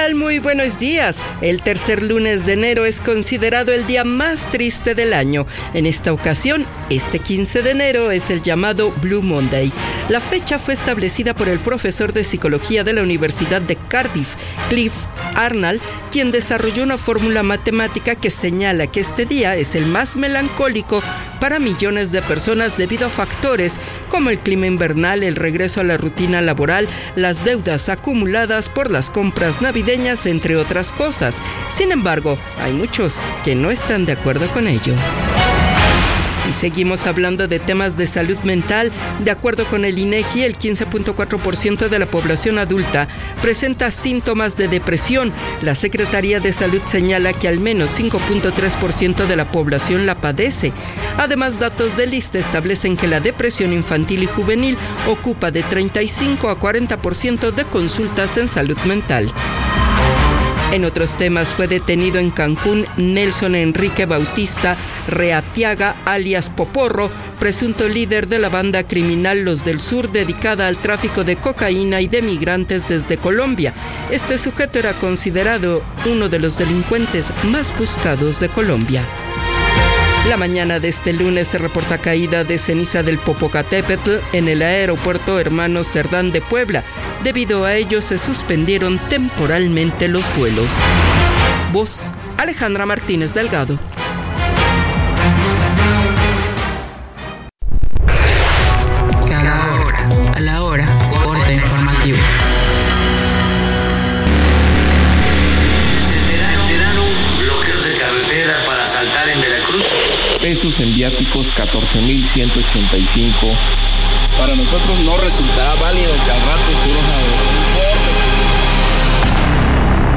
Muy 0.00 0.38
buenos 0.38 0.78
días. 0.78 1.18
El 1.42 1.62
tercer 1.62 2.02
lunes 2.02 2.46
de 2.46 2.54
enero 2.54 2.86
es 2.86 3.00
considerado 3.00 3.70
el 3.70 3.86
día 3.86 4.02
más 4.02 4.48
triste 4.50 4.94
del 4.94 5.12
año. 5.12 5.46
En 5.74 5.84
esta 5.84 6.10
ocasión, 6.14 6.64
este 6.88 7.18
15 7.18 7.62
de 7.62 7.70
enero 7.72 8.10
es 8.10 8.30
el 8.30 8.42
llamado 8.42 8.92
Blue 9.02 9.20
Monday. 9.20 9.70
La 10.08 10.20
fecha 10.20 10.58
fue 10.58 10.72
establecida 10.72 11.34
por 11.34 11.48
el 11.48 11.58
profesor 11.58 12.14
de 12.14 12.24
psicología 12.24 12.82
de 12.82 12.94
la 12.94 13.02
Universidad 13.02 13.60
de 13.60 13.76
Cardiff, 13.76 14.36
Cliff 14.70 14.94
Arnold, 15.34 15.80
quien 16.10 16.30
desarrolló 16.30 16.82
una 16.82 16.98
fórmula 16.98 17.42
matemática 17.42 18.14
que 18.14 18.30
señala 18.30 18.86
que 18.86 19.00
este 19.00 19.26
día 19.26 19.56
es 19.56 19.74
el 19.74 19.86
más 19.86 20.16
melancólico 20.16 21.02
para 21.40 21.58
millones 21.58 22.12
de 22.12 22.22
personas 22.22 22.76
debido 22.76 23.06
a 23.06 23.10
factores 23.10 23.78
como 24.10 24.30
el 24.30 24.38
clima 24.38 24.66
invernal, 24.66 25.22
el 25.22 25.36
regreso 25.36 25.80
a 25.80 25.84
la 25.84 25.96
rutina 25.96 26.40
laboral, 26.40 26.88
las 27.16 27.44
deudas 27.44 27.88
acumuladas 27.88 28.68
por 28.68 28.90
las 28.90 29.10
compras 29.10 29.62
navideñas, 29.62 30.26
entre 30.26 30.56
otras 30.56 30.92
cosas. 30.92 31.36
Sin 31.72 31.92
embargo, 31.92 32.36
hay 32.62 32.72
muchos 32.72 33.20
que 33.44 33.54
no 33.54 33.70
están 33.70 34.06
de 34.06 34.12
acuerdo 34.12 34.48
con 34.48 34.66
ello. 34.66 34.94
Y 36.50 36.52
seguimos 36.52 37.06
hablando 37.06 37.46
de 37.46 37.60
temas 37.60 37.96
de 37.96 38.08
salud 38.08 38.36
mental. 38.40 38.90
De 39.20 39.30
acuerdo 39.30 39.66
con 39.66 39.84
el 39.84 40.00
INEGI, 40.00 40.42
el 40.42 40.58
15.4% 40.58 41.88
de 41.88 41.98
la 41.98 42.06
población 42.06 42.58
adulta 42.58 43.06
presenta 43.40 43.92
síntomas 43.92 44.56
de 44.56 44.66
depresión. 44.66 45.32
La 45.62 45.76
Secretaría 45.76 46.40
de 46.40 46.52
Salud 46.52 46.82
señala 46.86 47.32
que 47.32 47.46
al 47.46 47.60
menos 47.60 47.96
5.3% 47.96 49.26
de 49.26 49.36
la 49.36 49.52
población 49.52 50.06
la 50.06 50.16
padece. 50.16 50.72
Además, 51.18 51.60
datos 51.60 51.96
del 51.96 52.10
lista 52.10 52.40
establecen 52.40 52.96
que 52.96 53.06
la 53.06 53.20
depresión 53.20 53.72
infantil 53.72 54.24
y 54.24 54.26
juvenil 54.26 54.76
ocupa 55.08 55.52
de 55.52 55.62
35 55.62 56.48
a 56.48 56.58
40% 56.58 57.52
de 57.52 57.64
consultas 57.64 58.36
en 58.36 58.48
salud 58.48 58.78
mental. 58.86 59.32
En 60.72 60.84
otros 60.84 61.16
temas 61.16 61.48
fue 61.48 61.66
detenido 61.66 62.20
en 62.20 62.30
Cancún 62.30 62.86
Nelson 62.96 63.56
Enrique 63.56 64.06
Bautista 64.06 64.76
Reatiaga, 65.08 65.96
alias 66.04 66.48
Poporro, 66.48 67.10
presunto 67.40 67.88
líder 67.88 68.28
de 68.28 68.38
la 68.38 68.50
banda 68.50 68.84
criminal 68.84 69.40
Los 69.40 69.64
del 69.64 69.80
Sur 69.80 70.12
dedicada 70.12 70.68
al 70.68 70.76
tráfico 70.76 71.24
de 71.24 71.34
cocaína 71.36 72.00
y 72.00 72.06
de 72.06 72.22
migrantes 72.22 72.86
desde 72.86 73.16
Colombia. 73.16 73.74
Este 74.12 74.38
sujeto 74.38 74.78
era 74.78 74.92
considerado 74.92 75.82
uno 76.06 76.28
de 76.28 76.38
los 76.38 76.56
delincuentes 76.56 77.26
más 77.50 77.76
buscados 77.76 78.38
de 78.38 78.48
Colombia. 78.48 79.04
La 80.28 80.36
mañana 80.36 80.78
de 80.78 80.88
este 80.88 81.12
lunes 81.12 81.48
se 81.48 81.58
reporta 81.58 81.98
caída 81.98 82.44
de 82.44 82.58
ceniza 82.58 83.02
del 83.02 83.18
Popocatépetl 83.18 84.16
en 84.32 84.48
el 84.48 84.60
aeropuerto 84.62 85.40
Hermano 85.40 85.82
Cerdán 85.82 86.30
de 86.30 86.40
Puebla. 86.42 86.84
Debido 87.24 87.64
a 87.64 87.74
ello 87.74 88.02
se 88.02 88.18
suspendieron 88.18 88.98
temporalmente 89.08 90.08
los 90.08 90.24
vuelos. 90.36 90.68
Voz 91.72 92.12
Alejandra 92.36 92.84
Martínez 92.84 93.32
Delgado. 93.32 93.78
En 110.78 110.94
viáticos 110.94 111.48
14.185. 111.56 113.56
Para 114.38 114.54
nosotros 114.54 115.00
no 115.04 115.16
resultará 115.16 115.74
válido 115.74 116.12
que 116.24 116.30
al 116.30 116.40
rato 116.40 116.70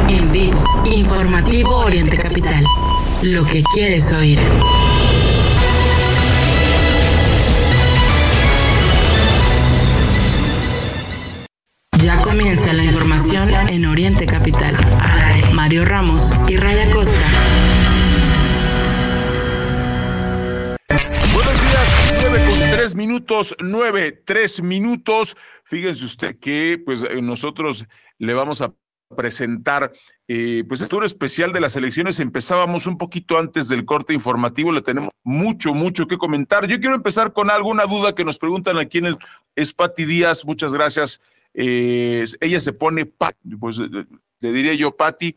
se 0.08 0.16
En 0.16 0.32
vivo, 0.32 0.64
informativo 0.86 1.76
Oriente 1.78 2.16
Capital. 2.18 2.64
Lo 3.24 3.44
que 3.46 3.64
quieres 3.74 4.12
oír. 4.12 4.40
Ya 11.98 12.18
comienza 12.18 12.74
la 12.74 12.84
información 12.84 13.50
en 13.70 13.86
Oriente 13.86 14.28
Capital. 14.28 14.78
Mario 15.54 15.86
Ramos 15.86 16.30
y 16.48 16.58
Raya 16.58 16.92
Costa. 16.92 17.28
Minutos, 23.04 23.54
nueve, 23.60 24.14
tres 24.24 24.62
minutos. 24.62 25.36
Fíjense 25.66 26.06
usted 26.06 26.40
que 26.40 26.82
pues 26.84 27.04
eh, 27.04 27.22
nosotros 27.22 27.86
le 28.18 28.34
vamos 28.34 28.62
a 28.62 28.74
presentar 29.18 29.92
eh, 30.30 30.64
pues 30.70 30.82
el 30.82 30.88
tour 30.88 31.04
especial 31.04 31.52
de 31.52 31.60
las 31.60 31.76
elecciones. 31.76 32.22
Empezábamos 32.22 32.88
un 32.88 32.98
poquito 32.98 33.38
antes 33.38 33.68
del 33.68 33.84
corte 33.84 34.14
informativo, 34.14 34.72
le 34.72 34.82
tenemos 34.82 35.10
mucho, 35.22 35.74
mucho 35.74 36.08
que 36.08 36.18
comentar. 36.18 36.66
Yo 36.66 36.80
quiero 36.80 36.96
empezar 36.96 37.34
con 37.34 37.50
alguna 37.50 37.86
duda 37.86 38.16
que 38.16 38.24
nos 38.24 38.38
preguntan 38.38 38.78
aquí 38.78 39.00
en 39.00 39.08
el 39.08 39.18
es 39.56 39.74
Pati 39.74 40.06
Díaz, 40.06 40.46
muchas 40.46 40.72
gracias. 40.74 41.20
Eh, 41.54 42.24
ella 42.40 42.62
se 42.62 42.72
pone, 42.72 43.06
pues 43.60 43.80
le 43.80 44.52
diría 44.54 44.74
yo, 44.76 44.96
Pati, 44.96 45.36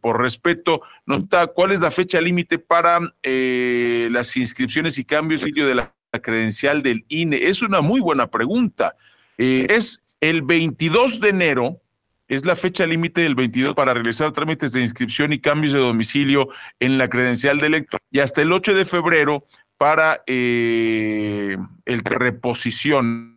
por 0.00 0.20
respeto, 0.20 0.82
nota 1.06 1.46
cuál 1.46 1.70
es 1.70 1.80
la 1.80 1.90
fecha 1.90 2.20
límite 2.20 2.58
para 2.58 2.98
las 3.22 4.36
inscripciones 4.36 4.98
y 4.98 5.04
cambios 5.04 5.42
de 5.42 5.74
la 5.74 5.94
credencial 6.20 6.82
del 6.82 7.04
INE? 7.08 7.46
Es 7.46 7.62
una 7.62 7.80
muy 7.80 8.00
buena 8.00 8.28
pregunta. 8.28 8.96
Eh, 9.38 9.66
es 9.70 10.02
el 10.20 10.42
22 10.42 11.20
de 11.20 11.28
enero, 11.30 11.80
es 12.28 12.44
la 12.44 12.56
fecha 12.56 12.86
límite 12.86 13.22
del 13.22 13.34
22 13.34 13.74
para 13.74 13.94
realizar 13.94 14.32
trámites 14.32 14.72
de 14.72 14.82
inscripción 14.82 15.32
y 15.32 15.38
cambios 15.38 15.72
de 15.72 15.80
domicilio 15.80 16.48
en 16.80 16.98
la 16.98 17.08
credencial 17.08 17.58
de 17.58 17.66
elector 17.66 18.00
y 18.10 18.20
hasta 18.20 18.42
el 18.42 18.52
8 18.52 18.74
de 18.74 18.84
febrero 18.84 19.44
para 19.76 20.22
eh, 20.26 21.56
el 21.86 22.04
reposiciones. 22.04 23.32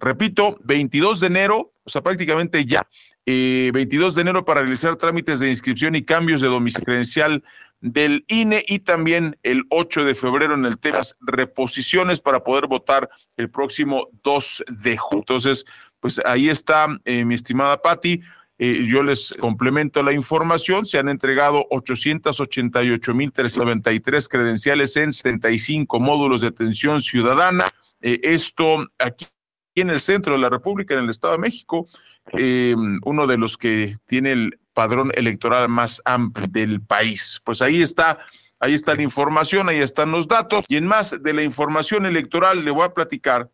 Repito, 0.00 0.58
22 0.64 1.20
de 1.20 1.26
enero, 1.26 1.72
o 1.84 1.90
sea, 1.90 2.02
prácticamente 2.02 2.64
ya. 2.64 2.86
22 3.24 4.12
eh, 4.12 4.14
de 4.14 4.20
enero 4.20 4.44
para 4.44 4.60
realizar 4.60 4.96
trámites 4.96 5.40
de 5.40 5.50
inscripción 5.50 5.94
y 5.94 6.02
cambios 6.02 6.40
de 6.40 6.48
domicilio 6.48 6.86
credencial 6.86 7.44
del 7.80 8.24
INE 8.28 8.64
y 8.66 8.80
también 8.80 9.38
el 9.42 9.64
8 9.70 10.04
de 10.04 10.14
febrero 10.14 10.54
en 10.54 10.64
el 10.64 10.78
tema 10.78 11.00
reposiciones 11.20 12.20
para 12.20 12.42
poder 12.42 12.66
votar 12.66 13.10
el 13.36 13.50
próximo 13.50 14.08
2 14.24 14.64
de 14.68 14.96
junio. 14.96 15.22
Entonces, 15.22 15.64
pues 16.00 16.20
ahí 16.24 16.48
está, 16.48 16.88
eh, 17.04 17.24
mi 17.24 17.34
estimada 17.34 17.80
Patti. 17.80 18.20
Eh, 18.60 18.84
yo 18.86 19.04
les 19.04 19.32
complemento 19.38 20.02
la 20.02 20.12
información. 20.12 20.86
Se 20.86 20.98
han 20.98 21.08
entregado 21.08 21.68
888.393 21.70 24.28
credenciales 24.28 24.96
en 24.96 25.12
75 25.12 26.00
módulos 26.00 26.40
de 26.40 26.48
atención 26.48 27.00
ciudadana. 27.00 27.70
Eh, 28.00 28.18
esto 28.24 28.88
aquí 28.98 29.28
en 29.76 29.90
el 29.90 30.00
centro 30.00 30.32
de 30.32 30.40
la 30.40 30.50
República, 30.50 30.94
en 30.94 31.04
el 31.04 31.10
Estado 31.10 31.34
de 31.34 31.38
México, 31.38 31.86
uno 33.04 33.26
de 33.26 33.38
los 33.38 33.56
que 33.56 33.96
tiene 34.06 34.32
el 34.32 34.58
padrón 34.78 35.10
electoral 35.16 35.68
más 35.68 36.00
amplio 36.04 36.46
del 36.48 36.80
país. 36.80 37.40
Pues 37.42 37.62
ahí 37.62 37.82
está, 37.82 38.16
ahí 38.60 38.74
está 38.74 38.94
la 38.94 39.02
información, 39.02 39.68
ahí 39.68 39.80
están 39.80 40.12
los 40.12 40.28
datos. 40.28 40.66
Y 40.68 40.76
en 40.76 40.86
más 40.86 41.20
de 41.20 41.32
la 41.32 41.42
información 41.42 42.06
electoral 42.06 42.64
le 42.64 42.70
voy 42.70 42.84
a 42.84 42.94
platicar 42.94 43.50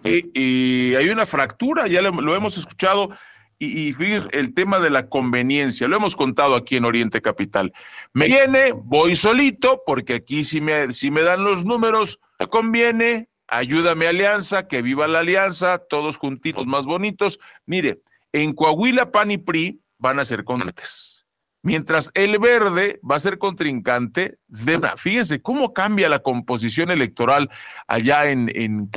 que 0.00 0.94
hay 0.96 1.08
una 1.08 1.26
fractura, 1.26 1.88
ya 1.88 2.02
lo, 2.02 2.36
hemos 2.36 2.56
escuchado, 2.56 3.10
y, 3.58 3.88
y 3.88 3.96
el 4.30 4.54
tema 4.54 4.78
de 4.78 4.90
la 4.90 5.08
conveniencia, 5.08 5.88
lo 5.88 5.96
hemos 5.96 6.14
contado 6.14 6.54
aquí 6.54 6.76
en 6.76 6.84
Oriente 6.84 7.20
Capital. 7.20 7.72
Me 8.12 8.26
viene, 8.26 8.70
voy 8.70 9.16
solito, 9.16 9.82
porque 9.84 10.14
aquí 10.14 10.44
si 10.44 10.60
me, 10.60 10.92
si 10.92 11.10
me 11.10 11.22
dan 11.22 11.42
los 11.42 11.64
números, 11.64 12.20
me 12.38 12.46
conviene, 12.46 13.28
ayúdame 13.48 14.06
Alianza, 14.06 14.68
que 14.68 14.82
viva 14.82 15.08
la 15.08 15.18
Alianza, 15.18 15.78
todos 15.78 16.16
juntitos 16.16 16.64
más 16.64 16.86
bonitos. 16.86 17.40
Mire, 17.66 18.02
en 18.32 18.52
Coahuila, 18.52 19.10
PAN 19.10 19.32
y 19.32 19.38
PRI 19.38 19.80
van 20.00 20.18
a 20.18 20.24
ser 20.24 20.44
contrincantes. 20.44 21.20
Mientras 21.62 22.10
el 22.14 22.38
verde 22.38 23.00
va 23.08 23.16
a 23.16 23.20
ser 23.20 23.36
contrincante 23.36 24.38
de 24.48 24.78
una. 24.78 24.96
Fíjense 24.96 25.42
cómo 25.42 25.74
cambia 25.74 26.08
la 26.08 26.20
composición 26.20 26.90
electoral 26.90 27.50
allá 27.86 28.30
en, 28.30 28.50
en 28.54 28.90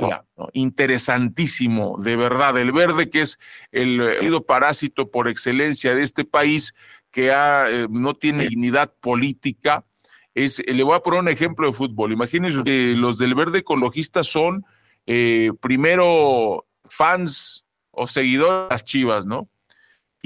Interesantísimo, 0.54 1.98
de 1.98 2.16
verdad. 2.16 2.56
El 2.56 2.72
verde, 2.72 3.10
que 3.10 3.20
es 3.20 3.38
el 3.70 4.42
parásito 4.46 5.10
por 5.10 5.28
excelencia 5.28 5.94
de 5.94 6.02
este 6.02 6.24
país, 6.24 6.74
que 7.10 7.30
eh, 7.30 7.86
no 7.90 8.14
tiene 8.14 8.46
dignidad 8.46 8.94
política. 8.98 9.84
Es, 10.34 10.62
le 10.66 10.82
voy 10.82 10.96
a 10.96 11.00
poner 11.00 11.20
un 11.20 11.28
ejemplo 11.28 11.66
de 11.66 11.74
fútbol. 11.74 12.12
Imagínense 12.12 12.64
que 12.64 12.94
los 12.96 13.18
del 13.18 13.34
verde 13.34 13.58
ecologista 13.58 14.24
son 14.24 14.64
eh, 15.06 15.50
primero 15.60 16.66
fans 16.86 17.66
o 17.90 18.06
seguidor 18.06 18.68
de 18.68 18.74
las 18.74 18.84
Chivas, 18.84 19.26
¿no? 19.26 19.50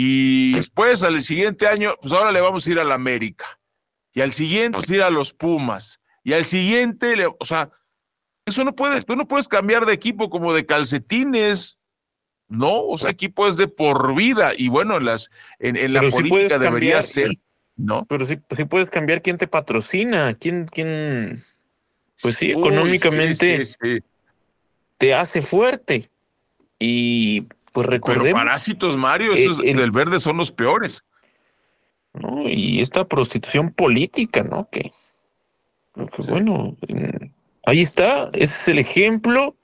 Y 0.01 0.53
después, 0.55 1.03
al 1.03 1.21
siguiente 1.23 1.67
año, 1.67 1.93
pues 2.01 2.13
ahora 2.13 2.31
le 2.31 2.41
vamos 2.41 2.65
a 2.65 2.71
ir 2.71 2.79
a 2.79 2.85
la 2.85 2.95
América. 2.95 3.59
Y 4.13 4.21
al 4.21 4.33
siguiente, 4.33 4.77
vamos 4.77 4.89
a 4.89 4.95
ir 4.95 5.03
a 5.03 5.11
los 5.11 5.33
Pumas. 5.33 5.99
Y 6.23 6.35
al 6.35 6.45
siguiente, 6.45 7.17
o 7.27 7.45
sea, 7.45 7.69
eso 8.47 8.63
no 8.63 8.77
puedes, 8.77 9.05
tú 9.05 9.17
no 9.17 9.27
puedes 9.27 9.49
cambiar 9.49 9.87
de 9.87 9.95
equipo 9.95 10.31
como 10.31 10.55
de 10.55 10.67
calcetines. 10.67 11.79
No, 12.47 12.81
o 12.81 12.97
sea, 12.97 13.11
equipo 13.11 13.49
es 13.49 13.57
de 13.57 13.67
por 13.67 14.15
vida 14.15 14.53
y 14.57 14.69
bueno, 14.69 15.01
las 15.01 15.31
en, 15.59 15.75
en 15.75 15.93
la 15.93 16.09
política 16.09 16.61
debería 16.61 17.03
ser, 17.03 17.33
¿no? 17.75 18.07
Pero 18.09 18.25
sí, 18.25 18.39
sí, 18.57 18.65
puedes 18.67 18.91
cambiar 18.91 19.21
quién 19.21 19.37
te 19.37 19.49
patrocina, 19.49 20.33
quién, 20.35 20.67
quién, 20.67 21.45
pues 22.23 22.37
sí, 22.37 22.53
económicamente 22.53 23.65
te 24.97 25.15
hace 25.15 25.43
fuerte. 25.43 26.09
Y 26.79 27.49
pues 27.79 27.91
recordemos. 27.91 28.25
Pero 28.25 28.37
parásitos, 28.37 28.97
Mario, 28.97 29.35
esos 29.35 29.59
del 29.59 29.93
verde 29.93 30.21
son 30.21 30.37
los 30.37 30.51
peores. 30.51 31.05
¿no? 32.13 32.49
Y 32.49 32.81
esta 32.81 33.07
prostitución 33.07 33.73
política, 33.73 34.43
¿no? 34.43 34.69
Que, 34.69 34.91
bueno, 36.27 36.77
ahí 37.65 37.81
está, 37.81 38.31
ese 38.33 38.43
es 38.43 38.67
el 38.67 38.81
ejemplo. 38.81 39.55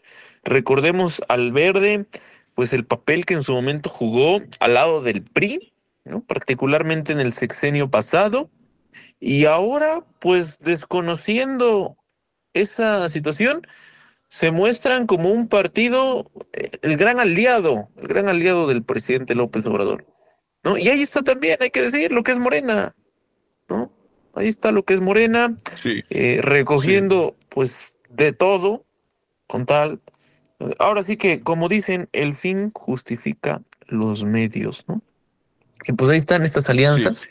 Recordemos 0.44 1.22
al 1.26 1.50
verde, 1.50 2.06
pues 2.55 2.72
el 2.72 2.84
papel 2.84 3.26
que 3.26 3.34
en 3.34 3.43
su 3.43 3.50
momento 3.50 3.90
jugó 3.90 4.40
al 4.61 4.75
lado 4.75 5.02
del 5.02 5.22
PRI, 5.25 5.72
¿no? 6.05 6.20
particularmente 6.20 7.11
en 7.11 7.19
el 7.19 7.32
sexenio 7.32 7.90
pasado, 7.90 8.49
y 9.19 9.46
ahora, 9.46 10.05
pues 10.20 10.61
desconociendo 10.61 11.96
esa 12.52 13.08
situación, 13.08 13.66
se 14.34 14.50
muestran 14.50 15.06
como 15.06 15.31
un 15.31 15.46
partido, 15.46 16.28
eh, 16.54 16.69
el 16.82 16.96
gran 16.96 17.20
aliado, 17.20 17.88
el 17.96 18.08
gran 18.08 18.28
aliado 18.28 18.66
del 18.66 18.82
presidente 18.82 19.36
López 19.36 19.64
Obrador. 19.64 20.06
¿no? 20.64 20.76
Y 20.76 20.88
ahí 20.88 21.02
está 21.02 21.22
también, 21.22 21.58
hay 21.60 21.70
que 21.70 21.82
decir, 21.82 22.10
lo 22.10 22.25
que 22.25 22.32
es 22.32 22.40
Morena, 22.40 22.96
¿no? 23.69 23.92
Ahí 24.34 24.48
está 24.48 24.72
lo 24.72 24.84
que 24.84 24.94
es 24.94 25.00
Morena, 25.00 25.56
eh, 25.84 26.40
recogiendo 26.42 27.36
pues 27.48 28.00
de 28.10 28.32
todo, 28.32 28.84
con 29.46 29.66
tal. 29.66 30.00
Ahora 30.80 31.04
sí 31.04 31.16
que, 31.16 31.40
como 31.40 31.69
dicen, 31.69 32.08
el 32.10 32.34
fin 32.34 32.72
justifica 32.75 33.62
los 33.87 34.25
medios, 34.25 34.84
¿no? 34.88 35.00
Y 35.87 35.92
pues 35.92 36.10
ahí 36.10 36.19
están 36.19 36.42
estas 36.42 36.69
alianzas. 36.69 37.28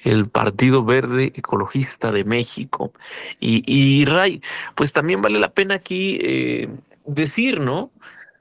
El 0.00 0.28
Partido 0.28 0.84
Verde 0.84 1.32
Ecologista 1.34 2.12
de 2.12 2.24
México. 2.24 2.92
Y, 3.40 3.62
y 3.66 4.04
Ray, 4.04 4.42
pues 4.74 4.92
también 4.92 5.22
vale 5.22 5.38
la 5.38 5.50
pena 5.50 5.74
aquí 5.76 6.18
eh, 6.22 6.68
decir, 7.06 7.60
¿no? 7.60 7.80
O 7.80 7.92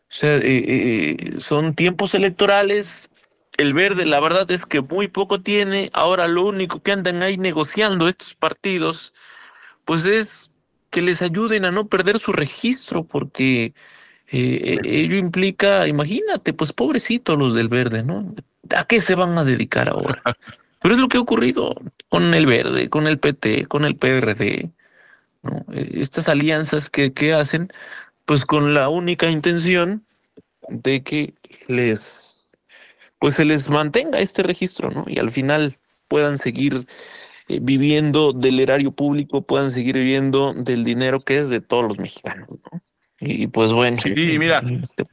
sea, 0.10 0.40
eh, 0.42 1.36
son 1.40 1.76
tiempos 1.76 2.14
electorales, 2.14 3.10
el 3.58 3.74
verde, 3.74 4.06
la 4.06 4.20
verdad 4.20 4.50
es 4.52 4.66
que 4.66 4.82
muy 4.82 5.08
poco 5.08 5.42
tiene. 5.42 5.90
Ahora 5.94 6.28
lo 6.28 6.44
único 6.46 6.82
que 6.82 6.92
andan 6.92 7.24
ahí 7.24 7.38
negociando 7.38 8.08
estos 8.08 8.36
partidos, 8.36 9.14
pues 9.84 10.06
es 10.06 10.52
que 10.92 11.02
les 11.02 11.22
ayuden 11.22 11.66
a 11.66 11.72
no 11.72 11.88
perder 11.88 12.20
su 12.20 12.32
registro, 12.32 13.04
porque 13.04 13.74
eh, 14.30 14.78
ello 14.84 15.18
implica, 15.18 15.88
imagínate, 15.88 16.54
pues 16.54 16.72
pobrecitos 16.72 17.38
los 17.38 17.56
del 17.56 17.68
verde, 17.68 18.04
¿no? 18.04 18.34
¿A 18.76 18.86
qué 18.86 19.02
se 19.02 19.16
van 19.16 19.38
a 19.38 19.44
dedicar 19.44 19.90
ahora? 19.90 20.22
Pero 20.88 20.96
es 20.96 21.02
lo 21.02 21.10
que 21.10 21.18
ha 21.18 21.20
ocurrido 21.20 21.76
con 22.08 22.34
el 22.34 22.46
verde, 22.46 22.90
con 22.90 23.08
el 23.08 23.20
PT, 23.20 23.66
con 23.66 23.84
el 23.84 23.98
PRD, 23.98 24.72
¿no? 25.44 25.66
Eh, 25.74 25.90
estas 25.96 26.30
alianzas 26.30 26.90
que, 26.90 27.12
que 27.12 27.34
hacen, 27.34 27.74
pues 28.24 28.46
con 28.46 28.74
la 28.74 28.88
única 28.88 29.30
intención 29.30 30.06
de 30.70 31.04
que 31.04 31.34
les 31.68 32.54
pues 33.20 33.36
se 33.36 33.44
les 33.44 33.68
mantenga 33.68 34.22
este 34.22 34.44
registro, 34.44 34.90
¿no? 34.90 35.04
Y 35.08 35.20
al 35.20 35.30
final 35.30 35.78
puedan 36.08 36.38
seguir 36.38 36.88
eh, 37.50 37.60
viviendo 37.62 38.32
del 38.32 38.58
erario 38.62 38.94
público, 38.94 39.42
puedan 39.42 39.72
seguir 39.72 39.98
viviendo 39.98 40.54
del 40.54 40.86
dinero 40.86 41.20
que 41.20 41.38
es 41.38 41.50
de 41.50 41.60
todos 41.60 41.84
los 41.84 42.00
mexicanos, 42.00 42.48
¿no? 42.72 42.82
Y 43.20 43.48
pues 43.48 43.72
bueno. 43.72 44.00
Sí, 44.02 44.14
mira, 44.38 44.62
este, 44.62 45.06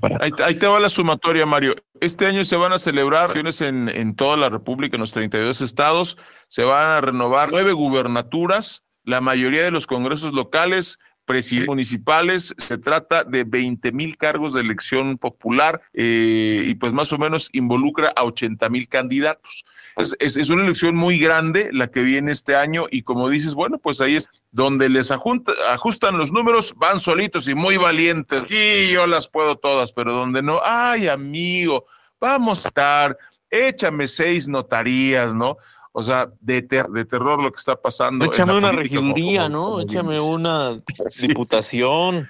ahí, 0.43 0.55
te 0.57 0.67
va 0.67 0.79
la 0.79 0.91
sumatoria, 0.91 1.47
Mario. 1.47 1.75
Este 2.01 2.27
año 2.27 2.45
se 2.45 2.57
van 2.57 2.73
a 2.73 2.79
celebrar 2.79 3.31
elecciones 3.31 3.61
en, 3.63 3.89
en 3.89 4.15
toda 4.15 4.37
la 4.37 4.51
República, 4.51 4.97
en 4.97 5.01
los 5.01 5.13
32 5.13 5.61
estados. 5.63 6.19
Se 6.49 6.65
van 6.65 6.87
a 6.87 7.01
renovar 7.01 7.51
nueve 7.51 7.73
gubernaturas, 7.73 8.85
la 9.05 9.21
mayoría 9.21 9.63
de 9.63 9.71
los 9.71 9.87
congresos 9.87 10.33
locales, 10.33 10.99
presidentes 11.25 11.69
municipales, 11.69 12.55
se 12.59 12.79
trata 12.79 13.25
de 13.25 13.45
20 13.45 13.93
mil 13.93 14.17
cargos 14.17 14.55
de 14.55 14.61
elección 14.61 15.19
popular 15.19 15.81
eh, 15.93 16.65
y 16.67 16.75
pues 16.75 16.93
más 16.93 17.13
o 17.13 17.19
menos 17.19 17.49
involucra 17.53 18.13
a 18.15 18.25
80 18.25 18.69
mil 18.69 18.89
candidatos. 18.89 19.65
Es, 19.97 20.37
es, 20.37 20.51
una 20.51 20.65
elección 20.65 20.97
muy 20.97 21.19
grande 21.19 21.71
la 21.73 21.87
que 21.87 22.03
viene 22.03 22.33
este 22.33 22.57
año 22.57 22.87
y 22.91 23.03
como 23.03 23.29
dices, 23.29 23.55
bueno, 23.55 23.79
pues 23.79 24.01
ahí 24.01 24.17
es 24.17 24.29
donde 24.51 24.89
les 24.89 25.13
ajustan 25.13 26.19
los 26.19 26.33
números, 26.33 26.75
van 26.77 26.99
solitos 26.99 27.47
y 27.47 27.55
muy 27.55 27.77
valientes. 27.77 28.43
Y 28.51 28.91
yo 28.91 29.07
las 29.07 29.29
puedo 29.29 29.57
todas, 29.57 29.93
pero 29.93 30.13
donde 30.13 30.43
no, 30.43 30.61
ay 30.65 31.07
amigo, 31.07 31.87
vamos 32.21 32.65
a 32.65 32.69
estar, 32.69 33.17
échame 33.49 34.09
seis 34.09 34.49
notarías, 34.49 35.33
¿no? 35.33 35.59
O 35.93 36.03
sea, 36.03 36.29
de, 36.41 36.63
de 36.63 37.05
terror 37.05 37.41
lo 37.41 37.53
que 37.53 37.59
está 37.59 37.77
pasando. 37.77 38.25
Échame 38.25 38.57
una 38.57 38.73
regiduría, 38.73 39.49
¿no? 39.49 39.81
Échame 39.81 40.21
una 40.21 40.81
diputación. 41.21 42.29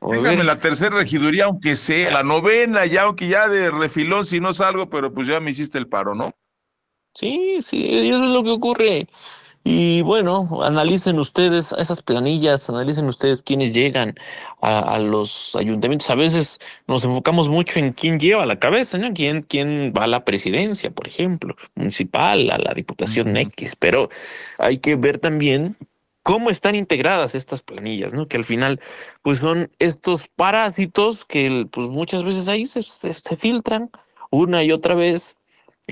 Déjame 0.00 0.44
la 0.44 0.58
tercera 0.58 0.96
regiduría, 0.96 1.44
aunque 1.44 1.76
sea, 1.76 2.10
la 2.10 2.22
novena, 2.22 2.86
ya, 2.86 3.02
aunque 3.02 3.28
ya 3.28 3.48
de 3.48 3.70
refilón, 3.70 4.24
si 4.24 4.40
no 4.40 4.54
salgo, 4.54 4.88
pero 4.88 5.12
pues 5.12 5.26
ya 5.26 5.40
me 5.40 5.50
hiciste 5.50 5.76
el 5.76 5.88
paro, 5.88 6.14
¿no? 6.14 6.34
Sí, 7.14 7.58
sí, 7.62 7.86
eso 8.08 8.24
es 8.24 8.30
lo 8.30 8.42
que 8.42 8.50
ocurre. 8.50 9.08
Y 9.62 10.00
bueno, 10.02 10.62
analicen 10.62 11.18
ustedes 11.18 11.72
esas 11.72 12.02
planillas, 12.02 12.70
analicen 12.70 13.06
ustedes 13.06 13.42
quiénes 13.42 13.72
llegan 13.72 14.14
a, 14.62 14.98
los 14.98 15.54
ayuntamientos. 15.54 16.08
A 16.08 16.14
veces 16.14 16.58
nos 16.86 17.04
enfocamos 17.04 17.48
mucho 17.48 17.78
en 17.78 17.92
quién 17.92 18.18
lleva 18.18 18.46
la 18.46 18.58
cabeza, 18.58 18.96
¿no? 18.96 19.12
¿Quién, 19.12 19.42
quién 19.42 19.92
va 19.96 20.04
a 20.04 20.06
la 20.06 20.24
presidencia, 20.24 20.90
por 20.90 21.08
ejemplo, 21.08 21.56
municipal, 21.74 22.50
a 22.50 22.58
la 22.58 22.72
diputación 22.72 23.36
X, 23.36 23.76
pero 23.76 24.08
hay 24.58 24.78
que 24.78 24.96
ver 24.96 25.18
también 25.18 25.76
cómo 26.22 26.50
están 26.50 26.74
integradas 26.74 27.34
estas 27.34 27.62
planillas, 27.62 28.14
¿no? 28.14 28.28
Que 28.28 28.36
al 28.38 28.44
final, 28.44 28.80
pues 29.22 29.38
son 29.38 29.70
estos 29.78 30.28
parásitos 30.28 31.24
que 31.24 31.66
pues 31.70 31.88
muchas 31.88 32.24
veces 32.24 32.48
ahí 32.48 32.66
se, 32.66 32.82
se, 32.82 33.36
filtran 33.36 33.90
una 34.30 34.62
y 34.62 34.72
otra 34.72 34.94
vez 34.94 35.36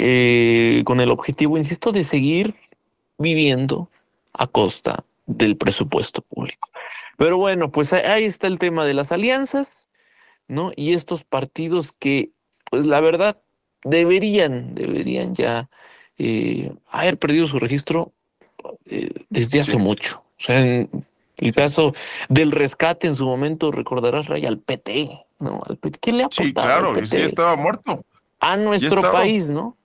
eh, 0.00 0.83
con 0.85 1.00
el 1.00 1.11
objetivo, 1.11 1.59
insisto, 1.59 1.91
de 1.91 2.05
seguir 2.05 2.55
viviendo 3.19 3.91
a 4.33 4.47
costa 4.47 5.05
del 5.27 5.56
presupuesto 5.56 6.23
público. 6.23 6.69
Pero 7.17 7.37
bueno, 7.37 7.73
pues 7.73 7.93
ahí 7.93 8.25
está 8.25 8.47
el 8.47 8.61
tema 8.61 8.85
de 8.85 8.95
las 8.95 9.11
alianzas, 9.11 9.89
¿no? 10.47 10.71
Y 10.77 10.93
estos 10.93 11.25
partidos 11.25 11.93
que, 11.99 12.31
pues 12.71 12.87
la 12.87 13.00
verdad, 13.00 13.41
deberían, 13.83 14.76
deberían 14.76 15.35
ya 15.35 15.69
eh, 16.17 16.73
haber 16.93 17.19
perdido 17.19 17.49
su 17.49 17.59
registro 17.59 18.12
eh, 18.87 19.11
desde 19.31 19.59
hace 19.59 19.78
mucho. 19.78 20.23
O 20.38 20.45
sea, 20.45 20.61
en 20.61 20.88
el 21.38 21.52
caso 21.52 21.93
del 22.28 22.52
rescate 22.52 23.09
en 23.09 23.17
su 23.17 23.26
momento, 23.26 23.73
recordarás, 23.73 24.28
Ray, 24.28 24.47
al 24.47 24.59
PT, 24.59 25.26
¿no? 25.40 25.61
Al 25.69 25.76
PT. 25.76 25.99
¿Qué 26.00 26.12
le 26.12 26.23
ha 26.23 26.26
aportado? 26.26 26.47
Sí, 26.47 26.55
claro, 26.55 26.88
al 26.90 26.95
PT? 26.95 27.25
estaba 27.25 27.57
muerto. 27.57 28.05
A 28.38 28.57
nuestro 28.57 29.11
país, 29.11 29.50
¿no? 29.50 29.76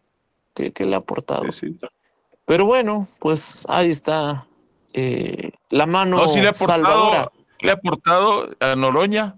¿Qué, 0.54 0.86
le 0.86 0.96
ha 0.96 1.00
aportado? 1.00 1.52
Sí, 1.52 1.78
pero 2.46 2.66
bueno, 2.66 3.08
pues 3.20 3.66
ahí 3.70 3.90
está 3.90 4.48
eh, 4.94 5.52
la 5.70 5.86
mano 5.86 6.28
salvadora. 6.28 7.32
¿Le 7.62 7.72
ha 7.72 7.76
aportado 7.76 8.50
a 8.60 8.76
Noroña? 8.76 9.38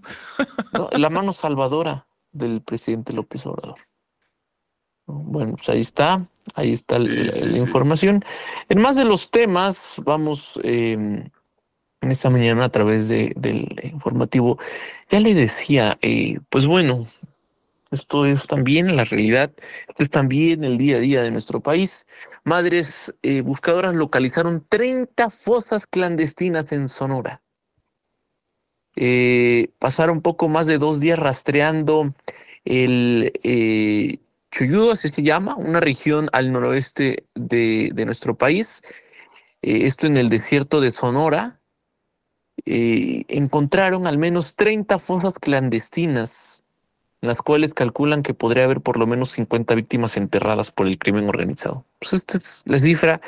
la 0.91 1.09
mano 1.09 1.31
salvadora 1.31 2.07
del 2.31 2.61
presidente 2.61 3.13
López 3.13 3.45
Obrador. 3.45 3.77
Bueno, 5.05 5.55
pues 5.55 5.69
ahí 5.69 5.81
está, 5.81 6.27
ahí 6.55 6.73
está 6.73 6.97
la, 6.97 7.57
información. 7.57 8.23
En 8.69 8.81
más 8.81 8.95
de 8.95 9.05
los 9.05 9.29
temas, 9.29 10.01
vamos 10.03 10.53
em, 10.63 11.29
en 12.01 12.11
esta 12.11 12.31
mañana 12.31 12.65
a 12.65 12.69
través 12.69 13.07
de, 13.07 13.33
del 13.35 13.67
informativo. 13.83 14.57
Ya 15.09 15.19
le 15.19 15.35
decía, 15.35 15.99
eh, 16.01 16.39
pues 16.49 16.65
bueno, 16.65 17.07
esto 17.95 18.25
es 18.25 18.45
también 18.47 18.95
la 18.95 19.03
realidad, 19.03 19.51
esto 19.87 20.03
es 20.03 20.09
también 20.09 20.63
el 20.63 20.77
día 20.77 20.97
a 20.97 20.99
día 20.99 21.23
de 21.23 21.31
nuestro 21.31 21.59
país. 21.61 22.05
Madres 22.43 23.13
eh, 23.23 23.41
buscadoras 23.41 23.95
localizaron 23.95 24.65
30 24.69 25.29
fosas 25.31 25.87
clandestinas 25.87 26.71
en 26.71 26.89
Sonora. 26.89 27.41
Eh, 28.95 29.69
pasaron 29.79 30.21
poco 30.21 30.47
más 30.47 30.67
de 30.67 30.77
dos 30.77 30.99
días 30.99 31.19
rastreando 31.19 32.13
el 32.63 33.33
eh, 33.43 34.19
así 34.91 35.09
se 35.09 35.21
llama, 35.21 35.55
una 35.55 35.81
región 35.81 36.29
al 36.31 36.53
noroeste 36.53 37.25
de, 37.35 37.91
de 37.93 38.05
nuestro 38.05 38.37
país. 38.37 38.81
Eh, 39.61 39.85
esto 39.85 40.07
en 40.07 40.15
el 40.17 40.29
desierto 40.29 40.79
de 40.79 40.91
Sonora. 40.91 41.59
encontraron 42.65 44.07
al 44.07 44.17
menos 44.17 44.55
30 44.55 44.97
fosas 44.97 45.39
clandestinas 45.39 46.54
las 47.21 47.37
cuales 47.37 47.73
calculan 47.73 48.23
que 48.23 48.33
podría 48.33 48.65
haber 48.65 48.81
por 48.81 48.97
lo 48.97 49.07
menos 49.07 49.31
50 49.31 49.75
víctimas 49.75 50.17
enterradas 50.17 50.71
por 50.71 50.87
el 50.87 50.97
crimen 50.97 51.27
organizado. 51.27 51.85
Pues 51.99 52.13
esta 52.13 52.37
es 52.37 52.63
la 52.65 52.77
cifra 52.77 53.21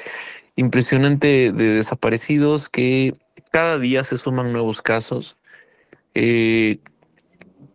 impresionante 0.56 1.52
de 1.52 1.74
desaparecidos 1.74 2.70
que 2.70 3.14
cada 3.52 3.80
día 3.80 4.04
se 4.04 4.18
suman 4.18 4.52
nuevos 4.52 4.82
casos. 4.82 5.38
Eh, 6.14 6.80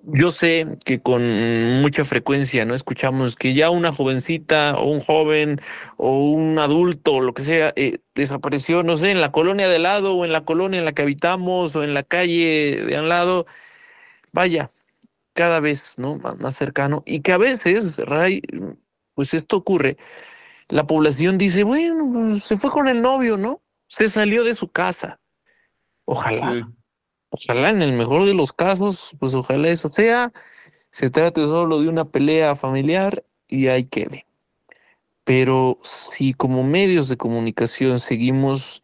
yo 0.04 0.32
sé 0.32 0.66
que 0.84 1.00
con 1.00 1.80
mucha 1.80 2.04
frecuencia 2.04 2.64
no 2.64 2.74
escuchamos 2.74 3.36
que 3.36 3.54
ya 3.54 3.70
una 3.70 3.92
jovencita 3.92 4.74
o 4.76 4.90
un 4.90 5.00
joven 5.00 5.60
o 5.96 6.32
un 6.32 6.58
adulto 6.58 7.14
o 7.14 7.20
lo 7.20 7.34
que 7.34 7.42
sea 7.42 7.72
eh, 7.76 7.98
desapareció, 8.14 8.82
no 8.82 8.98
sé, 8.98 9.10
en 9.12 9.20
la 9.20 9.30
colonia 9.30 9.68
de 9.68 9.76
al 9.76 9.84
lado 9.84 10.14
o 10.14 10.24
en 10.24 10.32
la 10.32 10.44
colonia 10.44 10.80
en 10.80 10.84
la 10.84 10.92
que 10.92 11.02
habitamos 11.02 11.76
o 11.76 11.84
en 11.84 11.94
la 11.94 12.02
calle 12.02 12.84
de 12.84 12.96
al 12.96 13.08
lado. 13.08 13.46
Vaya, 14.32 14.70
cada 15.32 15.60
vez 15.60 15.98
¿no? 15.98 16.16
más, 16.16 16.54
cercano 16.54 17.02
y 17.06 17.20
que 17.20 17.32
a 17.32 17.38
veces, 17.38 17.96
Ray, 17.98 18.42
pues 19.14 19.34
esto 19.34 19.56
ocurre. 19.56 19.96
La 20.68 20.86
población 20.86 21.38
dice, 21.38 21.64
bueno, 21.64 22.10
pues, 22.12 22.44
se 22.44 22.56
fue 22.56 22.70
con 22.70 22.88
el 22.88 23.02
novio, 23.02 23.36
¿no? 23.36 23.60
Se 23.88 24.08
salió 24.08 24.44
de 24.44 24.54
su 24.54 24.68
casa. 24.68 25.20
Ojalá. 26.04 26.68
Ojalá 27.30 27.70
en 27.70 27.82
el 27.82 27.92
mejor 27.92 28.26
de 28.26 28.34
los 28.34 28.52
casos, 28.52 29.16
pues 29.18 29.34
ojalá 29.34 29.68
eso 29.68 29.90
sea, 29.90 30.32
se 30.90 31.08
trate 31.08 31.40
solo 31.40 31.80
de 31.80 31.88
una 31.88 32.04
pelea 32.04 32.54
familiar 32.56 33.24
y 33.48 33.68
ahí 33.68 33.84
quede. 33.84 34.26
Pero 35.24 35.78
si 35.82 36.34
como 36.34 36.62
medios 36.64 37.08
de 37.08 37.16
comunicación 37.16 38.00
seguimos 38.00 38.82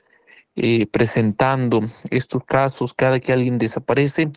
eh, 0.57 0.87
presentando 0.87 1.83
estos 2.11 2.43
casos 2.45 2.95
cada 2.95 3.21
que 3.21 3.33
alguien 3.33 3.59
desaparece, 3.59 4.31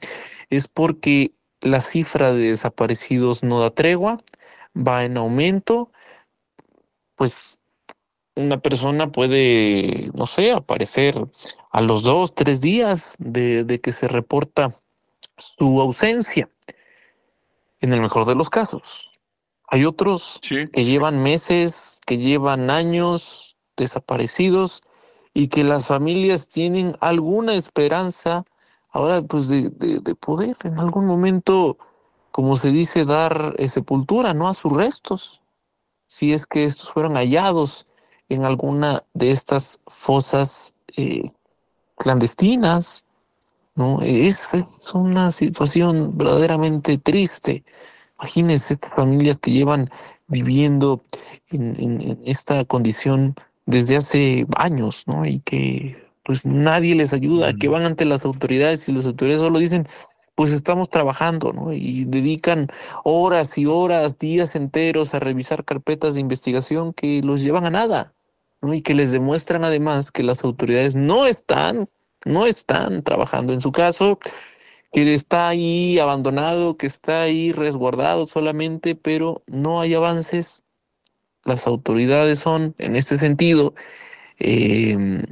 es 0.50 0.68
porque 0.68 1.32
la 1.62 1.82
cifra 1.82 2.34
de 2.34 2.52
desaparecidos 2.52 3.44
no 3.44 3.60
da 3.60 3.70
tregua, 3.70 4.20
va 4.76 5.04
en 5.06 5.18
aumento, 5.18 5.92
pues 7.16 7.60
una 8.36 8.60
persona 8.60 9.12
puede, 9.12 10.10
no 10.14 10.26
sé, 10.28 10.52
aparecer 10.52 11.16
a 11.72 11.82
los 11.82 12.04
dos, 12.04 12.34
tres 12.34 12.62
días 12.62 13.16
de, 13.20 13.80
que 13.82 13.92
se 13.92 14.08
reporta 14.08 14.80
su 15.38 15.82
ausencia, 15.82 16.50
en 17.80 17.94
el 17.94 18.02
mejor 18.02 18.26
de 18.26 18.36
los 18.36 18.50
casos. 18.50 19.10
Hay 19.68 19.86
otros 19.86 20.40
que 20.42 20.86
llevan 20.86 21.22
meses, 21.22 22.00
que 22.06 22.18
llevan 22.18 22.70
años 22.70 23.58
desaparecidos 23.78 24.82
y 25.34 25.48
que 25.48 25.64
las 25.64 25.86
familias 25.86 26.48
tienen 26.48 26.96
alguna 27.00 27.56
esperanza 27.56 28.44
ahora 28.92 29.22
pues 29.22 29.48
de, 29.48 29.70
de, 29.70 30.16
poder 30.16 30.56
en 30.64 30.80
algún 30.80 31.06
momento, 31.06 31.78
como 32.32 32.58
se 32.58 32.72
dice, 32.72 33.06
dar 33.06 33.56
eh, 33.58 33.70
sepultura 33.70 34.34
¿no? 34.34 34.48
a 34.48 34.54
sus 34.54 34.72
restos, 34.72 35.42
si 36.08 36.34
es 36.34 36.46
que 36.46 36.66
estos 36.66 36.92
fueron 36.92 37.16
hallados 37.16 37.88
en 38.30 38.46
alguna 38.46 39.04
de 39.14 39.32
estas 39.32 39.80
fosas 39.88 40.74
eh, 40.98 41.32
clandestinas, 41.96 43.06
¿no? 43.76 44.02
Es, 44.02 44.50
una 44.94 45.32
situación 45.32 46.18
verdaderamente 46.18 46.98
triste. 46.98 47.64
Imagínense 48.20 48.74
estas 48.74 48.94
familias 48.94 49.40
que 49.40 49.52
llevan 49.52 49.90
viviendo 50.28 51.04
en, 51.50 52.20
esta 52.26 52.66
condición 52.66 53.36
desde 53.66 53.98
hace 53.98 54.48
años, 54.58 55.04
¿no? 55.08 55.26
Y 55.26 55.40
que 55.40 56.11
pues 56.24 56.46
nadie 56.46 56.96
les 56.96 57.14
ayuda, 57.14 57.54
que 57.54 57.68
van 57.68 57.86
ante 57.86 58.06
las 58.06 58.26
autoridades 58.26 58.88
y 58.88 58.92
las 58.92 59.06
autoridades 59.06 59.42
solo 59.42 59.60
dicen, 59.60 59.88
pues 60.36 60.52
estamos 60.52 60.90
trabajando, 60.90 61.54
¿no? 61.54 61.74
Y 61.74 62.06
dedican 62.06 62.68
horas 63.04 63.58
y 63.58 63.66
horas, 63.66 64.18
días 64.18 64.56
enteros 64.56 65.14
a 65.14 65.20
revisar 65.20 65.66
carpetas 65.66 66.16
de 66.16 66.22
investigación 66.22 66.94
que 66.94 67.22
los 67.22 67.42
llevan 67.42 67.66
a 67.66 67.72
nada 67.72 68.14
y 68.64 68.82
que 68.82 68.94
les 68.96 69.12
demuestran 69.12 69.64
además 69.66 70.12
que 70.12 70.24
las 70.24 70.44
autoridades 70.44 70.96
no 70.96 71.26
están, 71.26 71.90
no 72.26 72.46
están 72.46 73.04
trabajando. 73.04 73.54
En 73.54 73.62
su 73.62 73.72
caso, 73.72 74.20
que 74.92 75.14
está 75.14 75.50
ahí 75.50 76.00
abandonado, 76.00 76.78
que 76.78 76.88
está 76.88 77.24
ahí 77.24 77.52
resguardado 77.54 78.28
solamente, 78.28 78.96
pero 78.96 79.44
no 79.48 79.82
hay 79.82 79.94
avances. 79.94 80.64
Las 81.44 81.66
autoridades 81.68 82.40
son, 82.40 82.76
en 82.78 82.96
este 82.96 83.18
sentido, 83.18 83.74
em, 84.40 85.24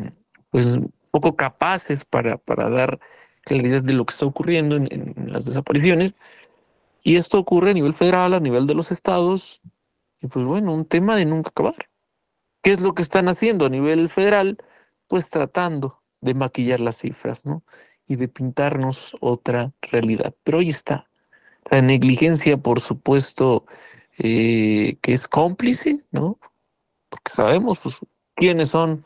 pues 0.49 0.79
poco 1.11 1.35
capaces 1.35 2.05
para, 2.05 2.37
para 2.37 2.69
dar 2.69 2.99
claridad 3.43 3.83
de 3.83 3.93
lo 3.93 4.05
que 4.05 4.13
está 4.13 4.25
ocurriendo 4.25 4.75
en, 4.75 5.13
las 5.27 5.45
desapariciones. 5.45 6.13
Y 7.03 7.15
esto 7.15 7.39
ocurre 7.39 7.71
a 7.71 7.73
nivel 7.73 7.93
federal, 7.93 8.33
a 8.33 8.39
nivel 8.39 8.67
de 8.67 8.75
los 8.75 8.91
estados, 8.91 9.61
y 10.21 10.27
pues 10.27 10.45
bueno, 10.45 10.73
un 10.73 10.85
tema 10.85 11.15
de 11.15 11.25
nunca 11.25 11.49
acabar. 11.49 11.89
¿Qué 12.61 12.71
es 12.71 12.81
lo 12.81 12.93
que 12.93 13.01
están 13.01 13.29
haciendo 13.29 13.65
a 13.65 13.69
nivel 13.69 14.09
federal? 14.09 14.57
Pues 15.07 15.29
tratando 15.29 16.03
de 16.19 16.33
maquillar 16.33 16.81
las 16.81 16.97
cifras, 16.97 17.45
¿no? 17.45 17.63
Y 18.05 18.17
de 18.17 18.27
pintarnos 18.27 19.15
otra 19.21 19.71
realidad. 19.81 20.35
Pero 20.43 20.59
ahí 20.59 20.69
está. 20.69 21.09
La 21.71 21.81
negligencia, 21.81 22.57
por 22.57 22.81
supuesto, 22.81 23.65
eh, 24.17 24.97
que 25.01 25.13
es 25.13 25.27
cómplice, 25.27 26.05
¿no? 26.11 26.37
Porque 27.07 27.31
sabemos 27.31 27.79
pues, 27.79 27.99
quiénes 28.35 28.69
son 28.69 29.05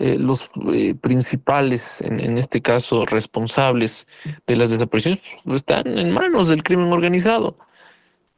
eh, 0.00 0.16
los 0.18 0.50
eh, 0.72 0.94
principales, 0.94 2.00
en, 2.00 2.38
este 2.38 2.60
caso, 2.60 3.06
responsables 3.06 4.08
de 4.46 4.56
las 4.56 4.70
desapariciones, 4.70 5.20
pues, 5.44 5.60
están 5.60 5.86
en 5.98 6.10
manos 6.10 6.48
del 6.48 6.62
crimen 6.62 6.92
organizado. 6.92 7.56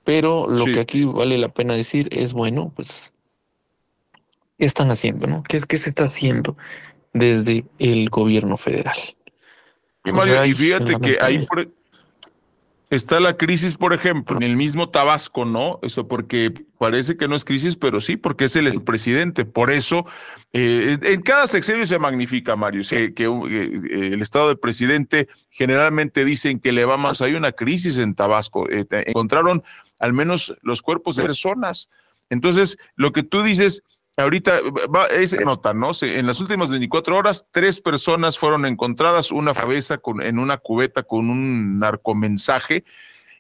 Pero 0.05 0.49
lo 0.49 0.65
que 0.65 0.81
aquí 0.81 1.05
vale 1.05 1.39
la 1.39 1.49
pena 1.49 1.75
decir 1.75 2.09
es, 2.11 2.33
bueno, 2.33 2.73
pues 2.75 3.15
¿Qué 4.63 4.67
están 4.67 4.93
haciendo? 4.93 5.27
¿no? 5.27 5.43
¿Qué, 5.43 5.61
¿Qué 5.67 5.77
se 5.77 5.91
está 5.91 6.05
haciendo 6.05 6.57
desde 7.13 7.65
el 7.81 8.09
gobierno 8.11 8.57
federal? 8.57 8.97
Y, 10.05 10.13
Mario, 10.13 10.45
y 10.45 10.55
fíjate 10.55 11.01
que 11.01 11.19
ahí 11.21 11.49
está 12.93 13.21
la 13.21 13.39
crisis, 13.39 13.79
por 13.79 13.95
ejemplo, 13.95 14.37
en 14.37 14.43
el 14.43 14.55
mismo 14.55 14.91
Tabasco, 14.91 15.47
¿no? 15.47 15.79
Eso 15.83 16.09
porque 16.09 16.53
parece 16.77 17.17
que 17.17 17.27
no 17.27 17.35
es 17.35 17.45
crisis, 17.45 17.75
pero 17.75 18.03
sí, 18.03 18.19
porque 18.19 18.45
es 18.45 18.55
el 18.55 18.71
presidente. 18.83 19.47
Por 19.47 19.71
eso, 19.71 20.05
eh, 20.53 20.99
en 21.03 21.23
cada 21.23 21.47
sexenio 21.47 21.87
se 21.87 21.99
magnifica, 21.99 22.55
Mario, 22.55 22.83
que, 22.87 23.15
que 23.15 23.25
eh, 23.25 24.11
el 24.13 24.21
estado 24.21 24.49
del 24.49 24.59
presidente 24.59 25.29
generalmente 25.49 26.27
dicen 26.27 26.61
que 26.61 26.71
le 26.71 26.85
va 26.85 26.99
más. 26.99 27.23
Hay 27.23 27.35
una 27.35 27.53
crisis 27.53 27.97
en 27.97 28.15
Tabasco. 28.15 28.69
Eh, 28.69 28.85
encontraron 29.07 29.63
al 29.99 30.13
menos 30.13 30.55
los 30.61 30.83
cuerpos 30.83 31.17
de 31.17 31.23
personas. 31.23 31.89
Entonces, 32.29 32.77
lo 32.95 33.13
que 33.13 33.23
tú 33.23 33.43
dices, 33.43 33.85
Ahorita 34.17 34.61
va, 34.95 35.07
es 35.07 35.39
nota, 35.41 35.73
¿no? 35.73 35.93
En 36.03 36.27
las 36.27 36.39
últimas 36.39 36.69
24 36.69 37.17
horas, 37.17 37.47
tres 37.51 37.81
personas 37.81 38.39
fueron 38.39 38.67
encontradas, 38.67 39.33
una 39.33 39.55
cabeza 39.55 39.99
con, 39.99 40.21
en 40.21 40.39
una 40.39 40.59
cubeta 40.59 41.03
con 41.03 41.31
un 41.31 41.79
narcomensaje. 41.79 42.85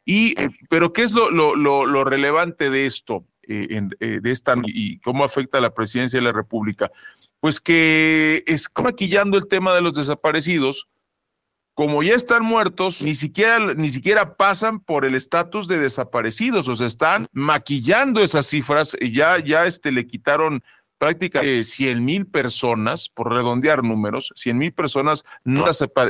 Y, 0.06 0.40
eh, 0.40 0.48
pero 0.70 0.92
¿qué 0.92 1.02
es 1.02 1.12
lo, 1.12 1.30
lo, 1.30 1.54
lo, 1.54 2.04
relevante 2.04 2.70
de 2.70 2.86
esto, 2.86 3.26
eh, 3.46 3.82
eh, 4.00 4.20
de 4.22 4.30
esta, 4.30 4.54
y 4.64 4.98
cómo 5.00 5.24
afecta 5.24 5.58
a 5.58 5.60
la 5.60 5.74
presidencia 5.74 6.18
de 6.18 6.24
la 6.24 6.32
República? 6.32 6.90
Pues 7.38 7.60
que 7.60 8.42
es 8.46 8.68
maquillando 8.82 9.36
el 9.36 9.48
tema 9.48 9.74
de 9.74 9.82
los 9.82 9.94
desaparecidos, 9.94 10.88
como 11.74 12.02
ya 12.02 12.14
están 12.14 12.44
muertos, 12.44 13.00
ni 13.00 13.14
siquiera, 13.14 13.58
ni 13.74 13.88
siquiera 13.88 14.34
pasan 14.34 14.80
por 14.80 15.04
el 15.04 15.14
estatus 15.14 15.68
de 15.68 15.78
desaparecidos, 15.78 16.68
o 16.68 16.76
sea, 16.76 16.86
están 16.86 17.26
maquillando 17.32 18.20
esas 18.20 18.46
cifras, 18.46 18.94
ya, 19.00 19.38
ya 19.38 19.66
este, 19.66 19.90
le 19.90 20.06
quitaron 20.06 20.62
prácticamente 20.98 21.64
100 21.64 22.04
mil 22.04 22.26
personas, 22.26 23.08
por 23.08 23.32
redondear 23.32 23.82
números, 23.82 24.32
100 24.36 24.58
mil 24.58 24.72
personas 24.72 25.24
no 25.42 25.64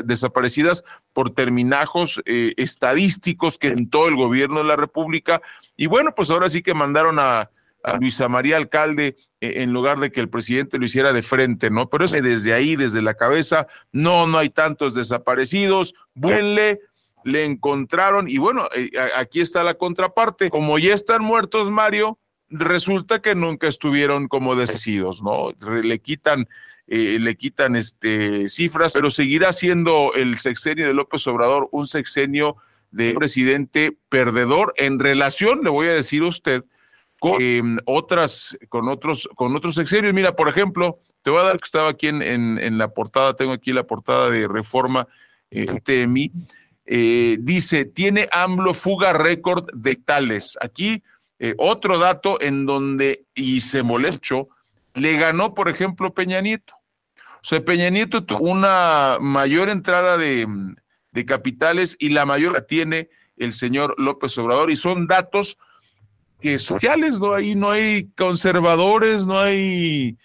desaparecidas 0.05 0.85
por 1.15 1.31
terminajos 1.31 2.21
eh, 2.27 2.53
estadísticos 2.59 3.57
que 3.57 3.69
en 3.69 3.89
todo 3.89 4.09
el 4.09 4.17
gobierno 4.17 4.59
de 4.59 4.67
la 4.67 4.77
República. 4.77 5.41
Y 5.79 5.87
bueno, 5.87 6.15
pues 6.15 6.29
ahora 6.31 6.51
sí 6.51 6.61
que 6.61 6.75
mandaron 6.75 7.19
a, 7.19 7.49
a 7.83 7.97
Luisa 7.97 8.29
María 8.29 8.57
Alcalde 8.57 9.17
eh, 9.41 9.63
en 9.63 9.73
lugar 9.73 9.99
de 9.99 10.13
que 10.13 10.21
el 10.21 10.29
presidente 10.29 10.79
lo 10.79 10.85
hiciera 10.85 11.13
de 11.13 11.23
frente, 11.23 11.71
¿no? 11.71 11.89
Pero 11.89 12.05
es 12.05 12.13
desde 12.13 12.53
ahí, 12.53 12.77
desde 12.77 13.03
la 13.03 13.15
cabeza, 13.15 13.67
no, 13.91 14.27
no 14.27 14.39
hay 14.39 14.51
tantos 14.51 14.95
desaparecidos, 14.95 15.95
buenle, 16.15 16.81
le 17.25 17.45
encontraron 17.45 18.29
y 18.29 18.39
bueno, 18.39 18.69
eh, 18.75 18.91
aquí 19.17 19.41
está 19.41 19.65
la 19.65 19.75
contraparte, 19.75 20.51
como 20.51 20.79
ya 20.79 20.95
están 20.95 21.23
muertos, 21.23 21.71
Mario, 21.71 22.19
resulta 22.49 23.21
que 23.21 23.35
nunca 23.35 23.69
estuvieron 23.69 24.29
como 24.29 24.55
desaparecidos, 24.55 25.23
¿no? 25.23 25.53
Le 25.61 25.99
quitan 26.01 26.49
eh, 26.89 27.19
le 27.21 27.37
quitan 27.37 27.77
este, 27.77 28.49
cifras, 28.49 28.93
pero 28.93 29.11
seguirá 29.11 29.53
siendo 29.53 30.13
el 30.15 30.39
sexenio 30.39 30.87
de 30.87 30.93
López 30.93 31.27
Obrador 31.27 31.69
un 31.71 31.87
sexenio 31.87 32.57
de 32.91 33.15
presidente 33.15 33.97
perdedor 34.09 34.75
en 34.77 34.99
relación, 34.99 35.61
le 35.63 35.71
voy 35.71 35.89
a 35.89 35.95
decir 35.95 36.23
a 36.23 36.27
usted, 36.27 36.65
con 37.23 37.41
em, 37.41 37.79
otras, 37.85 38.59
con 38.69 38.89
otros, 38.89 39.29
con 39.37 39.55
otros 39.55 39.77
sexenios. 39.77 40.13
Mira, 40.13 40.35
por 40.35 40.49
ejemplo, 40.49 40.99
te 41.23 41.31
voy 41.31 41.39
a 41.39 41.45
dar 41.45 41.57
que 41.57 41.67
estaba 41.67 41.91
aquí 41.91 42.09
en, 42.09 42.21
en, 42.21 42.79
la 42.79 42.89
portada, 42.89 43.37
tengo 43.37 43.53
aquí 43.53 43.73
la 43.73 43.85
portada 43.85 44.29
de 44.29 44.49
Reforma 44.49 45.07
eh, 45.49 45.67
TMI. 45.85 46.33
Eh, 46.85 47.37
dice, 47.39 47.85
tiene 47.85 48.29
AMLO 48.33 48.75
fuga 48.75 49.13
récord 49.13 49.71
de 49.73 49.95
tales. 49.95 50.59
Aquí 50.61 51.05
eh, 51.39 51.55
otro 51.59 51.99
dato 51.99 52.41
en 52.41 52.67
donde, 52.67 53.25
y 53.37 53.61
se 53.61 53.85
molestó, 53.85 54.49
le 54.95 55.17
ganó, 55.17 55.55
por 55.55 55.69
ejemplo, 55.69 56.13
Peña 56.13 56.41
Nieto. 56.41 56.75
O 57.15 57.45
sea, 57.45 57.65
Peña 57.65 57.89
Nieto 57.91 58.25
tuvo 58.25 58.51
una 58.51 59.19
mayor 59.21 59.69
entrada 59.69 60.17
de, 60.17 60.49
de 61.13 61.25
capitales 61.25 61.97
y 62.01 62.09
la 62.09 62.27
mayor 62.27 62.55
la 62.55 62.67
tiene 62.67 63.11
el 63.37 63.53
señor 63.53 63.95
López 63.97 64.37
Obrador 64.39 64.73
y 64.73 64.77
son 64.77 65.07
datos 65.07 65.57
que 66.43 66.59
sociales, 66.59 67.19
no 67.19 67.35
hay, 67.35 67.55
no 67.55 67.71
hay 67.71 68.11
conservadores, 68.17 69.25
no 69.25 69.39
hay 69.39 70.19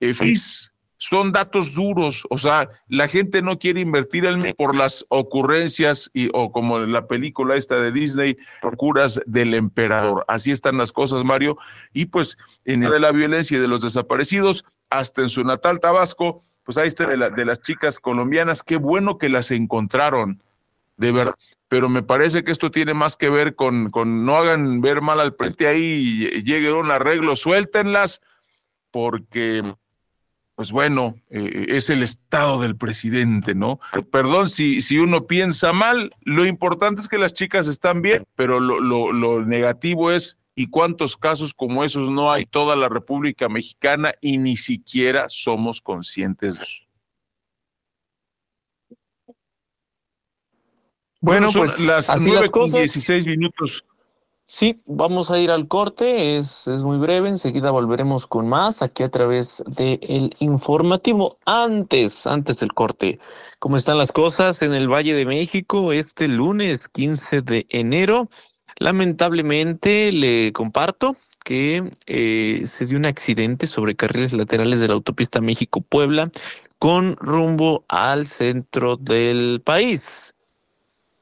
eh, 0.00 0.14
FIS, 0.14 0.72
son 0.96 1.32
datos 1.32 1.74
duros, 1.74 2.26
o 2.30 2.38
sea, 2.38 2.70
la 2.88 3.08
gente 3.08 3.42
no 3.42 3.58
quiere 3.58 3.80
invertir 3.80 4.24
el 4.24 4.54
por 4.54 4.74
las 4.74 5.04
ocurrencias 5.10 6.10
y 6.14 6.30
o 6.32 6.50
como 6.50 6.78
la 6.78 7.06
película 7.06 7.56
esta 7.56 7.78
de 7.78 7.92
Disney, 7.92 8.38
curas 8.78 9.20
del 9.26 9.52
emperador. 9.52 10.24
Así 10.28 10.50
están 10.50 10.78
las 10.78 10.92
cosas, 10.92 11.22
Mario, 11.24 11.58
y 11.92 12.06
pues 12.06 12.38
en 12.64 12.84
el 12.84 12.92
de 12.92 13.00
la 13.00 13.12
violencia 13.12 13.58
y 13.58 13.60
de 13.60 13.68
los 13.68 13.82
desaparecidos, 13.82 14.64
hasta 14.88 15.20
en 15.20 15.28
su 15.28 15.44
natal 15.44 15.80
Tabasco, 15.80 16.42
pues 16.62 16.78
ahí 16.78 16.88
está 16.88 17.06
de, 17.06 17.30
de 17.30 17.44
las 17.44 17.60
chicas 17.60 17.98
colombianas, 17.98 18.62
qué 18.62 18.76
bueno 18.76 19.18
que 19.18 19.28
las 19.28 19.50
encontraron, 19.50 20.42
de 20.96 21.12
verdad. 21.12 21.34
Pero 21.74 21.88
me 21.88 22.04
parece 22.04 22.44
que 22.44 22.52
esto 22.52 22.70
tiene 22.70 22.94
más 22.94 23.16
que 23.16 23.28
ver 23.28 23.56
con, 23.56 23.90
con 23.90 24.24
no 24.24 24.36
hagan 24.36 24.80
ver 24.80 25.00
mal 25.00 25.18
al 25.18 25.34
presidente 25.34 25.66
ahí, 25.66 26.20
llegue 26.44 26.72
un 26.72 26.92
arreglo, 26.92 27.34
suéltenlas, 27.34 28.20
porque 28.92 29.64
pues 30.54 30.70
bueno, 30.70 31.16
eh, 31.30 31.66
es 31.70 31.90
el 31.90 32.04
estado 32.04 32.60
del 32.60 32.76
presidente, 32.76 33.56
¿no? 33.56 33.80
Perdón 34.12 34.48
si, 34.50 34.82
si 34.82 34.98
uno 34.98 35.26
piensa 35.26 35.72
mal, 35.72 36.12
lo 36.20 36.46
importante 36.46 37.00
es 37.00 37.08
que 37.08 37.18
las 37.18 37.34
chicas 37.34 37.66
están 37.66 38.02
bien, 38.02 38.22
pero 38.36 38.60
lo, 38.60 38.78
lo, 38.78 39.12
lo 39.12 39.44
negativo 39.44 40.12
es 40.12 40.36
y 40.54 40.68
cuántos 40.68 41.16
casos 41.16 41.54
como 41.54 41.82
esos 41.82 42.08
no 42.08 42.30
hay 42.30 42.46
toda 42.46 42.76
la 42.76 42.88
República 42.88 43.48
Mexicana 43.48 44.14
y 44.20 44.38
ni 44.38 44.56
siquiera 44.56 45.26
somos 45.28 45.82
conscientes 45.82 46.58
de 46.58 46.62
eso. 46.62 46.84
Bueno, 51.24 51.48
pues 51.52 51.80
las 51.80 52.20
nueve 52.20 52.50
con 52.50 52.70
16 52.70 53.26
minutos. 53.26 53.82
Sí, 54.44 54.82
vamos 54.84 55.30
a 55.30 55.38
ir 55.38 55.50
al 55.50 55.68
corte, 55.68 56.36
es, 56.36 56.66
es 56.66 56.82
muy 56.82 56.98
breve, 56.98 57.30
enseguida 57.30 57.70
volveremos 57.70 58.26
con 58.26 58.46
más 58.46 58.82
aquí 58.82 59.02
a 59.02 59.08
través 59.08 59.64
del 59.66 60.34
informativo. 60.38 61.38
Antes, 61.46 62.26
antes 62.26 62.58
del 62.58 62.74
corte, 62.74 63.18
¿cómo 63.58 63.78
están 63.78 63.96
las 63.96 64.12
cosas 64.12 64.60
en 64.60 64.74
el 64.74 64.86
Valle 64.86 65.14
de 65.14 65.24
México 65.24 65.94
este 65.94 66.28
lunes 66.28 66.88
15 66.88 67.40
de 67.40 67.66
enero? 67.70 68.28
Lamentablemente 68.78 70.12
le 70.12 70.52
comparto 70.52 71.16
que 71.42 71.90
eh, 72.04 72.64
se 72.66 72.84
dio 72.84 72.98
un 72.98 73.06
accidente 73.06 73.66
sobre 73.66 73.96
carriles 73.96 74.34
laterales 74.34 74.78
de 74.78 74.88
la 74.88 74.94
autopista 74.94 75.40
México-Puebla 75.40 76.30
con 76.78 77.16
rumbo 77.16 77.86
al 77.88 78.26
centro 78.26 78.98
del 78.98 79.62
país. 79.64 80.33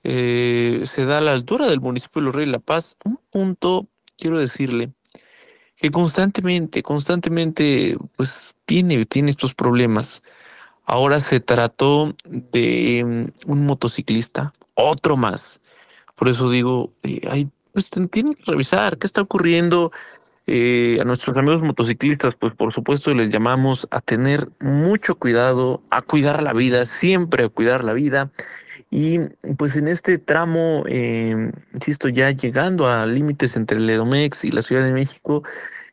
Eh, 0.05 0.85
se 0.87 1.05
da 1.05 1.19
a 1.19 1.21
la 1.21 1.33
altura 1.33 1.69
del 1.69 1.81
municipio 1.81 2.21
de 2.21 2.27
Los 2.27 2.35
Reyes 2.35 2.51
La 2.51 2.59
Paz, 2.59 2.97
un 3.05 3.19
punto, 3.31 3.87
quiero 4.17 4.39
decirle, 4.39 4.93
que 5.77 5.91
constantemente, 5.91 6.83
constantemente, 6.83 7.97
pues 8.17 8.57
tiene, 8.67 9.05
tiene 9.05 9.31
estos 9.31 9.55
problemas. 9.55 10.23
Ahora 10.85 11.21
se 11.21 11.41
trató 11.41 12.17
de 12.25 13.05
mm, 13.47 13.51
un 13.51 13.67
motociclista, 13.67 14.53
otro 14.75 15.17
más. 15.17 15.61
Por 16.17 16.29
eso 16.29 16.51
digo, 16.51 16.93
eh, 17.03 17.21
hay, 17.31 17.49
pues 17.73 17.91
tienen 17.91 18.35
que 18.35 18.45
revisar 18.47 18.99
qué 18.99 19.07
está 19.07 19.23
ocurriendo. 19.23 19.93
Eh, 20.49 20.99
a 21.01 21.05
nuestros 21.05 21.37
amigos 21.37 21.63
motociclistas, 21.63 22.35
pues 22.35 22.53
por 22.55 22.75
supuesto 22.75 23.15
les 23.15 23.31
llamamos 23.31 23.87
a 23.93 24.01
tener 24.01 24.49
mucho 24.59 25.15
cuidado, 25.15 25.83
a 25.89 26.03
cuidar 26.03 26.43
la 26.43 26.53
vida, 26.53 26.85
siempre 26.85 27.45
a 27.45 27.49
cuidar 27.49 27.85
la 27.85 27.93
vida 27.93 28.33
y 28.95 29.21
pues 29.57 29.75
en 29.77 29.89
este 29.89 30.19
tramo, 30.19 30.85
eh, 30.87 31.51
insisto, 31.73 32.09
ya 32.11 32.31
llegando 32.31 32.87
a 32.87 33.07
límites 33.07 33.57
entre 33.57 33.79
el 33.79 33.89
Edomex 33.89 34.45
y 34.45 34.51
la 34.51 34.61
Ciudad 34.61 34.85
de 34.85 34.93
México, 34.93 35.43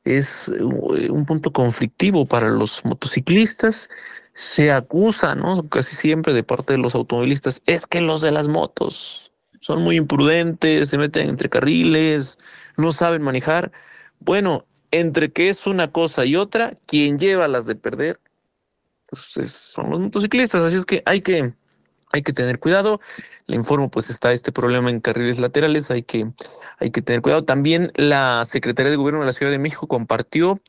es 0.03 0.49
eh, 0.49 1.09
un 1.09 1.25
punto 1.25 1.53
conflictivo 1.53 2.25
para 2.25 2.49
los 2.49 2.83
motociclistas. 2.83 3.89
Se 4.33 4.73
acusa, 4.73 5.33
¿no? 5.33 5.69
Casi 5.69 5.95
siempre 5.95 6.33
de 6.33 6.43
parte 6.43 6.73
de 6.73 6.79
los 6.79 6.93
automovilistas, 6.93 7.61
es 7.67 7.87
que 7.87 8.01
los 8.01 8.19
de 8.19 8.31
las 8.31 8.49
motos 8.49 9.31
son 9.61 9.81
muy 9.81 9.95
imprudentes, 9.95 10.89
se 10.89 10.97
meten 10.97 11.29
entre 11.29 11.47
carriles, 11.47 12.37
no 12.75 12.91
saben 12.91 13.21
manejar. 13.21 13.71
Bueno, 14.19 14.65
entre 14.91 15.31
que 15.31 15.47
es 15.47 15.67
una 15.67 15.89
cosa 15.93 16.25
y 16.25 16.35
otra, 16.35 16.73
quien 16.85 17.17
lleva 17.17 17.47
las 17.47 17.65
de 17.65 17.75
perder, 17.75 18.19
pues 19.07 19.53
son 19.53 19.89
los 19.89 20.01
motociclistas. 20.01 20.63
Así 20.63 20.77
es 20.79 20.85
que 20.85 21.01
hay 21.05 21.21
que 21.21 21.53
hay 22.11 22.21
que 22.21 22.33
tener 22.33 22.59
cuidado. 22.59 22.99
Le 23.47 23.55
informo, 23.55 23.89
pues 23.89 24.09
está 24.09 24.31
este 24.31 24.51
problema 24.51 24.89
en 24.89 24.99
carriles 24.99 25.39
laterales, 25.39 25.89
hay 25.91 26.03
que, 26.03 26.31
hay 26.77 26.91
que 26.91 27.01
tener 27.01 27.21
cuidado. 27.21 27.45
También 27.45 27.91
la 27.95 28.45
Secretaría 28.45 28.91
de 28.91 28.97
Gobierno 28.97 29.21
de 29.21 29.25
la 29.25 29.33
Ciudad 29.33 29.51
de 29.51 29.59
México 29.59 29.87
compartió 29.87 30.61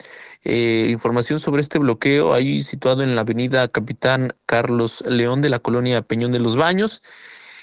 eh, 0.45 0.89
información 0.91 1.39
sobre 1.39 1.63
este 1.63 1.79
bloqueo 1.79 2.33
ahí 2.33 2.63
situado 2.63 3.03
en 3.03 3.15
la 3.15 3.23
avenida 3.23 3.69
Capitán 3.69 4.35
Carlos 4.47 5.05
León 5.07 5.43
de 5.43 5.51
la 5.51 5.59
colonia 5.59 6.03
Peñón 6.03 6.33
de 6.33 6.41
los 6.41 6.57
Baños. 6.57 7.03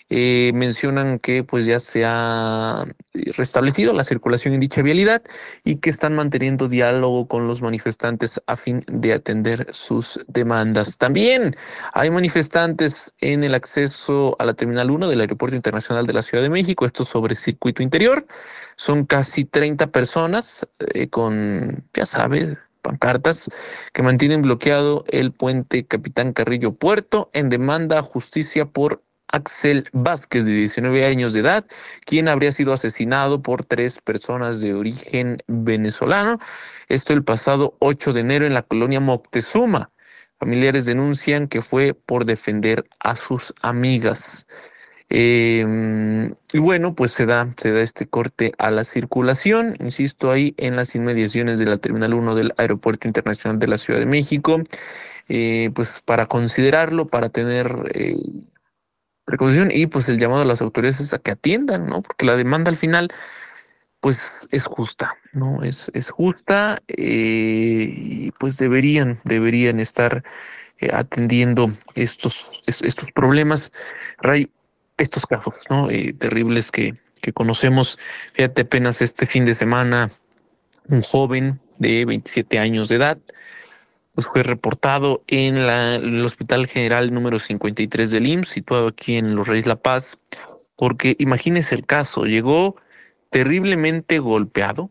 Eh, 0.09 0.51
mencionan 0.55 1.19
que 1.19 1.43
pues 1.43 1.65
ya 1.65 1.81
se 1.81 2.05
ha 2.05 2.85
restablecido 3.13 3.91
la 3.91 4.05
circulación 4.05 4.53
en 4.53 4.61
dicha 4.61 4.81
vialidad 4.81 5.21
y 5.65 5.77
que 5.77 5.89
están 5.89 6.15
manteniendo 6.15 6.69
diálogo 6.69 7.27
con 7.27 7.47
los 7.47 7.61
manifestantes 7.61 8.41
a 8.47 8.55
fin 8.55 8.85
de 8.87 9.11
atender 9.11 9.67
sus 9.73 10.21
demandas. 10.27 10.97
También 10.97 11.57
hay 11.93 12.09
manifestantes 12.09 13.13
en 13.19 13.43
el 13.43 13.53
acceso 13.53 14.37
a 14.39 14.45
la 14.45 14.53
Terminal 14.53 14.91
1 14.91 15.09
del 15.09 15.19
Aeropuerto 15.19 15.57
Internacional 15.57 16.07
de 16.07 16.13
la 16.13 16.21
Ciudad 16.21 16.41
de 16.41 16.49
México, 16.49 16.85
esto 16.85 17.05
sobre 17.05 17.35
circuito 17.35 17.83
interior. 17.83 18.25
Son 18.77 19.05
casi 19.05 19.43
30 19.43 19.87
personas 19.87 20.65
eh, 20.93 21.09
con, 21.09 21.83
ya 21.93 22.05
sabes, 22.05 22.57
pancartas 22.81 23.49
que 23.93 24.03
mantienen 24.03 24.41
bloqueado 24.41 25.03
el 25.09 25.33
puente 25.33 25.85
Capitán 25.85 26.31
Carrillo 26.31 26.73
Puerto 26.75 27.29
en 27.33 27.49
demanda 27.49 27.99
a 27.99 28.01
justicia 28.01 28.65
por 28.65 29.01
Axel 29.31 29.89
Vázquez, 29.93 30.45
de 30.45 30.51
19 30.51 31.05
años 31.05 31.33
de 31.33 31.41
edad, 31.41 31.65
quien 32.05 32.27
habría 32.27 32.51
sido 32.51 32.73
asesinado 32.73 33.41
por 33.41 33.65
tres 33.65 33.99
personas 34.01 34.61
de 34.61 34.73
origen 34.73 35.37
venezolano. 35.47 36.39
Esto 36.89 37.13
el 37.13 37.23
pasado 37.23 37.75
8 37.79 38.13
de 38.13 38.21
enero 38.21 38.45
en 38.45 38.53
la 38.53 38.63
colonia 38.63 38.99
Moctezuma. 38.99 39.91
Familiares 40.39 40.85
denuncian 40.85 41.47
que 41.47 41.61
fue 41.61 41.93
por 41.93 42.25
defender 42.25 42.87
a 42.99 43.15
sus 43.15 43.53
amigas. 43.61 44.47
Em, 45.09 46.35
y 46.51 46.59
bueno, 46.59 46.93
pues 46.93 47.11
se 47.11 47.25
da, 47.25 47.53
se 47.57 47.71
da 47.71 47.81
este 47.81 48.07
corte 48.07 48.51
a 48.57 48.71
la 48.71 48.83
circulación, 48.83 49.77
insisto, 49.79 50.31
ahí 50.31 50.53
en 50.57 50.75
las 50.75 50.95
inmediaciones 50.95 51.59
de 51.59 51.65
la 51.65 51.77
Terminal 51.77 52.13
1 52.13 52.35
del 52.35 52.53
Aeropuerto 52.57 53.07
Internacional 53.07 53.57
de 53.57 53.67
la 53.67 53.77
Ciudad 53.77 53.99
de 53.99 54.05
México. 54.05 54.61
Eh, 55.29 55.71
pues 55.75 56.01
para 56.05 56.25
considerarlo, 56.25 57.07
para 57.07 57.29
tener 57.29 57.91
eh, 57.93 58.15
precaución 59.27 59.71
y 59.73 59.87
pues 59.87 60.07
el 60.07 60.19
llamado 60.19 60.41
a 60.41 60.45
las 60.45 60.61
autoridades 60.61 61.01
es 61.01 61.13
a 61.13 61.19
que 61.19 61.31
atiendan, 61.31 61.85
¿no? 61.85 62.01
Porque 62.01 62.25
la 62.25 62.37
demanda 62.37 62.71
al 62.71 62.77
final 62.77 63.09
pues 63.99 64.47
es 64.51 64.63
justa, 64.63 65.15
¿no? 65.33 65.63
Es, 65.63 65.91
es 65.93 66.09
justa 66.11 66.81
eh, 66.87 67.93
y 67.93 68.31
pues 68.31 68.57
deberían, 68.57 69.19
deberían 69.25 69.81
estar 69.81 70.23
eh, 70.79 70.91
atendiendo 70.93 71.71
estos, 71.93 72.63
estos 72.67 73.11
problemas, 73.11 73.73
Ray, 74.19 74.49
estos 74.97 75.25
casos, 75.25 75.55
¿no? 75.69 75.89
Eh, 75.89 76.13
terribles 76.17 76.71
que, 76.71 76.95
que 77.21 77.33
conocemos. 77.33 77.99
Fíjate, 78.31 78.61
apenas 78.61 79.01
este 79.01 79.27
fin 79.27 79.45
de 79.45 79.55
semana, 79.55 80.09
un 80.87 81.01
joven 81.01 81.59
de 81.79 82.05
27 82.05 82.59
años 82.59 82.87
de 82.87 82.95
edad, 82.95 83.17
pues 84.17 84.25
fue 84.25 84.41
reportado 84.41 85.23
en 85.27 85.57
el 85.57 86.25
Hospital 86.25 86.65
General 86.65 87.13
número 87.13 87.37
53 87.37 88.09
del 88.09 88.25
IMSS, 88.25 88.49
situado 88.49 88.87
aquí 88.87 89.15
en 89.15 89.35
Los 89.35 89.47
Reyes 89.47 89.67
La 89.67 89.75
Paz, 89.75 90.17
porque 90.75 91.15
imagínese 91.19 91.75
el 91.75 91.85
caso, 91.85 92.25
llegó 92.25 92.77
terriblemente 93.29 94.17
golpeado, 94.17 94.89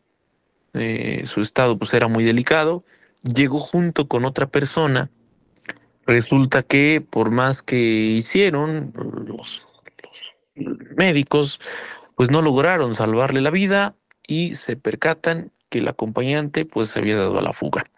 eh, 0.75 1.25
su 1.27 1.41
estado 1.41 1.77
pues 1.77 1.93
era 1.93 2.07
muy 2.07 2.23
delicado, 2.23 2.85
llegó 3.25 3.59
junto 3.59 4.07
con 4.07 4.25
otra 4.25 4.47
persona, 4.47 5.11
resulta 6.07 6.63
que 6.63 7.01
por 7.01 7.33
más 7.33 7.63
que 7.63 7.79
hicieron 7.79 8.93
los, 9.27 9.67
los 10.55 10.79
médicos, 10.97 11.59
pues 12.15 12.31
no 12.31 12.43
lograron 12.43 12.95
salvarle 12.95 13.41
la 13.41 13.51
vida 13.51 13.97
y 14.25 14.55
se 14.55 14.77
percatan 14.77 15.51
que 15.69 15.79
el 15.79 15.89
acompañante 15.89 16.65
pues 16.65 16.91
se 16.91 17.01
había 17.01 17.17
dado 17.17 17.41
a 17.41 17.43
la 17.43 17.53
fuga. 17.53 17.91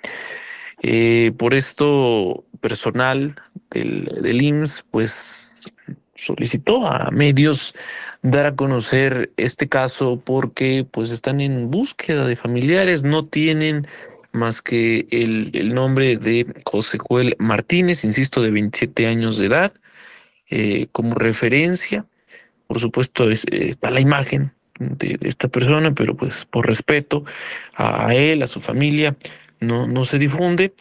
Eh, 0.82 1.32
por 1.36 1.54
esto, 1.54 2.44
personal 2.60 3.34
del, 3.70 4.04
del 4.22 4.42
IMSS, 4.42 4.84
pues 4.90 5.72
solicitó 6.14 6.86
a 6.86 7.10
medios 7.10 7.74
dar 8.22 8.46
a 8.46 8.56
conocer 8.56 9.32
este 9.36 9.68
caso 9.68 10.20
porque 10.24 10.86
pues 10.90 11.10
están 11.10 11.40
en 11.40 11.70
búsqueda 11.70 12.26
de 12.26 12.36
familiares, 12.36 13.02
no 13.02 13.24
tienen 13.26 13.86
más 14.32 14.60
que 14.62 15.06
el, 15.10 15.50
el 15.54 15.74
nombre 15.74 16.16
de 16.16 16.46
José 16.64 16.98
Joel 16.98 17.36
Martínez, 17.38 18.04
insisto, 18.04 18.42
de 18.42 18.50
27 18.50 19.06
años 19.06 19.38
de 19.38 19.46
edad, 19.46 19.72
eh, 20.50 20.88
como 20.92 21.14
referencia. 21.14 22.04
por 22.66 22.80
supuesto, 22.80 23.30
está 23.30 23.90
la 23.90 24.00
imagen 24.00 24.52
de, 24.78 25.18
esta 25.22 25.48
persona, 25.48 25.94
pero 25.94 26.16
pues 26.16 26.44
por 26.44 26.66
respeto 26.66 27.24
a, 27.74 28.14
él, 28.14 28.42
a 28.42 28.46
su 28.46 28.60
familia, 28.60 29.16
no, 29.60 29.86
no 29.86 30.04
se 30.04 30.18
difunde. 30.18 30.74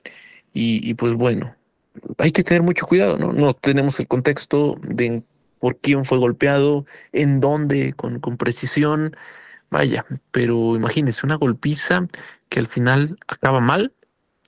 Y, 0.53 0.95
pues 0.95 1.13
bueno, 1.13 1.55
hay 2.17 2.31
que 2.31 2.43
tener 2.43 2.63
mucho 2.63 2.87
cuidado, 2.87 3.17
¿no? 3.17 3.31
No 3.31 3.53
tenemos 3.53 3.99
el 3.99 4.07
contexto 4.07 4.79
de 4.81 5.21
por 5.59 5.77
quién 5.77 6.03
fue 6.03 6.17
golpeado, 6.17 6.85
en 7.11 7.39
dónde, 7.39 7.93
con, 7.93 8.19
con 8.19 8.37
precisión. 8.37 9.15
Vaya, 9.69 10.05
pero 10.31 10.75
imagínese 10.75 11.25
una 11.25 11.35
golpiza 11.35 12.07
que 12.49 12.59
al 12.59 12.67
final 12.67 13.17
acaba 13.27 13.59
mal, 13.59 13.93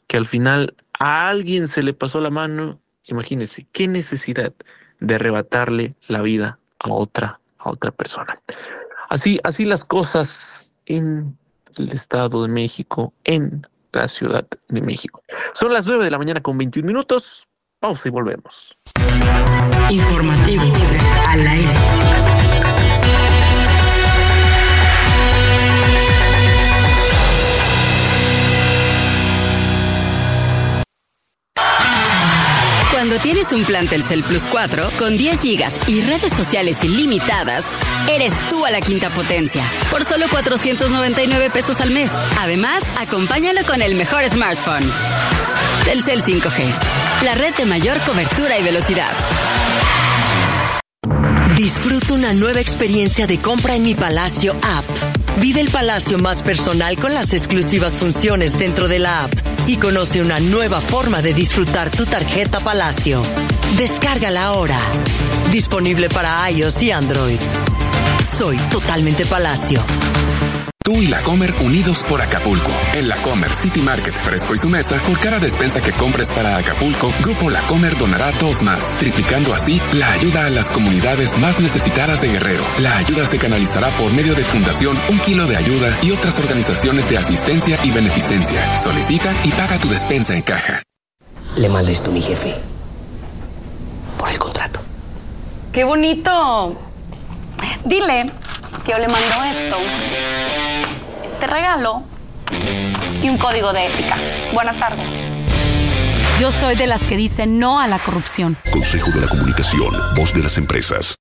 que 0.07 0.17
al 0.17 0.25
final 0.25 0.75
a 0.97 1.29
alguien 1.29 1.67
se 1.67 1.83
le 1.83 1.93
pasó 1.93 2.21
la 2.21 2.31
mano. 2.31 2.79
Imagínese, 3.05 3.67
qué 3.71 3.87
necesidad 3.87 4.53
de 4.99 5.15
arrebatarle 5.15 5.95
la 6.07 6.21
vida 6.21 6.59
a 6.79 6.89
otra, 6.89 7.39
a 7.59 7.69
otra 7.69 7.91
persona. 7.91 8.41
Así, 9.09 9.39
así 9.43 9.65
las 9.65 9.83
cosas 9.83 10.73
en 10.85 11.37
el 11.77 11.91
Estado 11.91 12.43
de 12.43 12.49
México, 12.49 13.13
en 13.23 13.65
la 13.91 14.07
Ciudad 14.07 14.47
de 14.67 14.81
México. 14.81 15.23
Son 15.59 15.73
las 15.73 15.85
9 15.85 16.03
de 16.03 16.11
la 16.11 16.17
mañana 16.17 16.41
con 16.41 16.57
21 16.57 16.85
minutos. 16.85 17.47
Pausa 17.79 18.07
y 18.07 18.11
volvemos. 18.11 18.77
Informativo 19.89 20.63
al 21.27 21.47
aire. 21.47 22.38
Cuando 33.09 33.23
tienes 33.23 33.51
un 33.53 33.65
plan 33.65 33.87
Telcel 33.87 34.23
Plus 34.23 34.45
4 34.51 34.91
con 34.95 35.17
10 35.17 35.41
gigas 35.41 35.79
y 35.87 35.99
redes 36.01 36.31
sociales 36.31 36.83
ilimitadas, 36.83 37.65
eres 38.07 38.31
tú 38.49 38.67
a 38.67 38.69
la 38.69 38.81
quinta 38.81 39.09
potencia 39.09 39.63
por 39.89 40.05
solo 40.05 40.27
499 40.29 41.49
pesos 41.49 41.81
al 41.81 41.89
mes. 41.89 42.11
Además, 42.37 42.83
acompáñalo 42.99 43.65
con 43.65 43.81
el 43.81 43.95
mejor 43.95 44.29
smartphone. 44.29 44.87
Telcel 45.85 46.21
5G, 46.21 46.71
la 47.23 47.33
red 47.33 47.55
de 47.55 47.65
mayor 47.65 47.99
cobertura 48.01 48.59
y 48.59 48.63
velocidad. 48.63 49.11
Disfruta 51.55 52.13
una 52.13 52.33
nueva 52.33 52.59
experiencia 52.59 53.25
de 53.25 53.39
compra 53.39 53.73
en 53.73 53.85
mi 53.85 53.95
Palacio 53.95 54.55
app. 54.61 54.85
Vive 55.37 55.61
el 55.61 55.69
palacio 55.69 56.19
más 56.19 56.43
personal 56.43 56.95
con 56.99 57.15
las 57.15 57.33
exclusivas 57.33 57.95
funciones 57.95 58.59
dentro 58.59 58.87
de 58.87 58.99
la 58.99 59.23
app 59.23 59.48
y 59.69 59.77
conoce 59.77 60.19
una 60.19 60.39
nueva 60.39 60.81
forma 60.81 61.21
de 61.21 61.31
disfrutar 61.31 61.91
tu 61.91 62.03
tarjeta 62.03 62.59
Palacio. 62.59 63.21
Descárgala 63.77 64.45
ahora. 64.45 64.79
Disponible 65.51 66.09
para 66.09 66.49
iOS 66.49 66.81
y 66.81 66.89
Android. 66.89 67.39
Soy 68.19 68.57
totalmente 68.71 69.27
Palacio. 69.27 69.83
Tú 70.89 71.03
y 71.03 71.07
la 71.07 71.21
Comer 71.21 71.53
unidos 71.61 72.03
por 72.03 72.19
Acapulco. 72.19 72.71
En 72.95 73.07
la 73.07 73.15
Comer 73.17 73.53
City 73.53 73.79
Market 73.79 74.15
Fresco 74.23 74.55
y 74.55 74.57
su 74.57 74.69
mesa, 74.69 74.99
por 75.03 75.19
cada 75.19 75.37
despensa 75.37 75.81
que 75.81 75.91
compres 75.91 76.31
para 76.31 76.57
Acapulco, 76.57 77.13
Grupo 77.21 77.51
La 77.51 77.61
Comer 77.67 77.95
donará 77.95 78.31
dos 78.39 78.63
más, 78.63 78.95
triplicando 78.97 79.53
así 79.53 79.79
la 79.93 80.11
ayuda 80.13 80.47
a 80.47 80.49
las 80.49 80.71
comunidades 80.71 81.37
más 81.37 81.59
necesitadas 81.59 82.23
de 82.23 82.29
Guerrero. 82.29 82.63
La 82.79 82.97
ayuda 82.97 83.27
se 83.27 83.37
canalizará 83.37 83.89
por 83.99 84.11
medio 84.13 84.33
de 84.33 84.43
Fundación 84.43 84.97
Un 85.11 85.19
Kilo 85.19 85.45
de 85.45 85.57
Ayuda 85.57 85.95
y 86.01 86.09
otras 86.09 86.39
organizaciones 86.39 87.07
de 87.07 87.19
asistencia 87.19 87.77
y 87.83 87.91
beneficencia. 87.91 88.59
Solicita 88.79 89.31
y 89.43 89.49
paga 89.49 89.77
tu 89.77 89.89
despensa 89.89 90.33
en 90.33 90.41
caja. 90.41 90.81
Le 91.55 91.69
mandé 91.69 91.91
esto 91.91 92.09
a 92.09 92.13
mi 92.15 92.21
jefe. 92.23 92.55
Por 94.17 94.27
el 94.27 94.39
contrato. 94.39 94.81
¡Qué 95.71 95.83
bonito! 95.83 96.81
Dile 97.85 98.31
que 98.83 98.91
yo 98.91 98.97
le 98.97 99.07
mando 99.07 99.43
esto 99.43 100.68
este 101.39 101.53
regalo 101.53 102.03
y 103.23 103.29
un 103.29 103.37
código 103.37 103.71
de 103.71 103.87
ética. 103.87 104.17
Buenas 104.53 104.77
tardes. 104.77 105.07
Yo 106.37 106.51
soy 106.51 106.75
de 106.75 106.85
las 106.85 107.01
que 107.03 107.15
dicen 107.15 107.59
no 107.59 107.79
a 107.79 107.87
la 107.87 107.97
corrupción. 107.97 108.57
Consejo 108.73 109.09
de 109.11 109.21
la 109.21 109.27
Comunicación, 109.27 109.93
voz 110.17 110.33
de 110.33 110.43
las 110.43 110.57
empresas. 110.57 111.18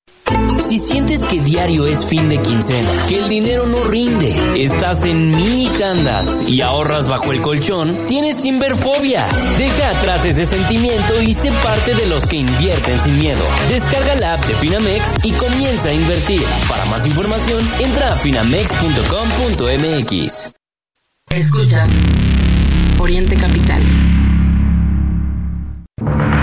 Si 0.59 0.79
sientes 0.79 1.25
que 1.25 1.41
diario 1.41 1.87
es 1.87 2.05
fin 2.07 2.29
de 2.29 2.39
quincena, 2.39 2.89
que 3.09 3.19
el 3.19 3.29
dinero 3.29 3.67
no 3.67 3.83
rinde, 3.85 4.35
estás 4.63 5.05
en 5.05 5.35
mil 5.37 5.71
tandas 5.79 6.49
y 6.49 6.61
ahorras 6.61 7.09
bajo 7.09 7.33
el 7.33 7.41
colchón, 7.41 8.07
tienes 8.07 8.45
Inverfobia. 8.45 9.25
Deja 9.57 9.91
atrás 9.91 10.25
ese 10.25 10.47
sentimiento 10.47 11.23
y 11.23 11.33
sé 11.33 11.53
parte 11.63 11.95
de 11.95 12.07
los 12.07 12.27
que 12.27 12.39
invierten 12.39 12.99
sin 12.99 13.17
miedo. 13.19 13.43
Descarga 13.69 14.17
la 14.17 14.35
app 14.35 14.45
de 14.47 14.55
Finamex 14.55 15.25
y 15.25 15.31
comienza 15.33 15.89
a 15.89 15.95
invertir. 15.95 16.43
Para 16.69 16.85
más 16.87 17.07
información, 17.07 17.65
entra 17.79 18.13
a 18.13 18.17
finamex.com.mx. 18.17 20.53
Escucha 21.31 21.87
Oriente 22.99 23.37
Capital. 23.37 23.83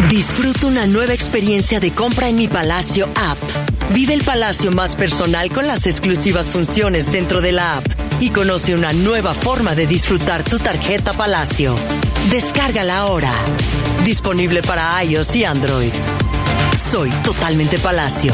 Disfruta 0.10 0.68
una 0.68 0.86
nueva 0.86 1.14
experiencia 1.14 1.80
de 1.80 1.92
compra 1.92 2.30
en 2.30 2.36
mi 2.38 2.48
Palacio 2.48 3.10
app. 3.16 3.38
Vive 3.94 4.14
el 4.14 4.24
palacio 4.24 4.72
más 4.72 4.96
personal 4.96 5.52
con 5.52 5.68
las 5.68 5.88
exclusivas 5.88 6.48
funciones 6.50 7.12
dentro 7.12 7.42
de 7.42 7.52
la 7.52 7.78
app 7.78 7.86
y 8.20 8.30
conoce 8.30 8.74
una 8.74 8.94
nueva 8.94 9.34
forma 9.34 9.76
de 9.76 9.88
disfrutar 9.88 10.44
tu 10.44 10.58
tarjeta 10.60 11.14
Palacio. 11.14 11.76
Descárgala 12.30 12.98
ahora. 12.98 13.32
Disponible 14.04 14.62
para 14.62 15.04
iOS 15.04 15.36
y 15.36 15.44
Android. 15.44 15.94
Soy 16.74 17.10
totalmente 17.24 17.78
Palacio. 17.80 18.34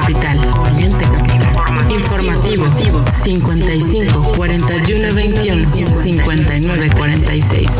Informativo 2.51 3.05
55 3.23 4.33
41 4.35 5.13
21 5.13 5.89
59 5.89 6.89
46. 6.97 7.79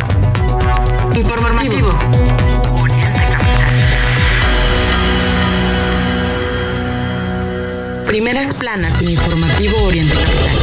Informativo. 1.13 1.89
Primeras 8.07 8.53
planas 8.53 9.01
en 9.01 9.09
Informativo 9.09 9.77
Oriente 9.83 10.15
Capital. 10.15 10.55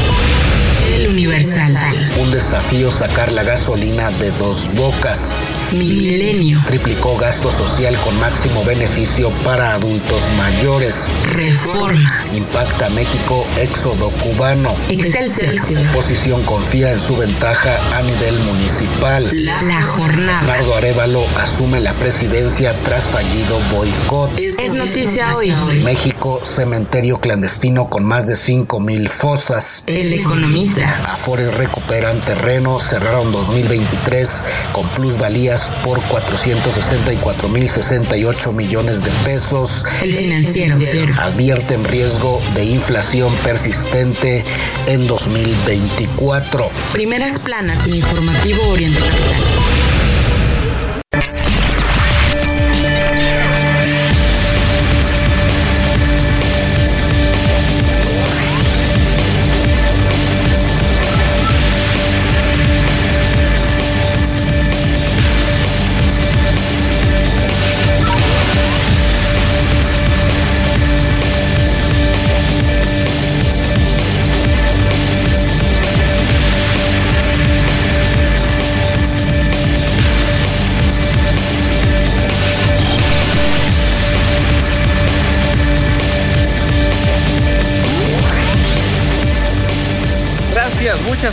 El 0.94 1.08
Universal. 1.08 2.10
Un 2.22 2.30
desafío 2.30 2.90
sacar 2.90 3.30
la 3.30 3.42
gasolina 3.42 4.10
de 4.12 4.30
dos 4.32 4.70
bocas. 4.74 5.34
Milenio. 5.72 6.62
Triplicó 6.66 7.16
gasto 7.18 7.52
social 7.52 7.94
con 7.98 8.18
máximo 8.20 8.64
beneficio 8.64 9.30
para 9.44 9.74
adultos 9.74 10.22
mayores. 10.38 11.06
Reforma. 11.24 12.24
Impacta 12.32 12.88
México 12.88 13.46
éxodo 13.58 14.10
cubano. 14.10 14.74
Excelsior. 14.88 15.86
Oposición 15.90 16.42
confía 16.44 16.92
en 16.92 17.00
su 17.00 17.16
ventaja 17.16 17.76
a 17.96 18.02
nivel 18.02 18.38
municipal. 18.40 19.28
La, 19.44 19.82
jornada. 19.82 20.42
Nardo 20.42 20.74
Arevalo 20.74 21.24
asume 21.38 21.80
la 21.80 21.92
presidencia 21.94 22.74
tras 22.84 23.04
fallido 23.04 23.60
boicot. 23.70 24.38
Es, 24.38 24.72
noticia 24.72 25.36
hoy. 25.36 25.52
México, 25.84 26.40
cementerio 26.44 27.20
clandestino 27.20 27.90
con 27.90 28.04
más 28.04 28.26
de 28.26 28.36
5 28.36 28.80
mil 28.80 29.08
fosas. 29.10 29.82
El 29.86 30.14
economista. 30.14 30.98
Afores 31.04 31.52
recuperan 31.52 32.20
terreno, 32.20 32.80
cerraron 32.80 33.32
2023 33.32 34.44
con 34.72 34.88
plusvalías 34.90 35.57
por 35.82 36.00
464 36.02 37.48
mil 37.48 37.68
68 37.68 38.52
millones 38.52 39.02
de 39.02 39.10
pesos. 39.24 39.84
El 40.02 40.12
financiero. 40.12 41.14
Advierten 41.20 41.84
riesgo 41.84 42.40
de 42.54 42.64
inflación 42.64 43.34
persistente 43.38 44.44
en 44.86 45.06
2024. 45.06 46.70
Primeras 46.92 47.38
planas 47.38 47.86
en 47.86 47.94
informativo 47.94 48.68
oriental. 48.68 49.10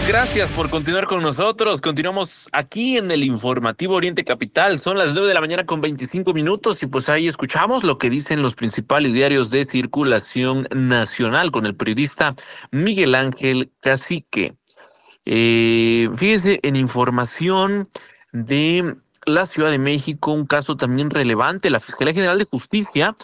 Gracias 0.03 0.51
por 0.51 0.69
continuar 0.69 1.08
con 1.08 1.23
nosotros. 1.23 1.79
Continuamos 1.79 2.49
aquí 2.51 2.97
en 2.97 3.10
el 3.12 3.23
informativo 3.23 3.95
Oriente 3.95 4.25
Capital. 4.25 4.79
Son 4.79 4.97
las 4.97 5.13
9 5.13 5.27
de 5.27 5.34
la 5.34 5.39
mañana 5.39 5.65
con 5.65 5.79
25 5.79 6.34
minutos 6.34 6.84
y 6.84 6.88
pues 6.88 7.08
ahí 7.08 7.27
escuchamos 7.27 7.84
lo 7.84 7.97
que 7.97 8.10
dicen 8.10 8.41
los 8.41 8.55
principales 8.55 9.13
diarios 9.13 9.49
de 9.49 9.65
circulación 9.65 10.67
nacional 10.71 11.51
con 11.51 11.65
el 11.65 11.75
periodista 11.75 12.36
Miguel 12.71 13.15
Ángel 13.15 13.71
Cacique. 13.79 14.55
Eh, 15.25 16.10
en 16.19 16.75
información 16.75 17.89
de 18.34 18.95
la 19.25 19.45
Ciudad 19.45 19.71
de 19.71 19.79
México, 19.79 20.31
un 20.31 20.45
caso 20.45 20.77
también 20.77 21.09
relevante. 21.09 21.69
La 21.69 21.79
Fiscalía 21.79 22.13
General 22.13 22.38
de 22.38 22.45
Justicia 22.45 23.15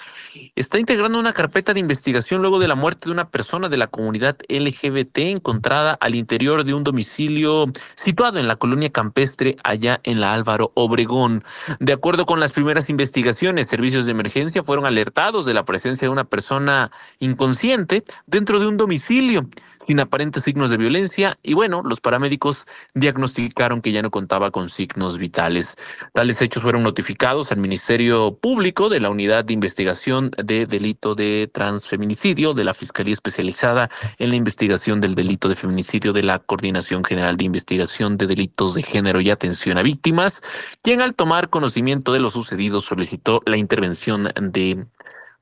está 0.55 0.79
integrando 0.79 1.19
una 1.19 1.33
carpeta 1.33 1.73
de 1.73 1.79
investigación 1.79 2.41
luego 2.41 2.59
de 2.59 2.67
la 2.67 2.75
muerte 2.75 3.05
de 3.05 3.11
una 3.11 3.29
persona 3.29 3.69
de 3.69 3.77
la 3.77 3.87
comunidad 3.87 4.37
LGBT 4.49 5.17
encontrada 5.19 5.93
al 5.93 6.15
interior 6.15 6.63
de 6.63 6.73
un 6.73 6.83
domicilio 6.83 7.71
situado 7.95 8.39
en 8.39 8.47
la 8.47 8.55
colonia 8.55 8.89
campestre 8.89 9.57
allá 9.63 9.99
en 10.03 10.19
la 10.19 10.33
Álvaro 10.33 10.71
Obregón. 10.75 11.43
De 11.79 11.93
acuerdo 11.93 12.25
con 12.25 12.39
las 12.39 12.51
primeras 12.51 12.89
investigaciones, 12.89 13.67
servicios 13.67 14.05
de 14.05 14.11
emergencia 14.11 14.63
fueron 14.63 14.85
alertados 14.85 15.45
de 15.45 15.53
la 15.53 15.65
presencia 15.65 16.07
de 16.07 16.11
una 16.11 16.25
persona 16.25 16.91
inconsciente 17.19 18.03
dentro 18.25 18.59
de 18.59 18.67
un 18.67 18.77
domicilio 18.77 19.47
sin 19.87 19.99
aparentes 19.99 20.43
signos 20.43 20.69
de 20.69 20.77
violencia 20.77 21.37
y 21.43 21.53
bueno, 21.53 21.81
los 21.83 21.99
paramédicos 21.99 22.65
diagnosticaron 22.93 23.81
que 23.81 23.91
ya 23.91 24.01
no 24.01 24.11
contaba 24.11 24.51
con 24.51 24.69
signos 24.69 25.17
vitales. 25.17 25.75
Tales 26.13 26.41
hechos 26.41 26.63
fueron 26.63 26.83
notificados 26.83 27.51
al 27.51 27.57
Ministerio 27.57 28.37
Público 28.37 28.89
de 28.89 28.99
la 28.99 29.09
Unidad 29.09 29.45
de 29.45 29.53
Investigación 29.53 30.31
de 30.37 30.65
Delito 30.65 31.15
de 31.15 31.49
Transfeminicidio 31.53 32.53
de 32.53 32.63
la 32.63 32.73
Fiscalía 32.73 33.13
Especializada 33.13 33.89
en 34.17 34.29
la 34.29 34.35
Investigación 34.35 35.01
del 35.01 35.15
Delito 35.15 35.49
de 35.49 35.55
Feminicidio 35.55 36.13
de 36.13 36.23
la 36.23 36.39
Coordinación 36.39 37.03
General 37.03 37.37
de 37.37 37.45
Investigación 37.45 38.17
de 38.17 38.27
Delitos 38.27 38.75
de 38.75 38.83
Género 38.83 39.21
y 39.21 39.29
Atención 39.29 39.77
a 39.77 39.83
Víctimas, 39.83 40.41
quien 40.83 41.01
al 41.01 41.15
tomar 41.15 41.49
conocimiento 41.49 42.13
de 42.13 42.19
lo 42.19 42.29
sucedido 42.29 42.81
solicitó 42.81 43.41
la 43.45 43.57
intervención 43.57 44.31
de 44.39 44.85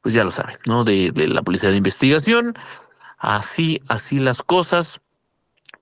pues 0.02 0.14
ya 0.14 0.24
lo 0.24 0.32
saben, 0.32 0.58
¿no? 0.66 0.86
De, 0.86 1.12
de 1.12 1.28
la 1.28 1.42
Policía 1.42 1.72
de 1.72 1.78
Investigación, 1.78 2.56
así, 3.20 3.82
así 3.88 4.20
las 4.20 4.42
cosas. 4.42 5.02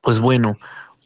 Pues 0.02 0.20
bueno, 0.20 0.58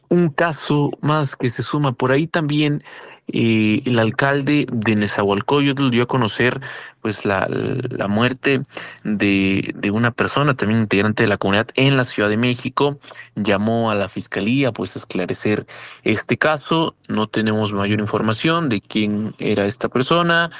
un 0.08 0.28
caso 0.28 0.90
más 1.00 1.36
que 1.36 1.50
se 1.50 1.62
suma 1.62 1.92
por 1.92 2.12
ahí 2.12 2.26
también. 2.26 2.82
Eh, 3.28 3.82
el 3.86 3.98
alcalde 4.00 4.66
de 4.70 4.96
Nezahualcóyotl 4.96 5.90
dio 5.90 6.02
a 6.02 6.06
conocer 6.06 6.60
pues 7.00 7.24
la, 7.24 7.48
la 7.48 8.08
muerte 8.08 8.62
de, 9.04 9.72
de, 9.74 9.90
una 9.90 10.10
persona, 10.10 10.54
también 10.54 10.80
integrante 10.80 11.22
de 11.22 11.28
la 11.28 11.38
comunidad 11.38 11.68
en 11.74 11.96
la 11.96 12.04
Ciudad 12.04 12.28
de 12.28 12.36
México. 12.36 12.98
Llamó 13.36 13.90
a 13.90 13.94
la 13.94 14.08
fiscalía 14.08 14.72
pues 14.72 14.96
a 14.96 14.98
esclarecer 14.98 15.66
este 16.02 16.36
caso. 16.36 16.94
No 17.08 17.28
tenemos 17.28 17.72
mayor 17.72 18.00
información 18.00 18.68
de 18.68 18.80
quién 18.80 19.34
era 19.38 19.66
esta 19.66 19.88
persona, 19.88 20.50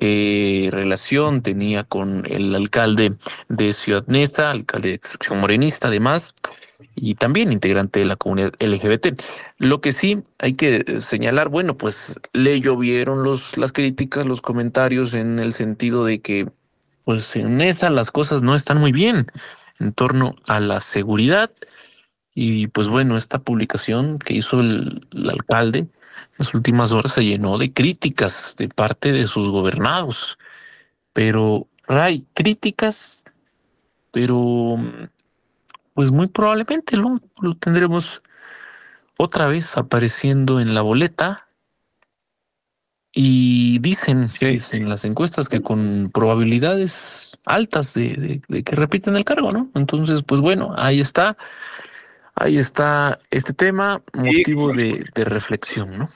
relación 0.00 1.42
tenía 1.42 1.84
con 1.84 2.24
el 2.26 2.54
alcalde 2.54 3.16
de 3.48 3.74
Ciudad 3.74 4.04
Nesta, 4.06 4.50
alcalde 4.50 4.90
de 4.90 4.94
extracción 4.94 5.40
morenista, 5.40 5.88
además, 5.88 6.34
y 6.94 7.14
también 7.14 7.52
integrante 7.52 8.00
de 8.00 8.06
la 8.06 8.16
comunidad 8.16 8.52
LGBT. 8.60 9.20
Lo 9.58 9.80
que 9.80 9.92
sí 9.92 10.22
hay 10.38 10.54
que 10.54 11.00
señalar, 11.00 11.48
bueno, 11.48 11.76
pues 11.76 12.20
le 12.32 12.60
llovieron 12.60 13.22
los, 13.22 13.56
las 13.56 13.72
críticas, 13.72 14.26
los 14.26 14.40
comentarios 14.40 15.14
en 15.14 15.38
el 15.38 15.52
sentido 15.52 16.04
de 16.04 16.20
que, 16.20 16.48
pues 17.04 17.34
en 17.36 17.60
esa 17.60 17.90
las 17.90 18.10
cosas 18.10 18.42
no 18.42 18.54
están 18.54 18.78
muy 18.78 18.92
bien 18.92 19.26
en 19.80 19.92
torno 19.92 20.36
a 20.46 20.60
la 20.60 20.80
seguridad. 20.80 21.50
Y 22.34 22.68
pues 22.68 22.88
bueno, 22.88 23.16
esta 23.16 23.40
publicación 23.40 24.18
que 24.18 24.34
hizo 24.34 24.60
el 24.60 25.06
alcalde, 25.28 25.88
las 26.36 26.54
últimas 26.54 26.92
horas 26.92 27.12
se 27.12 27.24
llenó 27.24 27.58
de 27.58 27.72
críticas 27.72 28.54
de 28.56 28.68
parte 28.68 29.12
de 29.12 29.26
sus 29.26 29.48
gobernados. 29.48 30.38
Pero, 31.12 31.66
Ray, 31.86 32.26
críticas, 32.34 33.24
pero 34.12 34.76
pues 35.94 36.12
muy 36.12 36.28
probablemente 36.28 36.96
lo, 36.96 37.20
lo 37.40 37.56
tendremos 37.56 38.22
otra 39.16 39.48
vez 39.48 39.76
apareciendo 39.76 40.60
en 40.60 40.74
la 40.74 40.82
boleta. 40.82 41.48
Y 43.12 43.80
dicen, 43.80 44.30
en 44.40 44.88
las 44.88 45.04
encuestas 45.04 45.48
que 45.48 45.60
con 45.60 46.10
probabilidades 46.14 47.36
altas 47.44 47.94
de, 47.94 48.14
de, 48.14 48.42
de, 48.46 48.62
que 48.62 48.76
repiten 48.76 49.16
el 49.16 49.24
cargo, 49.24 49.50
¿no? 49.50 49.70
Entonces, 49.74 50.22
pues 50.22 50.40
bueno, 50.40 50.72
ahí 50.76 51.00
está, 51.00 51.36
ahí 52.40 52.58
está 52.58 53.20
este 53.30 53.52
tema, 53.52 54.02
motivo 54.12 54.72
de, 54.72 55.04
de 55.14 55.24
reflexión, 55.24 55.98
¿no? 55.98 56.10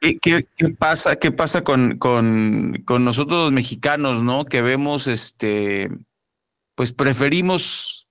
¿Qué, 0.00 0.18
qué, 0.56 0.68
pasa, 0.70 1.14
qué 1.16 1.30
pasa 1.30 1.62
con, 1.62 1.98
con, 1.98 2.82
con, 2.84 3.04
nosotros 3.04 3.44
los 3.44 3.52
mexicanos, 3.52 4.22
no? 4.22 4.44
Que 4.44 4.60
vemos, 4.60 5.06
este, 5.06 5.90
pues 6.74 6.92
preferimos, 6.92 8.08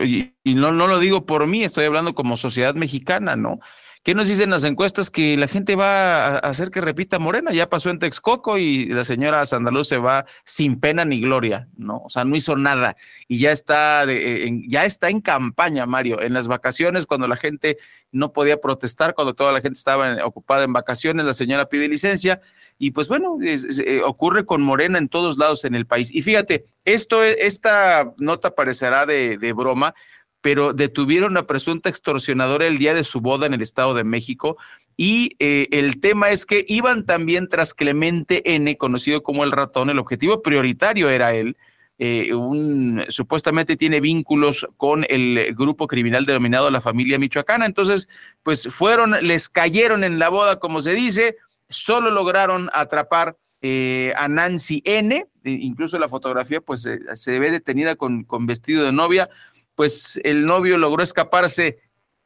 y, 0.00 0.32
y, 0.44 0.54
no, 0.54 0.70
no 0.70 0.86
lo 0.86 1.00
digo 1.00 1.26
por 1.26 1.48
mí, 1.48 1.64
estoy 1.64 1.86
hablando 1.86 2.14
como 2.14 2.36
sociedad 2.36 2.76
mexicana, 2.76 3.34
¿no? 3.34 3.58
¿Qué 4.04 4.14
nos 4.14 4.28
dicen 4.28 4.50
las 4.50 4.64
encuestas? 4.64 5.10
Que 5.10 5.34
la 5.38 5.48
gente 5.48 5.76
va 5.76 6.26
a 6.26 6.36
hacer 6.36 6.70
que 6.70 6.82
repita 6.82 7.18
Morena. 7.18 7.52
Ya 7.52 7.70
pasó 7.70 7.88
en 7.88 7.98
Texcoco 7.98 8.58
y 8.58 8.84
la 8.84 9.02
señora 9.02 9.46
Sandaluz 9.46 9.88
se 9.88 9.96
va 9.96 10.26
sin 10.44 10.78
pena 10.78 11.06
ni 11.06 11.22
gloria, 11.22 11.68
¿no? 11.78 12.02
O 12.04 12.10
sea, 12.10 12.22
no 12.26 12.36
hizo 12.36 12.54
nada 12.54 12.96
y 13.28 13.38
ya 13.38 13.50
está, 13.50 14.04
de, 14.04 14.46
en, 14.46 14.68
ya 14.68 14.84
está 14.84 15.08
en 15.08 15.22
campaña, 15.22 15.86
Mario. 15.86 16.20
En 16.20 16.34
las 16.34 16.48
vacaciones, 16.48 17.06
cuando 17.06 17.26
la 17.28 17.36
gente 17.36 17.78
no 18.12 18.34
podía 18.34 18.60
protestar, 18.60 19.14
cuando 19.14 19.32
toda 19.32 19.52
la 19.52 19.62
gente 19.62 19.78
estaba 19.78 20.22
ocupada 20.26 20.64
en 20.64 20.74
vacaciones, 20.74 21.24
la 21.24 21.32
señora 21.32 21.70
pide 21.70 21.88
licencia. 21.88 22.42
Y 22.76 22.90
pues 22.90 23.08
bueno, 23.08 23.38
eh, 23.40 24.02
ocurre 24.04 24.44
con 24.44 24.60
Morena 24.60 24.98
en 24.98 25.08
todos 25.08 25.38
lados 25.38 25.64
en 25.64 25.74
el 25.74 25.86
país. 25.86 26.10
Y 26.12 26.20
fíjate, 26.20 26.66
esto, 26.84 27.24
esta 27.24 28.12
nota 28.18 28.54
parecerá 28.54 29.06
de 29.06 29.52
broma, 29.56 29.94
pero 30.44 30.74
detuvieron 30.74 31.38
a 31.38 31.46
presunta 31.46 31.88
extorsionadora 31.88 32.66
el 32.66 32.76
día 32.76 32.92
de 32.92 33.02
su 33.02 33.22
boda 33.22 33.46
en 33.46 33.54
el 33.54 33.62
Estado 33.62 33.94
de 33.94 34.04
México. 34.04 34.58
Y 34.94 35.36
eh, 35.38 35.68
el 35.70 36.00
tema 36.00 36.32
es 36.32 36.44
que 36.44 36.66
iban 36.68 37.06
también 37.06 37.48
tras 37.48 37.72
Clemente 37.72 38.54
N., 38.54 38.76
conocido 38.76 39.22
como 39.22 39.42
el 39.44 39.52
ratón, 39.52 39.88
el 39.88 39.98
objetivo 39.98 40.42
prioritario 40.42 41.08
era 41.08 41.32
él. 41.32 41.56
Eh, 41.96 42.34
un, 42.34 43.02
supuestamente 43.08 43.76
tiene 43.76 44.02
vínculos 44.02 44.66
con 44.76 45.06
el 45.08 45.54
grupo 45.54 45.86
criminal 45.86 46.26
denominado 46.26 46.70
la 46.70 46.82
familia 46.82 47.18
michoacana. 47.18 47.64
Entonces, 47.64 48.10
pues 48.42 48.68
fueron, 48.68 49.12
les 49.22 49.48
cayeron 49.48 50.04
en 50.04 50.18
la 50.18 50.28
boda, 50.28 50.60
como 50.60 50.82
se 50.82 50.92
dice, 50.92 51.38
solo 51.70 52.10
lograron 52.10 52.68
atrapar 52.74 53.38
eh, 53.62 54.12
a 54.18 54.28
Nancy 54.28 54.82
N., 54.84 55.26
incluso 55.42 55.98
la 55.98 56.10
fotografía 56.10 56.60
pues 56.60 56.86
se 57.14 57.38
ve 57.38 57.50
detenida 57.50 57.96
con 57.96 58.26
vestido 58.46 58.84
de 58.84 58.92
novia, 58.92 59.30
pues 59.74 60.20
el 60.24 60.46
novio 60.46 60.78
logró 60.78 61.02
escaparse. 61.02 61.78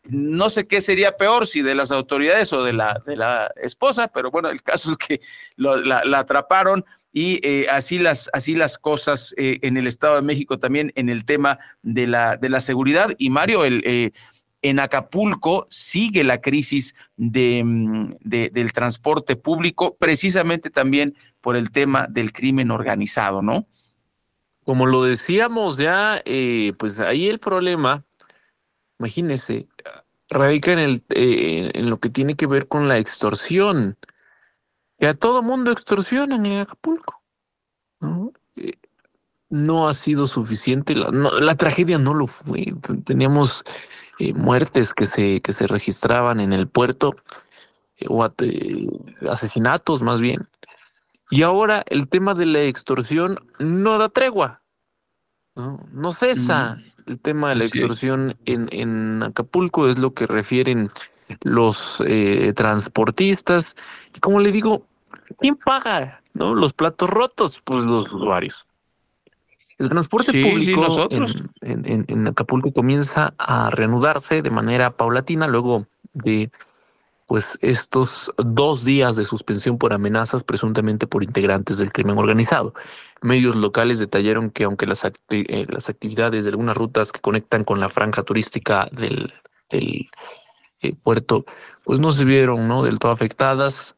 No 0.05 0.49
sé 0.49 0.67
qué 0.67 0.81
sería 0.81 1.17
peor, 1.17 1.47
si 1.47 1.63
de 1.63 1.75
las 1.75 1.91
autoridades 1.91 2.53
o 2.53 2.65
de 2.65 2.73
la, 2.73 3.03
de 3.05 3.17
la 3.17 3.53
esposa, 3.57 4.09
pero 4.09 4.31
bueno, 4.31 4.49
el 4.49 4.63
caso 4.63 4.91
es 4.93 4.97
que 4.97 5.21
lo, 5.57 5.77
la, 5.77 6.05
la, 6.05 6.21
atraparon 6.21 6.85
y 7.13 7.41
eh, 7.47 7.67
así, 7.71 7.99
las, 7.99 8.31
así 8.33 8.55
las 8.55 8.79
cosas 8.79 9.35
eh, 9.37 9.59
en 9.63 9.77
el 9.77 9.87
Estado 9.87 10.17
de 10.17 10.23
México 10.23 10.59
también 10.59 10.93
en 10.95 11.09
el 11.09 11.25
tema 11.25 11.59
de 11.83 12.07
la, 12.07 12.37
de 12.37 12.49
la 12.49 12.61
seguridad. 12.61 13.11
Y 13.19 13.31
Mario, 13.31 13.65
el, 13.65 13.83
eh, 13.85 14.13
en 14.63 14.81
Acapulco 14.81 15.67
sigue 15.71 16.25
la 16.25 16.41
crisis 16.41 16.95
de, 17.17 17.63
mm, 17.65 18.15
de, 18.21 18.51
del 18.51 18.73
transporte 18.73 19.37
público, 19.37 19.97
precisamente 19.99 20.71
también 20.71 21.17
por 21.41 21.57
el 21.57 21.71
tema 21.71 22.07
del 22.09 22.33
crimen 22.33 22.71
organizado, 22.71 23.43
¿no? 23.43 23.67
Como 24.69 24.85
lo 24.85 25.03
decíamos 25.03 25.79
ya, 25.79 26.21
eh, 26.27 26.75
pues 26.79 27.01
ahí 27.01 27.27
el 27.27 27.39
problema, 27.39 28.05
imagínese, 28.99 29.67
radica 30.29 30.73
en, 30.73 30.79
el, 30.79 31.03
eh, 31.09 31.71
en 31.73 31.89
lo 31.89 31.99
que 32.01 32.11
tiene 32.11 32.35
que 32.35 32.47
ver 32.47 32.69
con 32.69 32.87
la 32.87 32.99
extorsión. 32.99 33.97
Que 34.99 35.07
a 35.07 35.15
todo 35.15 35.43
mundo 35.43 35.73
extorsionan 35.73 36.45
en 36.45 36.59
Acapulco. 36.59 37.23
¿no? 38.01 38.35
Eh, 38.57 38.75
no 39.49 39.89
ha 39.89 39.95
sido 39.95 40.27
suficiente, 40.27 40.95
la, 40.95 41.09
la, 41.13 41.55
tragedia 41.55 41.97
no 41.97 42.13
lo 42.13 42.27
fue. 42.27 42.67
Teníamos 43.07 43.65
eh, 44.19 44.35
muertes 44.35 44.93
que 44.93 45.07
se, 45.07 45.41
que 45.41 45.55
se 45.55 45.67
registraban 45.67 46.41
en 46.41 46.53
el 46.53 46.69
puerto, 46.69 47.17
o 48.07 48.23
asesinatos 49.31 50.03
más 50.03 50.21
bien. 50.21 50.47
Y 51.31 51.43
ahora 51.43 51.85
el 51.89 52.09
tema 52.09 52.35
de 52.35 52.47
la 52.47 52.63
extorsión 52.63 53.39
no 53.59 53.99
da 53.99 54.09
tregua, 54.09 54.63
no, 55.55 55.81
no 55.93 56.13
cesa. 56.13 56.77
Mm. 56.77 57.11
El 57.11 57.19
tema 57.19 57.49
de 57.49 57.57
la 57.57 57.65
extorsión 57.65 58.37
sí. 58.45 58.53
en, 58.53 58.69
en 58.71 59.23
Acapulco 59.23 59.89
es 59.89 59.97
lo 59.99 60.13
que 60.13 60.27
refieren 60.27 60.91
los 61.43 62.03
eh, 62.07 62.53
transportistas. 62.55 63.77
Y 64.15 64.21
como 64.21 64.41
le 64.41 64.53
digo, 64.53 64.87
¿quién 65.39 65.57
paga 65.57 66.23
no? 66.35 66.55
los 66.55 66.73
platos 66.73 67.09
rotos? 67.09 67.61
Pues 67.65 67.85
los 67.85 68.13
usuarios. 68.13 68.67
El 69.79 69.89
transporte 69.89 70.33
público 70.33 71.09
en, 71.61 72.05
en, 72.09 72.27
Acapulco 72.27 72.73
comienza 72.73 73.35
a 73.39 73.71
reanudarse 73.71 74.43
de 74.43 74.51
manera 74.51 74.91
paulatina 74.91 75.47
luego 75.47 75.87
de 76.15 76.51
pues 77.29 77.59
estos 77.61 78.33
dos 78.39 78.87
días 78.87 79.15
de 79.15 79.27
suspensión 79.27 79.77
por 79.77 79.93
amenazas 79.93 80.43
presuntamente 80.43 81.07
por 81.07 81.23
integrantes 81.23 81.77
del 81.77 81.93
crimen 81.93 82.17
organizado. 82.17 82.73
Medios 83.21 83.55
locales 83.55 83.99
detallaron 83.99 84.51
que 84.51 84.65
aunque 84.65 84.87
las, 84.87 85.05
eh, 85.05 85.67
las 85.69 85.91
actividades 85.91 86.47
de 86.47 86.53
algunas 86.53 86.75
rutas 86.75 87.13
que 87.13 87.21
conectan 87.21 87.65
con 87.65 87.81
la 87.81 87.91
franja 87.91 88.23
turística 88.23 88.89
del, 88.93 89.35
eh, 89.69 90.07
puerto 91.03 91.45
pues 91.85 92.01
no 92.01 92.13
se 92.13 92.25
vieron 92.25 92.67
¿no? 92.67 92.83
del 92.83 92.99
todo 92.99 93.13
afectadas, 93.13 93.95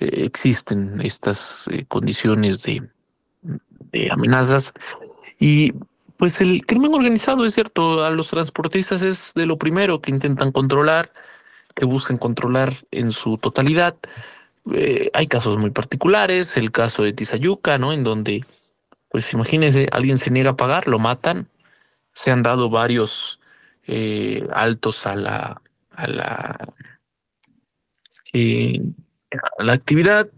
eh, 0.00 0.24
existen 0.24 1.00
estas 1.02 1.70
condiciones 1.86 2.64
de, 2.64 2.88
de 3.92 4.10
amenazas 4.10 4.72
y 5.38 5.72
pues 6.16 6.40
el 6.40 6.66
crimen 6.66 6.94
organizado 6.94 7.46
es 7.46 7.54
cierto, 7.54 8.04
a 8.04 8.10
los 8.10 8.26
transportistas 8.26 9.02
es 9.02 9.34
de 9.34 9.46
lo 9.46 9.56
primero 9.56 10.00
que 10.00 10.10
intentan 10.10 10.50
controlar 10.50 11.12
que 11.82 11.86
buscan 11.86 12.16
controlar 12.16 12.74
en 12.92 13.10
su 13.10 13.38
totalidad. 13.38 13.96
Eh, 14.72 15.10
hay 15.14 15.26
casos 15.26 15.58
muy 15.58 15.70
particulares, 15.70 16.56
el 16.56 16.70
caso 16.70 17.02
de 17.02 17.12
Tizayuca, 17.12 17.76
¿no? 17.76 17.92
En 17.92 18.04
donde, 18.04 18.44
pues 19.08 19.32
imagínense, 19.32 19.88
alguien 19.90 20.18
se 20.18 20.30
niega 20.30 20.50
a 20.50 20.56
pagar, 20.56 20.86
lo 20.86 21.00
matan. 21.00 21.48
Se 22.14 22.30
han 22.30 22.44
dado 22.44 22.70
varios 22.70 23.40
eh, 23.88 24.46
altos 24.52 25.08
a 25.08 25.16
la, 25.16 25.60
a 25.90 26.06
la, 26.06 26.56
eh, 28.32 28.80
a 29.58 29.64
la 29.64 29.72
actividad. 29.72 30.28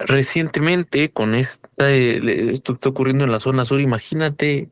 Recientemente, 0.00 1.12
con 1.12 1.36
esta, 1.36 1.88
esto 1.88 2.72
que 2.72 2.78
está 2.78 2.88
ocurriendo 2.88 3.22
en 3.22 3.30
la 3.30 3.38
zona 3.38 3.64
sur, 3.64 3.80
imagínate, 3.80 4.70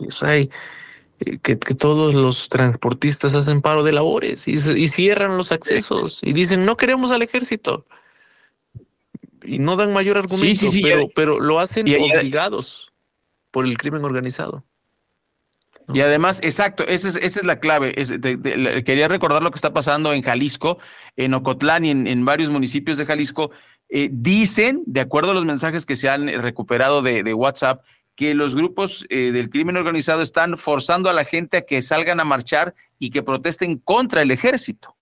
pues 0.00 0.20
hay 0.24 0.50
eh, 1.26 1.38
que, 1.42 1.56
todos 1.56 2.14
los 2.14 2.48
transportistas 2.48 3.32
hacen 3.34 3.62
paro 3.62 3.82
de 3.82 3.92
labores 3.92 4.46
y, 4.48 4.58
cierran 4.88 5.36
los 5.36 5.52
accesos 5.52 6.20
y 6.22 6.32
dicen 6.32 6.64
no 6.64 6.76
queremos 6.76 7.10
al 7.10 7.22
ejército 7.22 7.86
y 9.42 9.58
no 9.58 9.76
dan 9.76 9.92
mayor 9.92 10.18
argumento, 10.18 10.66
pero, 10.82 11.08
pero, 11.14 11.40
lo 11.40 11.60
hacen 11.60 11.86
obligados 11.86 12.92
por 13.50 13.66
el 13.66 13.76
crimen 13.76 14.04
organizado. 14.04 14.64
Y 15.92 16.00
además, 16.00 16.40
exacto, 16.42 16.82
esa 16.86 17.08
es, 17.08 17.16
esa 17.16 17.40
es 17.40 17.44
la 17.44 17.60
clave. 17.60 17.92
quería 18.84 19.06
recordar 19.06 19.42
lo 19.42 19.50
que 19.50 19.56
está 19.56 19.74
pasando 19.74 20.14
en 20.14 20.22
Jalisco, 20.22 20.78
en 21.16 21.34
Ocotlán 21.34 21.84
y 21.84 21.90
en, 21.90 22.24
varios 22.24 22.50
municipios 22.50 22.96
de 22.96 23.04
Jalisco. 23.04 23.50
Eh, 23.90 24.08
dicen, 24.10 24.82
de 24.86 25.02
acuerdo 25.02 25.32
a 25.32 25.34
los 25.34 25.44
mensajes 25.44 25.84
que 25.84 25.94
se 25.94 26.08
han 26.08 26.26
recuperado 26.40 27.02
de 27.02 27.34
WhatsApp, 27.34 27.84
que 28.16 28.34
los 28.34 28.54
grupos 28.54 29.06
eh, 29.08 29.32
del 29.32 29.50
crimen 29.50 29.76
organizado 29.76 30.22
están 30.22 30.56
forzando 30.56 31.10
a 31.10 31.12
la 31.12 31.24
gente 31.24 31.56
a 31.58 31.62
que 31.62 31.82
salgan 31.82 32.20
a 32.20 32.24
marchar 32.24 32.74
y 32.98 33.10
que 33.10 33.22
protesten 33.22 33.78
contra 33.78 34.22
el 34.22 34.30
ejército, 34.30 34.96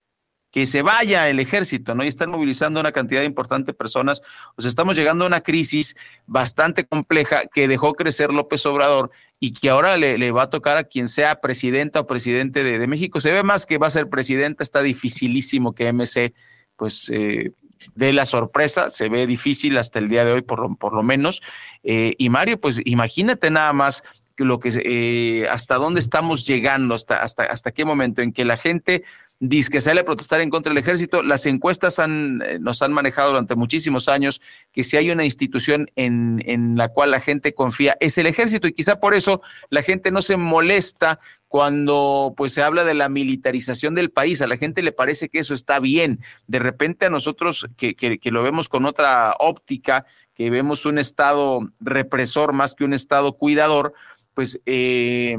que 0.50 0.66
se 0.66 0.82
vaya 0.82 1.28
el 1.28 1.40
ejército, 1.40 1.94
¿no? 1.94 2.04
Y 2.04 2.08
están 2.08 2.30
movilizando 2.30 2.80
una 2.80 2.92
cantidad 2.92 3.22
importante 3.22 3.72
de 3.72 3.74
personas. 3.74 4.22
O 4.56 4.62
sea, 4.62 4.68
estamos 4.68 4.96
llegando 4.96 5.24
a 5.24 5.28
una 5.28 5.42
crisis 5.42 5.94
bastante 6.26 6.84
compleja 6.84 7.42
que 7.52 7.68
dejó 7.68 7.94
crecer 7.94 8.30
López 8.32 8.64
Obrador 8.66 9.10
y 9.40 9.52
que 9.52 9.70
ahora 9.70 9.96
le, 9.96 10.30
va 10.30 10.44
a 10.44 10.50
tocar 10.50 10.76
a 10.76 10.84
quien 10.84 11.08
sea 11.08 11.40
presidenta 11.40 12.00
o 12.00 12.06
presidente 12.06 12.62
de, 12.64 12.86
México. 12.86 13.20
Se 13.20 13.32
ve 13.32 13.42
más 13.42 13.66
que 13.66 13.78
va 13.78 13.88
a 13.88 13.90
ser 13.90 14.08
presidenta, 14.08 14.62
está 14.62 14.82
dificilísimo 14.82 15.74
que 15.74 15.92
MC 15.92 16.34
pues 16.76 17.10
eh, 17.12 17.52
de 17.94 18.12
la 18.12 18.26
sorpresa, 18.26 18.90
se 18.90 19.08
ve 19.08 19.26
difícil 19.26 19.78
hasta 19.78 19.98
el 19.98 20.08
día 20.08 20.24
de 20.24 20.32
hoy, 20.32 20.42
por 20.42 20.60
lo, 20.60 20.74
por 20.74 20.94
lo 20.94 21.02
menos. 21.02 21.42
Eh, 21.82 22.14
y 22.18 22.28
Mario, 22.28 22.60
pues 22.60 22.80
imagínate 22.84 23.50
nada 23.50 23.72
más 23.72 24.02
lo 24.44 24.58
que 24.58 24.70
eh, 24.84 25.48
hasta 25.48 25.76
dónde 25.76 26.00
estamos 26.00 26.46
llegando, 26.46 26.94
hasta, 26.94 27.22
hasta, 27.22 27.44
hasta 27.44 27.72
qué 27.72 27.84
momento 27.84 28.22
en 28.22 28.32
que 28.32 28.44
la 28.44 28.56
gente 28.56 29.04
dice 29.44 29.70
que 29.70 29.80
sale 29.80 30.02
a 30.02 30.04
protestar 30.04 30.40
en 30.40 30.50
contra 30.50 30.70
del 30.70 30.78
ejército. 30.78 31.24
Las 31.24 31.46
encuestas 31.46 31.98
han, 31.98 32.40
eh, 32.42 32.58
nos 32.60 32.80
han 32.80 32.92
manejado 32.92 33.30
durante 33.30 33.56
muchísimos 33.56 34.08
años 34.08 34.40
que 34.70 34.84
si 34.84 34.96
hay 34.96 35.10
una 35.10 35.24
institución 35.24 35.90
en, 35.96 36.40
en, 36.46 36.76
la 36.76 36.88
cual 36.88 37.10
la 37.10 37.18
gente 37.18 37.52
confía 37.52 37.96
es 37.98 38.16
el 38.18 38.26
ejército 38.26 38.68
y 38.68 38.72
quizá 38.72 39.00
por 39.00 39.14
eso 39.14 39.42
la 39.68 39.82
gente 39.82 40.12
no 40.12 40.22
se 40.22 40.36
molesta 40.36 41.18
cuando 41.48 42.34
pues 42.36 42.52
se 42.52 42.62
habla 42.62 42.84
de 42.84 42.94
la 42.94 43.08
militarización 43.08 43.96
del 43.96 44.12
país, 44.12 44.40
a 44.40 44.46
la 44.46 44.56
gente 44.56 44.80
le 44.80 44.92
parece 44.92 45.28
que 45.28 45.40
eso 45.40 45.54
está 45.54 45.80
bien. 45.80 46.20
De 46.46 46.60
repente 46.60 47.06
a 47.06 47.10
nosotros 47.10 47.66
que, 47.76 47.96
que, 47.96 48.30
lo 48.30 48.44
vemos 48.44 48.68
con 48.68 48.86
otra 48.86 49.34
óptica, 49.40 50.06
que 50.34 50.50
vemos 50.50 50.86
un 50.86 50.98
Estado 50.98 51.68
represor 51.80 52.52
más 52.52 52.76
que 52.76 52.84
un 52.84 52.94
Estado 52.94 53.32
cuidador, 53.36 53.92
pues 54.34 54.60
eh, 54.66 55.36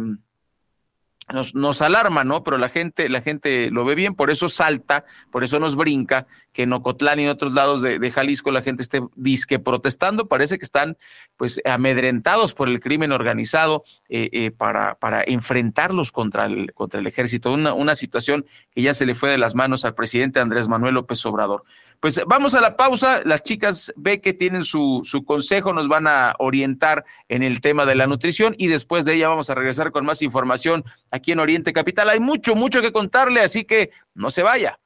nos, 1.34 1.56
nos, 1.56 1.82
alarma, 1.82 2.24
¿no? 2.24 2.44
Pero 2.44 2.58
la 2.58 2.70
gente, 2.70 3.10
la 3.10 3.22
gente 3.22 3.70
lo 3.72 3.84
ve 3.84 3.96
bien, 3.96 4.16
por 4.16 4.32
eso 4.32 4.48
salta, 4.50 5.04
por 5.32 5.44
eso 5.44 5.60
nos 5.60 5.76
brinca, 5.76 6.28
que 6.54 6.64
en 6.64 6.74
Ocotlán 6.74 7.20
y 7.20 7.24
en 7.24 7.30
otros 7.30 7.54
lados 7.54 7.82
de, 7.82 8.12
Jalisco 8.12 8.52
la 8.52 8.62
gente 8.62 8.84
esté 8.84 9.02
disque 9.16 9.60
protestando, 9.60 10.28
parece 10.28 10.60
que 10.60 10.66
están 10.66 10.98
pues 11.36 11.60
amedrentados 11.66 12.54
por 12.54 12.70
el 12.70 12.80
crimen 12.80 13.12
organizado 13.12 13.84
eh, 14.08 14.30
eh, 14.32 14.52
para, 14.52 14.96
para 14.96 15.24
enfrentarlos 15.26 16.12
contra 16.12 16.46
el, 16.46 16.74
contra 16.74 17.00
el 17.00 17.08
ejército, 17.08 17.52
una, 17.52 17.74
una 17.74 17.96
situación 17.96 18.46
que 18.72 18.84
ya 18.84 18.94
se 18.94 19.06
le 19.06 19.16
fue 19.16 19.30
de 19.30 19.38
las 19.38 19.56
manos 19.56 19.86
al 19.86 19.96
presidente 19.96 20.40
Andrés 20.40 20.68
Manuel 20.68 20.94
López 20.94 21.26
Obrador. 21.26 21.64
Pues 22.04 22.20
vamos 22.28 22.54
a 22.54 22.60
la 22.60 22.76
pausa. 22.76 23.22
Las 23.24 23.44
chicas 23.44 23.94
ve 23.96 24.20
que 24.20 24.34
tienen 24.34 24.66
su, 24.66 25.04
su 25.06 25.24
consejo, 25.24 25.72
nos 25.72 25.88
van 25.88 26.06
a 26.06 26.34
orientar 26.38 27.06
en 27.30 27.44
el 27.44 27.62
tema 27.62 27.86
de 27.86 27.96
la 27.96 28.08
nutrición 28.08 28.56
y 28.58 28.68
después 28.68 29.06
de 29.06 29.14
ella 29.14 29.30
vamos 29.30 29.50
a 29.50 29.56
regresar 29.56 29.94
con 29.94 30.06
más 30.06 30.22
información 30.22 30.84
aquí 31.12 31.32
en 31.32 31.40
Oriente 31.40 31.72
Capital. 31.72 32.10
Hay 32.10 32.20
mucho, 32.20 32.56
mucho 32.56 32.82
que 32.82 32.92
contarle, 32.92 33.40
así 33.40 33.64
que 33.64 33.92
no 34.16 34.32
se 34.32 34.44
vaya. 34.44 34.82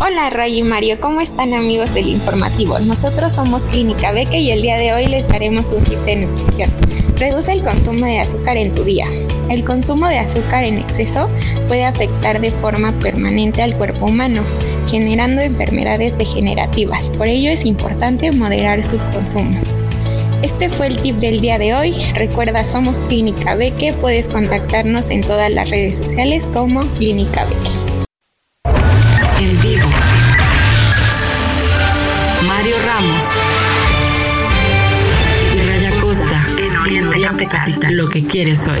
Hola 0.00 0.30
Ray 0.30 0.60
y 0.60 0.62
Mario, 0.62 0.98
¿cómo 0.98 1.20
están 1.20 1.52
amigos 1.52 1.92
del 1.92 2.08
informativo? 2.08 2.78
Nosotros 2.78 3.34
somos 3.34 3.66
Clínica 3.66 4.12
Beque 4.12 4.38
y 4.38 4.50
el 4.50 4.62
día 4.62 4.78
de 4.78 4.94
hoy 4.94 5.08
les 5.08 5.28
daremos 5.28 5.66
un 5.72 5.84
tip 5.84 5.98
de 6.00 6.16
nutrición. 6.16 6.70
Reduce 7.16 7.52
el 7.52 7.62
consumo 7.62 8.06
de 8.06 8.18
azúcar 8.18 8.56
en 8.56 8.72
tu 8.72 8.82
día. 8.82 9.04
El 9.50 9.62
consumo 9.62 10.08
de 10.08 10.20
azúcar 10.20 10.64
en 10.64 10.78
exceso 10.78 11.28
puede 11.68 11.84
afectar 11.84 12.40
de 12.40 12.50
forma 12.50 12.98
permanente 12.98 13.60
al 13.60 13.76
cuerpo 13.76 14.06
humano, 14.06 14.42
generando 14.86 15.40
enfermedades 15.40 16.16
degenerativas. 16.16 17.10
Por 17.10 17.26
ello 17.26 17.50
es 17.50 17.64
importante 17.64 18.32
moderar 18.32 18.82
su 18.82 18.98
consumo. 19.12 19.60
Este 20.42 20.70
fue 20.70 20.86
el 20.86 20.98
tip 21.00 21.16
del 21.16 21.40
día 21.40 21.58
de 21.58 21.74
hoy. 21.74 21.94
Recuerda, 22.14 22.64
somos 22.64 22.98
Clínica 23.00 23.54
Beque. 23.54 23.92
Puedes 23.92 24.26
contactarnos 24.28 25.10
en 25.10 25.20
todas 25.22 25.52
las 25.52 25.68
redes 25.68 25.96
sociales 25.96 26.48
como 26.52 26.80
Clínica 26.96 27.44
Beque. 27.44 28.04
En 29.38 29.60
vivo. 29.60 29.88
Mario 32.46 32.76
Ramos 32.86 33.24
y 35.54 35.68
Raya 35.68 36.00
Costa 36.00 36.46
en 36.88 37.06
Oriente 37.06 37.46
Capital. 37.46 37.96
Lo 37.96 38.08
que 38.08 38.24
quieres 38.24 38.66
hoy. 38.66 38.80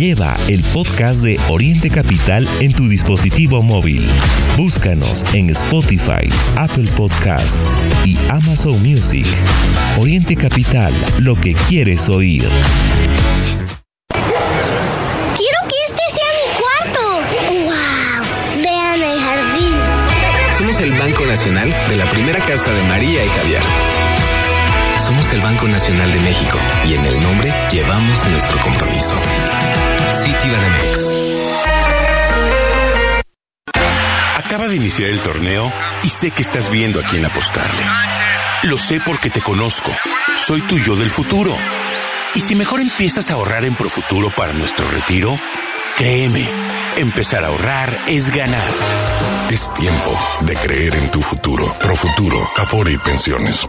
Lleva 0.00 0.34
el 0.48 0.64
podcast 0.72 1.22
de 1.22 1.38
Oriente 1.50 1.90
Capital 1.90 2.48
en 2.60 2.72
tu 2.72 2.88
dispositivo 2.88 3.62
móvil. 3.62 4.08
Búscanos 4.56 5.26
en 5.34 5.50
Spotify, 5.50 6.26
Apple 6.56 6.88
Podcast 6.96 7.62
y 8.06 8.16
Amazon 8.30 8.82
Music. 8.82 9.26
Oriente 9.98 10.36
Capital, 10.36 10.94
lo 11.18 11.34
que 11.34 11.52
quieres 11.68 12.08
oír. 12.08 12.48
Quiero 15.36 15.58
que 15.68 15.76
este 15.86 16.02
sea 16.14 16.30
mi 16.32 16.46
cuarto. 16.56 17.02
¡Wow! 17.66 18.62
Vean 18.62 19.02
el 19.02 19.20
jardín. 19.20 19.76
Somos 20.56 20.80
el 20.80 20.92
Banco 20.92 21.26
Nacional 21.26 21.74
de 21.90 21.96
la 21.98 22.08
primera 22.08 22.40
casa 22.40 22.72
de 22.72 22.82
María 22.84 23.22
y 23.22 23.28
Javier. 23.28 23.99
Somos 25.10 25.32
el 25.32 25.40
Banco 25.40 25.66
Nacional 25.66 26.12
de 26.12 26.20
México 26.20 26.56
y 26.84 26.94
en 26.94 27.04
el 27.04 27.20
nombre 27.20 27.52
llevamos 27.72 28.28
nuestro 28.28 28.60
compromiso. 28.60 29.16
Citibanamex. 30.22 31.12
Acaba 34.36 34.68
de 34.68 34.76
iniciar 34.76 35.10
el 35.10 35.18
torneo 35.18 35.72
y 36.04 36.08
sé 36.08 36.30
que 36.30 36.42
estás 36.42 36.70
viendo 36.70 37.00
a 37.00 37.02
quién 37.02 37.24
apostarle. 37.24 37.82
Lo 38.62 38.78
sé 38.78 39.00
porque 39.04 39.30
te 39.30 39.40
conozco. 39.40 39.90
Soy 40.36 40.62
tu 40.62 40.78
yo 40.78 40.94
del 40.94 41.10
futuro. 41.10 41.56
Y 42.36 42.40
si 42.40 42.54
mejor 42.54 42.80
empiezas 42.80 43.30
a 43.30 43.34
ahorrar 43.34 43.64
en 43.64 43.74
Profuturo 43.74 44.30
para 44.30 44.52
nuestro 44.52 44.88
retiro, 44.88 45.36
créeme 45.96 46.46
Empezar 46.98 47.42
a 47.42 47.48
ahorrar 47.48 47.98
es 48.06 48.32
ganar. 48.32 48.70
Es 49.50 49.74
tiempo 49.74 50.16
de 50.42 50.54
creer 50.54 50.94
en 50.94 51.10
tu 51.10 51.20
futuro. 51.20 51.74
Profuturo, 51.80 52.48
Afore 52.56 52.92
y 52.92 52.98
Pensiones. 52.98 53.68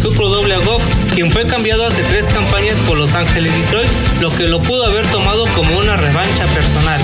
Supo 0.00 0.30
doble 0.30 0.54
a 0.54 0.58
Goff, 0.60 0.82
quien 1.14 1.30
fue 1.30 1.46
cambiado 1.46 1.84
hace 1.84 2.02
tres 2.04 2.26
campañas 2.26 2.78
por 2.86 2.96
Los 2.96 3.14
Ángeles 3.14 3.52
Detroit, 3.52 3.90
lo 4.20 4.34
que 4.34 4.44
lo 4.44 4.58
pudo 4.60 4.86
haber 4.86 5.06
tomado 5.08 5.46
como 5.54 5.76
una 5.76 5.94
revancha 5.94 6.46
personal. 6.46 6.98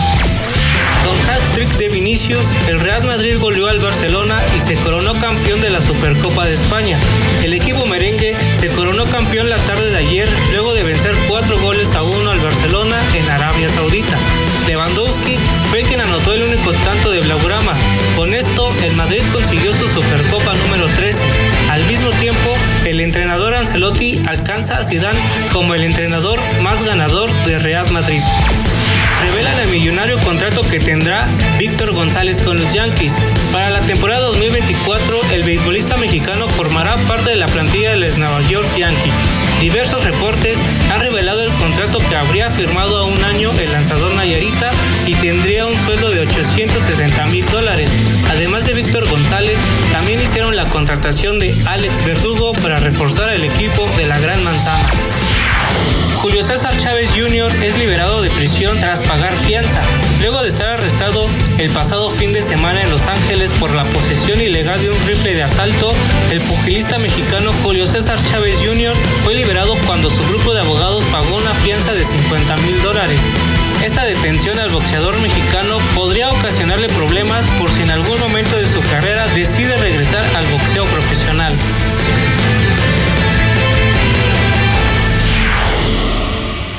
Con 1.04 1.18
hat-trick 1.30 1.68
de 1.76 1.90
Vinicius, 1.90 2.46
el 2.68 2.80
Real 2.80 3.04
Madrid 3.04 3.38
goleó 3.38 3.68
al 3.68 3.80
Barcelona 3.80 4.42
y 4.56 4.60
se 4.60 4.76
coronó 4.76 5.14
campeón 5.20 5.60
de 5.60 5.68
la 5.68 5.80
Supercopa 5.80 6.46
de 6.46 6.54
España. 6.54 6.98
El 7.44 7.52
equipo 7.52 7.84
merengue 7.86 8.34
se 8.58 8.68
coronó 8.68 9.04
campeón 9.04 9.50
la 9.50 9.58
tarde 9.58 9.90
de 9.90 9.98
ayer 9.98 10.28
luego 10.52 10.72
de 10.74 10.82
vencer 10.82 11.14
cuatro 11.28 11.58
goles 11.60 11.94
a 11.94 12.02
uno 12.02 12.30
al 12.30 12.40
Barcelona 12.40 12.96
en 13.14 13.28
Arabia 13.28 13.68
Saudita. 13.68 14.16
Lewandowski 14.66 15.36
fue 15.70 15.82
quien 15.82 16.00
anotó 16.00 16.32
el 16.32 16.42
único 16.42 16.72
tanto 16.72 17.10
de 17.10 17.20
Blaugrama. 17.20 17.74
Con 18.16 18.34
esto, 18.34 18.72
el 18.82 18.96
Madrid 18.96 19.22
consiguió 19.32 19.72
su 19.72 19.86
Supercopa 19.88 20.54
número 20.54 20.86
13. 20.88 21.24
Al 21.76 21.86
mismo 21.88 22.08
tiempo, 22.12 22.56
el 22.86 23.02
entrenador 23.02 23.54
Ancelotti 23.54 24.18
alcanza 24.26 24.78
a 24.78 24.84
Zidane 24.84 25.20
como 25.52 25.74
el 25.74 25.84
entrenador 25.84 26.40
más 26.62 26.82
ganador 26.82 27.30
de 27.44 27.58
Real 27.58 27.90
Madrid. 27.92 28.22
Revelan 29.20 29.60
el 29.60 29.68
millonario 29.68 30.18
contrato 30.20 30.62
que 30.62 30.80
tendrá 30.80 31.28
Víctor 31.58 31.92
González 31.92 32.40
con 32.40 32.56
los 32.56 32.72
Yankees. 32.72 33.18
Para 33.52 33.68
la 33.68 33.80
temporada 33.80 34.22
2024, 34.22 35.20
el 35.34 35.42
beisbolista 35.42 35.98
mexicano 35.98 36.48
formará 36.48 36.96
parte 36.96 37.28
de 37.28 37.36
la 37.36 37.46
plantilla 37.46 37.90
de 37.90 37.98
los 37.98 38.16
Nueva 38.16 38.40
York 38.48 38.68
Yankees. 38.78 39.14
Diversos 39.60 40.04
reportes 40.04 40.58
han 40.92 41.00
revelado 41.00 41.42
el 41.42 41.52
contrato 41.54 41.98
que 41.98 42.14
habría 42.14 42.50
firmado 42.50 42.98
a 42.98 43.04
un 43.06 43.24
año 43.24 43.50
el 43.58 43.72
lanzador 43.72 44.14
Nayarita 44.14 44.70
y 45.06 45.14
tendría 45.14 45.66
un 45.66 45.76
sueldo 45.84 46.10
de 46.10 46.20
860 46.20 47.26
mil 47.28 47.46
dólares. 47.46 47.90
Además 48.30 48.66
de 48.66 48.74
Víctor 48.74 49.08
González, 49.08 49.58
también 49.92 50.20
hicieron 50.20 50.56
la 50.56 50.68
contratación 50.68 51.38
de 51.38 51.54
Alex 51.66 52.04
Verdugo 52.04 52.52
para 52.52 52.78
reforzar 52.80 53.32
el 53.32 53.44
equipo 53.44 53.88
de 53.96 54.06
la 54.06 54.18
Gran 54.18 54.44
Manzana. 54.44 54.88
Julio 56.16 56.42
César 56.42 56.76
Chávez 56.78 57.10
Jr. 57.10 57.52
es 57.62 57.78
liberado 57.78 58.20
de 58.20 58.30
prisión 58.30 58.78
tras 58.78 59.00
pagar 59.02 59.32
fianza, 59.46 59.80
luego 60.20 60.42
de 60.42 60.48
estar 60.48 60.68
arrestado 60.68 61.26
el 61.58 61.70
pasado 61.70 62.10
fin 62.10 62.32
de 62.32 62.42
semana 62.42 62.82
en 62.82 62.90
Los 62.90 63.06
Ángeles 63.06 63.52
por 63.52 63.74
la 63.74 63.84
posesión 63.84 64.40
ilegal 64.40 64.80
de 64.80 64.90
un 64.90 65.06
rifle 65.06 65.34
de 65.34 65.42
asalto. 65.42 65.92
El 66.30 66.40
pugilista 66.40 66.98
mexicano 66.98 67.52
Julio 67.62 67.86
César 67.86 68.18
Chávez 68.30 68.56
Jr. 68.64 68.94
fue 69.24 69.34
liberado 69.34 69.74
cuando 69.86 70.10
su 70.10 70.22
grupo 70.28 70.54
de 70.54 70.60
abogados 70.60 71.04
pagó 71.06 71.36
una 71.36 71.54
fianza 71.54 71.92
de 71.92 72.04
50 72.04 72.56
mil 72.58 72.82
dólares. 72.82 73.20
Esta 73.84 74.04
detención 74.04 74.58
al 74.58 74.70
boxeador 74.70 75.18
mexicano 75.20 75.78
podría 75.94 76.30
ocasionarle 76.30 76.88
problemas 76.88 77.46
por 77.58 77.70
si 77.70 77.82
en 77.82 77.90
algún 77.90 78.18
momento 78.18 78.56
de 78.56 78.66
su 78.66 78.80
carrera 78.90 79.26
decide 79.34 79.76
regresar 79.76 80.24
al 80.34 80.46
boxeo 80.46 80.84
profesional. 80.86 81.54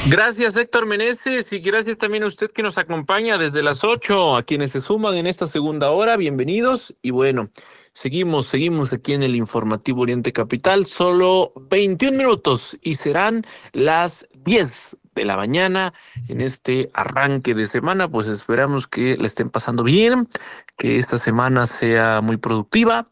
Gracias 0.09 0.55
Héctor 0.55 0.85
Meneses 0.85 1.51
y 1.51 1.59
gracias 1.59 1.97
también 1.97 2.23
a 2.23 2.27
usted 2.27 2.49
que 2.51 2.63
nos 2.63 2.77
acompaña 2.77 3.37
desde 3.37 3.61
las 3.61 3.83
8, 3.83 4.37
a 4.37 4.43
quienes 4.43 4.71
se 4.71 4.79
suman 4.79 5.15
en 5.15 5.27
esta 5.27 5.45
segunda 5.47 5.91
hora, 5.91 6.15
bienvenidos 6.15 6.95
y 7.01 7.11
bueno, 7.11 7.49
seguimos, 7.91 8.45
seguimos 8.47 8.93
aquí 8.93 9.15
en 9.15 9.23
el 9.23 9.35
informativo 9.35 10.03
Oriente 10.03 10.31
Capital, 10.31 10.85
solo 10.85 11.51
21 11.69 12.17
minutos 12.17 12.77
y 12.81 12.95
serán 12.95 13.45
las 13.73 14.25
10 14.45 14.95
de 15.13 15.25
la 15.25 15.35
mañana 15.35 15.93
en 16.29 16.39
este 16.39 16.89
arranque 16.93 17.53
de 17.53 17.67
semana, 17.67 18.07
pues 18.07 18.27
esperamos 18.27 18.87
que 18.87 19.17
le 19.17 19.27
estén 19.27 19.49
pasando 19.49 19.83
bien, 19.83 20.29
que 20.77 20.99
esta 20.99 21.17
semana 21.17 21.65
sea 21.65 22.21
muy 22.21 22.37
productiva, 22.37 23.09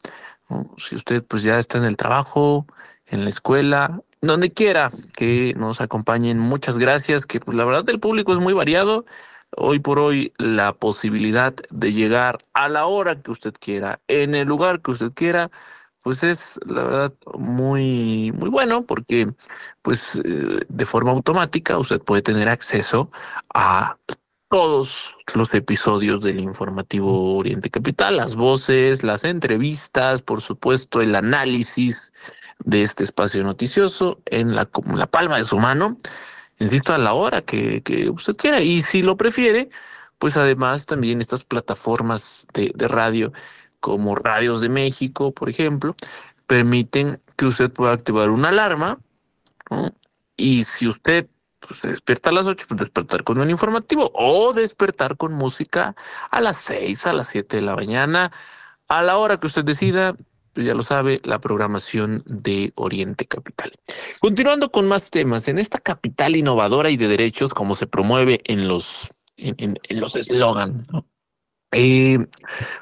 si 0.78 0.96
usted 0.96 1.26
pues 1.26 1.43
ya 1.43 1.60
está 1.60 1.78
en 1.78 1.84
el 1.84 1.98
trabajo, 1.98 2.66
en 3.08 3.26
la 3.26 3.30
escuela, 3.30 4.02
donde 4.28 4.51
quiera 4.51 4.91
que 5.15 5.53
nos 5.57 5.82
acompañen. 5.82 6.39
Muchas 6.39 6.78
gracias, 6.78 7.26
que 7.26 7.39
pues, 7.39 7.57
la 7.57 7.65
verdad 7.65 7.89
el 7.89 7.99
público 7.99 8.34
es 8.34 8.39
muy 8.39 8.53
variado. 8.53 9.05
Hoy 9.57 9.80
por 9.80 9.99
hoy 9.99 10.34
la 10.38 10.73
posibilidad 10.73 11.53
de 11.69 11.93
llegar 11.93 12.39
a 12.53 12.67
la 12.69 12.88
hora 12.88 13.21
que 13.21 13.32
usted 13.32 13.53
quiera, 13.59 14.01
en 14.07 14.36
el 14.36 14.47
lugar 14.47 14.82
que 14.82 14.91
usted 14.91 15.11
quiera, 15.13 15.49
pues 16.01 16.23
es 16.23 16.59
la 16.67 16.84
verdad 16.84 17.13
muy 17.38 18.32
muy 18.34 18.49
bueno 18.49 18.86
porque 18.86 19.28
pues 19.82 20.15
eh, 20.23 20.65
de 20.67 20.86
forma 20.86 21.11
automática 21.11 21.80
usted 21.80 21.99
puede 22.01 22.21
tener 22.21 22.47
acceso 22.49 23.11
a 23.53 23.97
todos 24.49 25.15
los 25.34 25.53
episodios 25.53 26.23
del 26.23 26.39
informativo 26.39 27.36
Oriente 27.38 27.69
Capital, 27.69 28.17
las 28.17 28.36
voces, 28.36 29.03
las 29.03 29.23
entrevistas, 29.23 30.21
por 30.21 30.41
supuesto 30.41 31.01
el 31.01 31.15
análisis 31.15 32.13
de 32.60 32.84
este 32.84 33.03
espacio 33.03 33.43
noticioso 33.43 34.22
en 34.26 34.56
la, 34.56 34.70
en 34.86 34.99
la 34.99 35.08
palma 35.08 35.38
de 35.38 35.43
su 35.43 35.58
mano, 35.58 35.97
insisto, 36.60 36.93
a 36.93 36.97
la 36.97 37.14
hora 37.14 37.41
que, 37.41 38.10
usted 38.14 38.36
quiera. 38.36 38.62
Y 38.62 38.84
si 38.84 39.01
lo 39.01 39.18
prefiere, 39.18 39.70
pues 40.18 40.38
además 40.38 40.86
también 40.86 41.22
estas 41.22 41.43
plataformas 41.43 42.47
de, 42.53 42.88
radio 42.88 43.34
como 43.80 44.16
Radios 44.16 44.62
de 44.62 44.70
México, 44.70 45.32
por 45.32 45.49
ejemplo, 45.49 45.95
permiten 46.47 47.22
que 47.36 47.45
usted 47.45 47.72
pueda 47.72 47.93
activar 47.93 48.30
una 48.30 48.49
alarma. 48.49 48.99
Y 50.38 50.64
si 50.64 50.88
usted 50.88 51.28
pues, 51.60 51.80
se 51.80 51.89
despierta 51.89 52.30
a 52.30 52.34
las 52.34 52.47
8, 52.47 52.66
pues 52.68 52.80
despertar 52.80 53.24
con 53.24 53.39
un 53.39 53.49
informativo 53.49 54.12
o 54.14 54.53
despertar 54.53 55.18
con 55.18 55.34
música 55.34 55.95
a 56.32 56.41
las 56.41 56.58
6, 56.58 57.06
a 57.08 57.14
las 57.14 57.28
7 57.28 57.58
de 57.58 57.62
la 57.62 57.76
mañana, 57.76 58.32
a 58.88 59.01
la 59.01 59.18
hora 59.18 59.39
que 59.39 59.47
usted 59.47 59.64
decida, 59.64 60.16
pues 60.56 60.66
ya 60.66 60.74
lo 60.74 60.84
sabe, 60.84 61.20
la 61.26 61.39
programación 61.39 62.24
de 62.26 62.72
Oriente 62.76 63.26
Capital. 63.26 63.74
Continuando 64.20 64.72
con 64.72 64.88
más 64.88 65.12
temas, 65.12 65.49
en 65.49 65.60
esta 65.60 65.80
capital 65.80 66.38
innovadora 66.38 66.89
y 66.89 66.97
de 66.97 67.10
derechos, 67.10 67.53
como 67.53 67.76
se 67.76 67.88
promueve 67.88 68.39
en 68.45 68.70
los 68.70 69.12
en, 69.36 69.78
los 69.89 70.16
eslogan, 70.16 70.88
eh, 71.74 72.26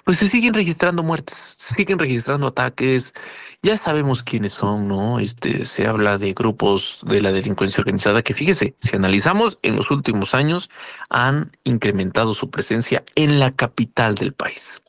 pues 0.05 0.19
se 0.19 0.29
siguen 0.29 0.53
registrando 0.53 1.01
muertes, 1.01 1.55
se 1.57 1.73
siguen 1.73 1.97
registrando 1.97 2.45
ataques, 2.45 3.15
ya 3.63 3.75
sabemos 3.77 4.21
quiénes 4.21 4.53
son, 4.53 4.87
¿no? 4.87 5.19
Este, 5.19 5.65
se 5.65 5.87
habla 5.87 6.19
de 6.19 6.33
grupos 6.33 6.99
de 7.07 7.21
la 7.21 7.31
delincuencia 7.31 7.81
organizada 7.81 8.21
que, 8.21 8.35
fíjese, 8.35 8.75
si 8.81 8.95
analizamos, 8.95 9.57
en 9.63 9.77
los 9.77 9.89
últimos 9.89 10.35
años 10.35 10.69
han 11.09 11.51
incrementado 11.63 12.35
su 12.35 12.51
presencia 12.51 13.03
en 13.15 13.39
la 13.39 13.51
capital 13.51 14.13
del 14.13 14.33
país. 14.33 14.82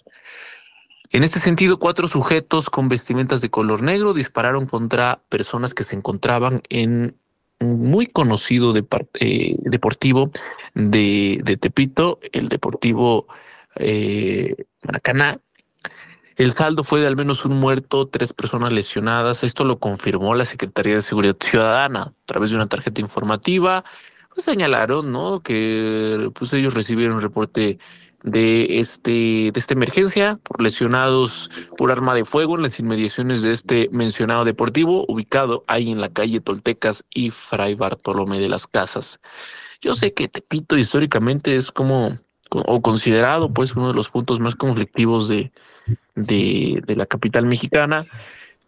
En 1.15 1.23
este 1.23 1.39
sentido, 1.39 1.79
cuatro 1.79 2.09
sujetos 2.09 2.71
con 2.71 2.89
vestimentas 2.89 3.41
de 3.41 3.49
color 3.49 3.83
negro 3.83 4.15
dispararon 4.15 4.67
contra 4.67 5.23
personas 5.29 5.73
que 5.73 5.85
se 5.85 5.95
encontraban 5.95 6.61
en 6.71 7.15
un 7.61 7.89
muy 7.89 8.09
conocido 8.09 8.75
eh, 8.77 9.57
deportivo 9.61 10.33
de, 10.75 11.57
Tepito, 11.61 12.19
el 12.33 12.49
Deportivo 12.49 13.29
eh, 13.77 14.57
Maracaná. 14.83 15.39
El 16.35 16.51
saldo 16.51 16.83
fue 16.83 17.01
de 17.01 17.07
al 17.07 17.15
menos 17.15 17.45
un 17.45 17.61
muerto, 17.61 18.09
tres 18.09 18.33
personas 18.33 18.73
lesionadas. 18.73 19.45
Esto 19.45 19.63
lo 19.63 19.79
confirmó 19.79 20.35
la 20.35 20.45
Secretaría 20.45 20.97
de 20.97 21.03
Seguridad 21.03 21.37
Ciudadana 21.41 22.03
a 22.03 22.13
través 22.27 22.51
de 22.51 22.57
una 22.57 22.67
tarjeta 22.67 23.01
informativa. 23.01 23.85
Pues 24.35 24.47
señalaron, 24.47 25.13
¿no? 25.13 25.45
Que 25.45 26.29
pues 26.35 26.53
ellos 26.55 26.75
recibieron 26.75 27.19
un 27.19 27.23
reporte 27.23 27.79
de 28.25 28.81
este 28.81 29.53
de 29.53 29.53
esta 29.55 29.75
emergencia 29.75 30.41
por 30.43 30.63
lesionados 30.63 31.51
por 31.77 31.93
arma 31.93 32.15
de 32.15 32.25
fuego 32.25 32.57
en 32.57 32.63
las 32.63 32.81
inmediaciones 32.81 33.43
de 33.43 33.53
este 33.53 33.91
mencionado 33.93 34.47
deportivo 34.47 35.05
ubicado 35.09 35.63
ahí 35.67 35.91
en 35.91 36.01
la 36.01 36.09
calle 36.09 36.41
Toltecas 36.41 37.05
y 37.11 37.31
Fray 37.31 37.75
Bartolomé 37.75 38.41
de 38.41 38.49
las 38.49 38.67
Casas. 38.67 39.21
Yo 39.83 39.95
sé 39.95 40.15
que 40.15 40.29
Tepito 40.29 40.79
históricamente 40.79 41.57
es 41.57 41.71
como 41.71 42.19
o 42.51 42.81
considerado 42.81 43.53
pues 43.53 43.77
uno 43.77 43.89
de 43.89 43.95
los 43.95 44.09
puntos 44.09 44.41
más 44.41 44.55
conflictivos 44.55 45.29
de, 45.29 45.53
de, 46.15 46.83
de 46.87 46.97
la 46.97 47.05
capital 47.05 47.45
mexicana, 47.45 48.07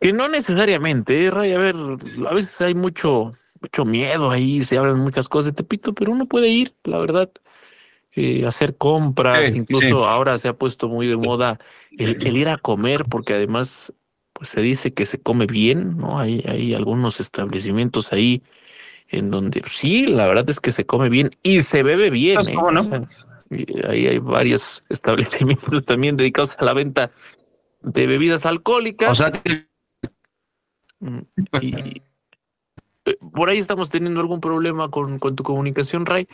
que 0.01 0.13
no 0.13 0.29
necesariamente, 0.29 1.25
¿eh, 1.25 1.31
Ray, 1.31 1.53
a 1.53 1.59
ver, 1.59 1.77
a 2.29 2.35
veces 2.35 2.61
hay 2.61 2.75
mucho, 2.75 3.33
mucho 3.61 3.85
miedo 3.85 4.31
ahí, 4.31 4.63
se 4.63 4.77
hablan 4.77 4.99
muchas 4.99 5.29
cosas 5.29 5.47
de 5.47 5.53
Tepito, 5.53 5.95
pero 5.95 6.13
uno 6.13 6.27
puede 6.27 6.49
ir, 6.49 6.75
la 6.85 6.99
verdad, 6.99 7.31
eh, 8.17 8.47
hacer 8.47 8.77
compras, 8.77 9.55
incluso 9.55 10.09
ahora 10.09 10.39
se 10.39 10.49
ha 10.49 10.55
puesto 10.55 10.89
muy 10.89 11.07
de 11.07 11.17
moda 11.17 11.59
el, 11.99 12.37
ir 12.37 12.49
a 12.49 12.57
comer, 12.57 13.05
porque 13.05 13.35
además 13.35 13.93
pues 14.33 14.49
se 14.49 14.63
dice 14.63 14.95
que 14.95 15.07
se 15.07 15.21
come 15.21 15.47
bien, 15.47 15.99
¿no? 15.99 16.19
Hay, 16.19 16.43
hay 16.49 16.75
algunos 16.75 17.21
establecimientos 17.21 18.13
ahí 18.13 18.43
en 19.09 19.31
donde 19.31 19.63
sí, 19.71 20.07
la 20.07 20.27
verdad 20.27 20.49
es 20.49 20.61
que 20.61 20.73
se 20.73 20.87
come 20.87 21.09
bien 21.11 21.31
y 21.43 21.63
se 21.63 21.83
bebe 21.83 22.11
bien. 22.11 22.39
¿eh? 22.49 22.55
no? 22.55 23.07
ahí 23.89 24.07
hay 24.07 24.19
varios 24.19 24.83
establecimientos 24.89 25.85
también 25.85 26.17
dedicados 26.17 26.57
a 26.59 26.65
la 26.65 26.73
venta 26.73 27.11
de 27.83 28.07
bebidas 28.07 28.47
alcohólicas. 28.47 29.11
O 29.11 29.15
sea, 29.15 29.31
mm, 31.01 31.19
y, 31.61 32.03
eh, 33.05 33.17
por 33.33 33.49
ahí 33.49 33.59
estamos 33.59 33.91
teniendo 33.91 34.21
algún 34.21 34.41
problema 34.41 34.91
con, 34.91 35.19
con 35.19 35.37
tu 35.37 35.43
comunicación, 35.43 36.07
Ray. 36.07 36.27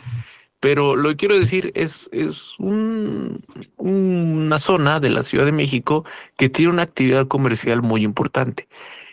Pero 0.63 0.95
lo 0.95 1.09
que 1.09 1.17
quiero 1.17 1.37
decir 1.37 1.73
es, 1.75 2.09
es 2.13 2.57
un, 2.57 3.43
una 3.75 4.59
zona 4.59 5.01
de 5.01 5.09
la 5.09 5.21
Ciudad 5.21 5.43
de 5.43 5.51
México 5.51 6.05
que 6.37 6.47
tiene 6.47 6.71
una 6.71 6.83
actividad 6.83 7.27
comercial 7.27 7.81
muy 7.81 8.03
importante. 8.03 8.69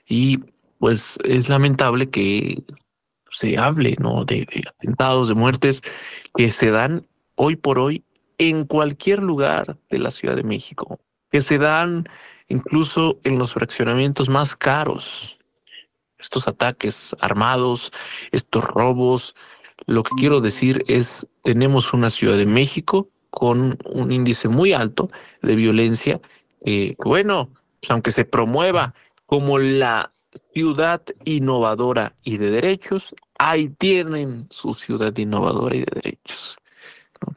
Y 0.07 0.39
pues 0.79 1.19
es 1.25 1.49
lamentable 1.49 2.09
que 2.09 2.63
se 3.31 3.59
hable 3.59 3.97
¿no? 3.99 4.25
de 4.25 4.47
atentados, 4.65 5.27
de 5.27 5.35
muertes 5.35 5.83
que 6.37 6.53
se 6.53 6.71
dan 6.71 7.09
hoy 7.35 7.57
por 7.57 7.81
hoy 7.81 8.05
en 8.39 8.65
cualquier 8.65 9.21
lugar 9.21 9.77
de 9.89 9.99
la 9.99 10.13
Ciudad 10.13 10.37
de 10.37 10.45
México, 10.45 11.01
que 11.33 11.41
se 11.41 11.59
dan 11.59 12.09
incluso 12.47 13.19
en 13.25 13.41
los 13.41 13.55
fraccionamientos 13.55 14.29
más 14.29 14.55
caros. 14.55 15.37
Estos 16.17 16.47
ataques 16.47 17.17
armados, 17.19 17.91
estos 18.31 18.63
robos, 18.63 19.35
lo 19.87 20.03
que 20.03 20.11
quiero 20.17 20.41
decir 20.41 20.85
es, 20.87 21.27
tenemos 21.43 21.93
una 21.93 22.11
Ciudad 22.11 22.37
de 22.37 22.47
México 22.47 23.09
con 23.31 23.79
un 23.85 24.13
índice 24.13 24.49
muy 24.49 24.73
alto 24.73 25.09
de 25.43 25.57
violencia, 25.57 26.21
eh, 26.65 26.95
bueno, 26.99 27.51
pues 27.81 27.91
aunque 27.91 28.11
se 28.11 28.25
promueva 28.25 28.95
como 29.27 29.59
la 29.59 30.13
ciudad 30.53 31.03
innovadora 31.25 32.15
y 32.23 32.37
de 32.39 32.51
derechos, 32.51 33.15
ahí 33.39 33.69
tienen 33.69 34.47
su 34.51 34.75
ciudad 34.75 35.17
innovadora 35.17 35.77
y 35.77 35.81
de 35.81 35.93
derechos, 36.03 36.57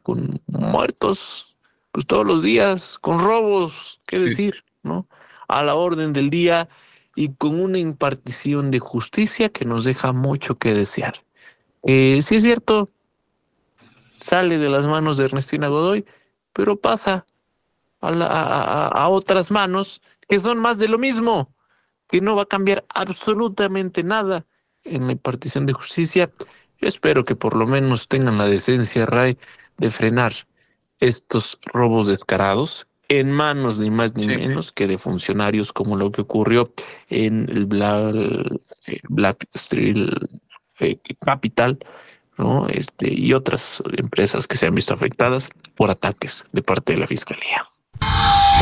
con 0.02 0.40
muertos, 0.46 1.56
pues 1.92 2.06
todos 2.06 2.26
los 2.26 2.42
días, 2.42 2.98
con 2.98 3.20
robos, 3.20 4.00
qué 4.06 4.18
decir, 4.18 4.64
¿no? 4.82 5.06
A 5.48 5.62
la 5.62 5.76
orden 5.76 6.12
del 6.12 6.30
día 6.30 6.68
y 7.14 7.34
con 7.34 7.60
una 7.60 7.78
impartición 7.78 8.70
de 8.70 8.80
justicia 8.80 9.48
que 9.48 9.64
nos 9.64 9.84
deja 9.84 10.12
mucho 10.12 10.56
que 10.56 10.74
desear. 10.74 11.14
Eh, 11.86 12.20
sí 12.22 12.36
es 12.36 12.42
cierto, 12.42 12.90
sale 14.20 14.58
de 14.58 14.70
las 14.70 14.86
manos 14.86 15.16
de 15.16 15.26
Ernestina 15.26 15.68
Godoy, 15.68 16.06
pero 16.52 16.76
pasa 16.76 17.26
a, 18.00 19.08
otras 19.08 19.50
manos 19.50 20.00
que 20.28 20.40
son 20.40 20.58
más 20.58 20.78
de 20.78 20.88
lo 20.88 20.98
mismo, 20.98 21.54
que 22.08 22.20
no 22.20 22.36
va 22.36 22.42
a 22.42 22.46
cambiar 22.46 22.84
absolutamente 22.88 24.02
nada 24.02 24.46
en 24.82 25.06
la 25.06 25.12
impartición 25.12 25.66
de 25.66 25.72
justicia. 25.74 26.30
Yo 26.78 26.88
espero 26.88 27.24
que 27.24 27.36
por 27.36 27.56
lo 27.56 27.66
menos 27.66 28.08
tengan 28.08 28.38
la 28.38 28.46
decencia, 28.46 29.06
Ray, 29.06 29.38
de 29.76 29.90
frenar 29.90 30.32
estos 31.00 31.58
robos 31.64 32.08
descarados 32.08 32.86
en 33.08 33.30
manos 33.30 33.78
ni 33.78 33.90
más 33.90 34.14
ni 34.14 34.26
menos 34.26 34.72
que 34.72 34.86
de 34.86 34.96
funcionarios 34.96 35.72
como 35.72 35.96
lo 35.96 36.10
que 36.10 36.22
ocurrió 36.22 36.72
en 37.10 37.48
el 37.50 37.66
Black, 37.66 38.14
eh, 38.86 39.00
Black 39.08 39.46
Street 39.52 40.08
eh, 40.80 40.98
Capital, 41.20 41.78
¿no? 42.38 42.66
Este, 42.68 43.12
y 43.12 43.32
otras 43.32 43.82
empresas 43.96 44.46
que 44.46 44.56
se 44.56 44.66
han 44.66 44.74
visto 44.74 44.94
afectadas 44.94 45.50
por 45.74 45.90
ataques 45.90 46.44
de 46.52 46.62
parte 46.62 46.94
de 46.94 47.00
la 47.00 47.06
Fiscalía. 47.06 47.68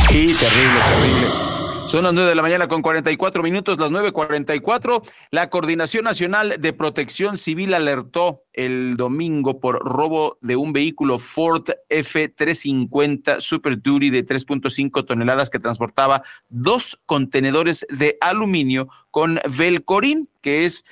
Sí, 0.09 0.35
terrible, 0.39 0.81
terrible. 0.91 1.53
Son 1.87 2.05
las 2.05 2.15
nueve 2.15 2.31
de 2.31 2.35
la 2.37 2.43
mañana 2.43 2.69
con 2.69 2.81
44 2.81 3.43
minutos, 3.43 3.79
las 3.79 3.91
9.44. 3.91 5.03
La 5.31 5.51
Coordinación 5.51 6.05
Nacional 6.05 6.57
de 6.59 6.73
Protección 6.73 7.37
Civil 7.37 7.75
alertó 7.75 8.45
el 8.55 8.97
domingo 8.97 9.61
por 9.61 9.81
robo 9.85 10.39
de 10.41 10.57
un 10.57 10.73
vehículo 10.73 11.19
Ford 11.19 11.69
F350 11.91 13.41
Super 13.41 13.83
Duty 13.83 14.09
de 14.11 14.25
3.5 14.25 15.05
toneladas 15.05 15.51
que 15.51 15.59
transportaba 15.59 16.23
dos 16.49 16.99
contenedores 17.05 17.85
de 17.91 18.17
aluminio 18.23 18.89
con 19.11 19.41
Velcorin, 19.45 20.31
que 20.41 20.65
es 20.65 20.85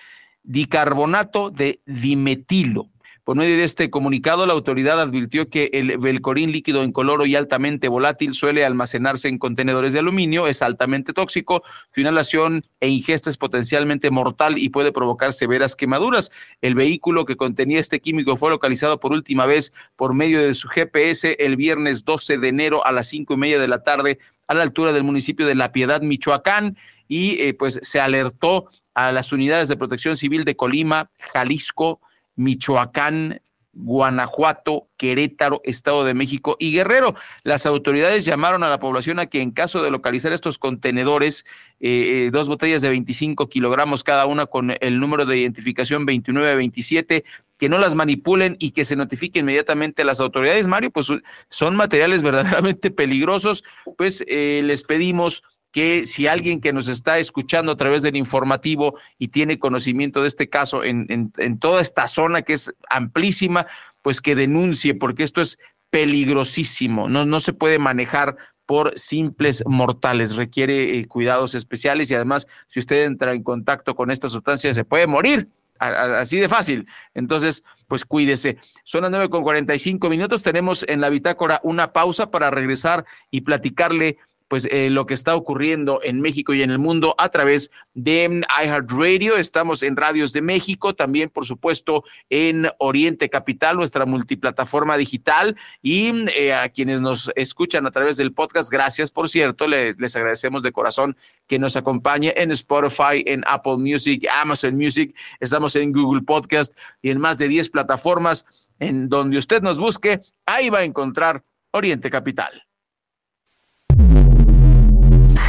dicarbonato 0.51 1.51
de 1.51 1.81
dimetilo. 1.87 2.89
Por 3.23 3.37
medio 3.37 3.57
de 3.57 3.63
este 3.63 3.91
comunicado, 3.91 4.45
la 4.47 4.55
autoridad 4.55 5.01
advirtió 5.01 5.49
que 5.49 5.71
el 5.73 5.99
velcorín 5.99 6.51
líquido 6.51 6.83
incoloro 6.83 7.27
y 7.27 7.37
altamente 7.37 7.87
volátil 7.87 8.35
suele 8.35 8.65
almacenarse 8.65 9.29
en 9.29 9.39
contenedores 9.39 9.93
de 9.93 10.01
aluminio, 10.01 10.49
es 10.49 10.63
altamente 10.63 11.13
tóxico, 11.13 11.63
su 11.95 12.01
inhalación 12.01 12.65
e 12.81 12.89
ingesta 12.89 13.31
es 13.31 13.37
potencialmente 13.37 14.11
mortal 14.11 14.59
y 14.59 14.71
puede 14.71 14.91
provocar 14.91 15.33
severas 15.33 15.77
quemaduras. 15.77 16.33
El 16.61 16.75
vehículo 16.75 17.27
que 17.27 17.37
contenía 17.37 17.79
este 17.79 18.01
químico 18.01 18.37
fue 18.37 18.51
localizado 18.51 18.99
por 18.99 19.13
última 19.13 19.47
vez 19.47 19.73
por 19.95 20.15
medio 20.15 20.41
de 20.41 20.55
su 20.57 20.67
GPS 20.67 21.37
el 21.39 21.55
viernes 21.55 22.05
12 22.05 22.39
de 22.39 22.49
enero 22.49 22.85
a 22.85 22.91
las 22.91 23.07
cinco 23.07 23.35
y 23.35 23.37
media 23.37 23.61
de 23.61 23.69
la 23.69 23.85
tarde 23.85 24.19
a 24.49 24.55
la 24.55 24.65
altura 24.65 24.93
del 24.93 25.05
municipio 25.05 25.47
de 25.47 25.55
La 25.55 25.71
Piedad, 25.71 26.03
Michoacán, 26.03 26.77
y 27.11 27.43
eh, 27.43 27.55
pues 27.55 27.81
se 27.83 28.01
alertó 28.01 28.71
a 28.95 29.11
las 29.11 29.33
unidades 29.33 29.69
de 29.69 29.77
protección 29.77 30.17
civil 30.17 30.45
de 30.45 30.55
Colima, 30.55 31.11
Jalisco, 31.33 32.01
Michoacán, 32.37 33.43
Guanajuato, 33.73 34.89
Querétaro, 34.97 35.61
Estado 35.65 36.05
de 36.05 36.15
México 36.15 36.57
y 36.61 36.73
Guerrero. 36.73 37.17
Las 37.43 37.67
autoridades 37.67 38.25
llamaron 38.25 38.63
a 38.63 38.69
la 38.69 38.79
población 38.79 39.19
a 39.19 39.27
que 39.27 39.43
en 39.43 39.51
caso 39.51 39.83
de 39.83 39.91
localizar 39.91 40.33
estos 40.33 40.59
contenedores, 40.59 41.45
eh, 41.81 42.27
eh, 42.27 42.31
dos 42.31 42.47
botellas 42.47 42.81
de 42.81 42.91
25 42.91 43.49
kilogramos 43.49 44.05
cada 44.05 44.27
una 44.27 44.47
con 44.47 44.77
el 44.81 45.01
número 45.01 45.25
de 45.25 45.39
identificación 45.39 46.07
2927, 46.07 47.25
que 47.59 47.69
no 47.69 47.79
las 47.79 47.97
manipulen 47.97 48.57
y 48.61 48.71
que 48.71 48.85
se 48.85 48.95
notifique 48.95 49.41
inmediatamente 49.41 50.03
a 50.03 50.05
las 50.05 50.21
autoridades. 50.21 50.69
Mario, 50.69 50.93
pues 50.93 51.09
son 51.49 51.75
materiales 51.75 52.23
verdaderamente 52.23 52.93
peligrosos, 52.93 53.65
pues 53.97 54.23
eh, 54.29 54.63
les 54.65 54.85
pedimos 54.85 55.43
que 55.73 56.07
si 56.07 56.27
alguien 56.27 56.61
que 56.61 56.73
nos 56.73 56.89
está 56.89 57.19
escuchando 57.19 57.73
a 57.73 57.77
través 57.77 58.03
del 58.03 58.17
informativo 58.17 58.97
y 59.19 59.29
tiene 59.29 59.59
conocimiento 59.59 60.23
de 60.23 60.29
este 60.29 60.49
caso 60.49 60.83
en, 60.85 61.07
en, 61.09 61.59
toda 61.59 61.81
esta 61.81 62.09
zona 62.09 62.43
que 62.43 62.55
es 62.55 62.75
amplísima, 62.89 63.67
pues 64.03 64.21
que 64.21 64.35
denuncie, 64.35 64.95
porque 64.95 65.23
esto 65.23 65.41
es 65.41 65.59
peligrosísimo, 65.91 67.09
no, 67.09 67.25
no 67.25 67.41
se 67.41 67.53
puede 67.53 67.79
manejar 67.79 68.37
por 68.71 68.97
simples 68.97 69.65
mortales. 69.67 70.37
Requiere 70.37 70.97
eh, 70.97 71.07
cuidados 71.09 71.57
especiales 71.57 72.09
y 72.09 72.15
además, 72.15 72.47
si 72.69 72.79
usted 72.79 73.05
entra 73.05 73.33
en 73.33 73.43
contacto 73.43 73.97
con 73.97 74.13
esta 74.13 74.29
sustancia, 74.29 74.73
se 74.73 74.85
puede 74.85 75.09
morir. 75.09 75.49
así 75.81 76.39
de 76.39 76.49
fácil. 76.49 76.87
Entonces, 77.13 77.65
pues 77.89 78.05
cuídese. 78.05 78.59
Son 78.85 79.03
las 79.03 79.11
nueve 79.11 79.29
con 79.29 79.43
45 79.43 80.09
minutos. 80.09 80.45
Tenemos 80.45 80.85
en 80.87 81.01
la 81.01 81.09
bitácora 81.11 81.61
una 81.65 81.93
pausa 81.93 82.31
para 82.31 82.53
regresar 82.53 83.05
y 83.33 83.41
platicarle 83.41 84.19
pues 84.51 84.67
eh, 84.73 84.91
lo 84.91 85.07
que 85.07 85.15
está 85.15 85.37
ocurriendo 85.37 86.01
en 86.03 86.21
México 86.21 86.53
y 86.53 86.63
en 86.63 86.73
el 86.73 86.81
mundo 86.81 87.15
a 87.19 87.29
través 87.29 87.71
de 87.95 88.43
iHeartRadio. 88.61 89.37
Estamos 89.37 89.85
en 89.85 89.97
Radios 89.97 90.33
de 90.33 90.43
México, 90.43 90.93
también 90.93 91.31
por 91.31 91.47
supuesto 91.47 92.03
en 92.31 92.69
Oriente 92.79 93.31
Capital, 93.31 93.77
nuestra 93.77 94.07
multiplataforma 94.07 94.97
digital 94.97 95.57
y 95.83 96.29
eh, 96.37 96.53
a 96.53 96.69
quienes 96.69 97.01
nos 97.01 97.31
escuchan 97.37 97.87
a 97.87 97.93
través 97.93 98.17
del 98.17 98.33
podcast, 98.33 98.73
gracias 98.73 99.13
por 99.13 99.29
cierto, 99.29 99.69
les, 99.69 100.01
les 100.01 100.17
agradecemos 100.17 100.65
de 100.65 100.73
corazón 100.73 101.17
que 101.47 101.61
nos 101.61 101.77
acompañe 101.77 102.35
en 102.37 102.51
Spotify, 102.51 103.23
en 103.27 103.45
Apple 103.47 103.77
Music, 103.77 104.27
Amazon 104.43 104.75
Music, 104.75 105.15
estamos 105.39 105.77
en 105.77 105.93
Google 105.93 106.23
Podcast 106.23 106.77
y 107.03 107.11
en 107.11 107.21
más 107.21 107.39
de 107.39 107.47
10 107.47 107.71
plataformas 107.71 108.45
en 108.81 109.09
donde 109.09 109.39
usted 109.39 109.63
nos 109.63 109.79
busque, 109.79 110.21
ahí 110.45 110.71
va 110.71 110.79
a 110.79 110.85
encontrar 110.85 111.45
Oriente 111.71 112.11
Capital. 112.11 112.65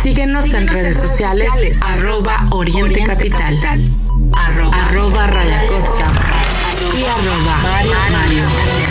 Síguenos 0.04 0.54
en 0.54 0.68
redes 0.68 1.00
sociales, 1.00 1.80
arroba 1.82 2.48
Oriente 2.52 3.04
Capital, 3.04 3.56
arroba, 4.34 5.28
Raya 5.28 5.68
Costa 5.68 6.12
y 6.94 7.04
arroba 7.04 7.62
Mario. 8.12 8.44
Ramos 8.46 8.91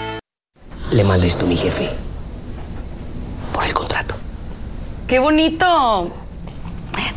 le 0.91 1.03
mandé 1.03 1.27
esto 1.27 1.45
a 1.45 1.47
mi 1.47 1.55
jefe. 1.55 1.89
Por 3.53 3.65
el 3.65 3.73
contrato. 3.73 4.15
¡Qué 5.07 5.19
bonito! 5.19 6.11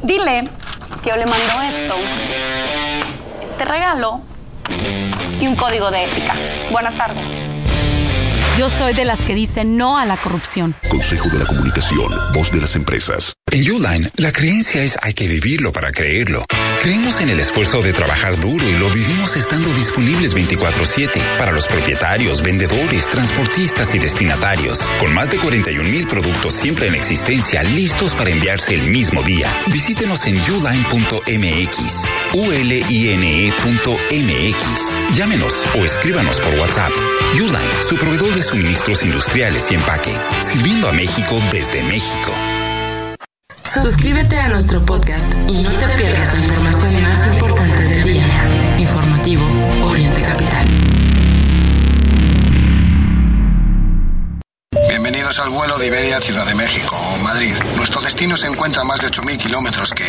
Dile 0.03 0.49
que 1.03 1.11
yo 1.11 1.17
le 1.17 1.27
mando 1.27 1.63
esto, 1.63 1.95
este 3.43 3.65
regalo 3.65 4.21
y 5.41 5.47
un 5.47 5.57
código 5.57 5.91
de 5.91 6.05
ética. 6.05 6.35
Buenas 6.71 6.95
tardes. 6.97 7.44
Yo 8.57 8.71
soy 8.71 8.95
de 8.95 9.05
las 9.05 9.21
que 9.21 9.35
dicen 9.35 9.77
no 9.77 9.99
a 9.99 10.07
la 10.07 10.17
corrupción. 10.17 10.77
Consejo 10.89 11.29
de 11.29 11.41
la 11.41 11.45
Comunicación, 11.45 12.09
voz 12.33 12.53
de 12.53 12.61
las 12.61 12.77
empresas. 12.77 13.35
En 13.51 13.69
Uline, 13.71 14.09
la 14.17 14.33
creencia 14.33 14.85
es 14.85 14.97
hay 15.03 15.13
que 15.13 15.27
vivirlo 15.27 15.73
para 15.73 15.91
creerlo. 15.91 16.45
Creemos 16.81 17.21
en 17.21 17.31
el 17.31 17.41
esfuerzo 17.41 17.83
de 17.83 17.93
trabajar 17.93 18.39
duro 18.39 18.69
y 18.69 18.77
lo 18.77 18.89
vivimos 18.91 19.37
estando 19.37 19.73
disponibles 19.75 20.35
24/7 20.35 21.21
para 21.37 21.51
los 21.51 21.67
propietarios, 21.67 22.43
vendedores, 22.43 23.09
transportistas 23.09 23.93
y 23.95 23.99
destinatarios. 23.99 24.81
Con 25.01 25.13
más 25.15 25.31
de 25.31 25.39
41 25.39 25.89
mil 25.89 26.07
productos 26.07 26.55
siempre 26.55 26.87
en 26.87 26.95
existencia 26.95 27.65
listos 27.65 28.15
para 28.15 28.31
enviarse 28.31 28.75
el 28.75 28.83
mismo 28.83 29.23
día. 29.23 29.49
Visítenos 29.73 30.27
en 30.27 30.37
uline.mx, 30.37 32.05
uline.mx. 32.35 33.97
Llámenos 35.17 35.65
o 35.77 35.85
escríbanos 35.85 36.41
por 36.41 36.55
WhatsApp. 36.55 36.93
Uline, 37.35 37.83
su 37.83 37.97
proveedor 37.97 38.33
de 38.35 38.44
suministros 38.47 39.03
industriales 39.03 39.71
y 39.71 39.75
empaque, 39.75 40.15
sirviendo 40.41 40.89
a 40.89 40.93
México 40.93 41.41
desde 41.53 41.83
México. 41.85 42.33
Suscríbete 43.75 44.39
a 44.39 44.49
nuestro 44.49 44.85
podcast 44.85 45.25
y 45.49 45.63
no 45.63 45.71
te 45.71 45.87
pierdas 45.97 46.33
la 46.33 46.41
información 46.41 47.03
más 47.03 47.35
importante 47.35 47.83
del 47.83 48.05
día. 48.05 48.25
Informativo 48.79 49.45
Oriente 49.85 50.23
Capital. 50.23 50.67
Bienvenidos 54.89 55.39
al 55.39 55.51
vuelo 55.51 55.77
de 55.79 55.87
Iberia 55.87 56.21
Ciudad 56.21 56.47
de 56.47 56.55
México 56.55 56.97
o 56.97 57.19
Madrid. 57.19 57.55
Nuestro 57.77 58.01
destino 58.01 58.37
se 58.37 58.47
encuentra 58.47 58.83
a 58.83 58.85
más 58.85 59.01
de 59.01 59.09
8.000 59.09 59.39
kilómetros 59.39 59.93
que 59.93 60.05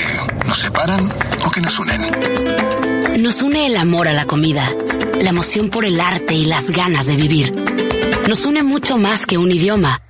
nos 0.46 0.60
separan 0.60 1.12
o 1.46 1.52
que 1.52 1.62
nos 1.62 1.80
unen. 1.80 2.02
Nos 3.18 3.42
une 3.42 3.68
el 3.68 3.78
amor 3.78 4.08
a 4.08 4.14
la 4.14 4.26
comida, 4.26 4.70
la 5.22 5.30
emoción 5.30 5.70
por 5.70 5.86
el 5.86 6.00
arte 6.00 6.34
y 6.34 6.46
las 6.46 6.72
ganas 6.72 7.08
de 7.08 7.16
vivir. 7.16 7.85
Nos 8.28 8.46
une 8.48 8.64
mucho 8.64 8.98
más 8.98 9.28
que 9.28 9.38
un 9.38 9.52
idioma. 9.52 10.02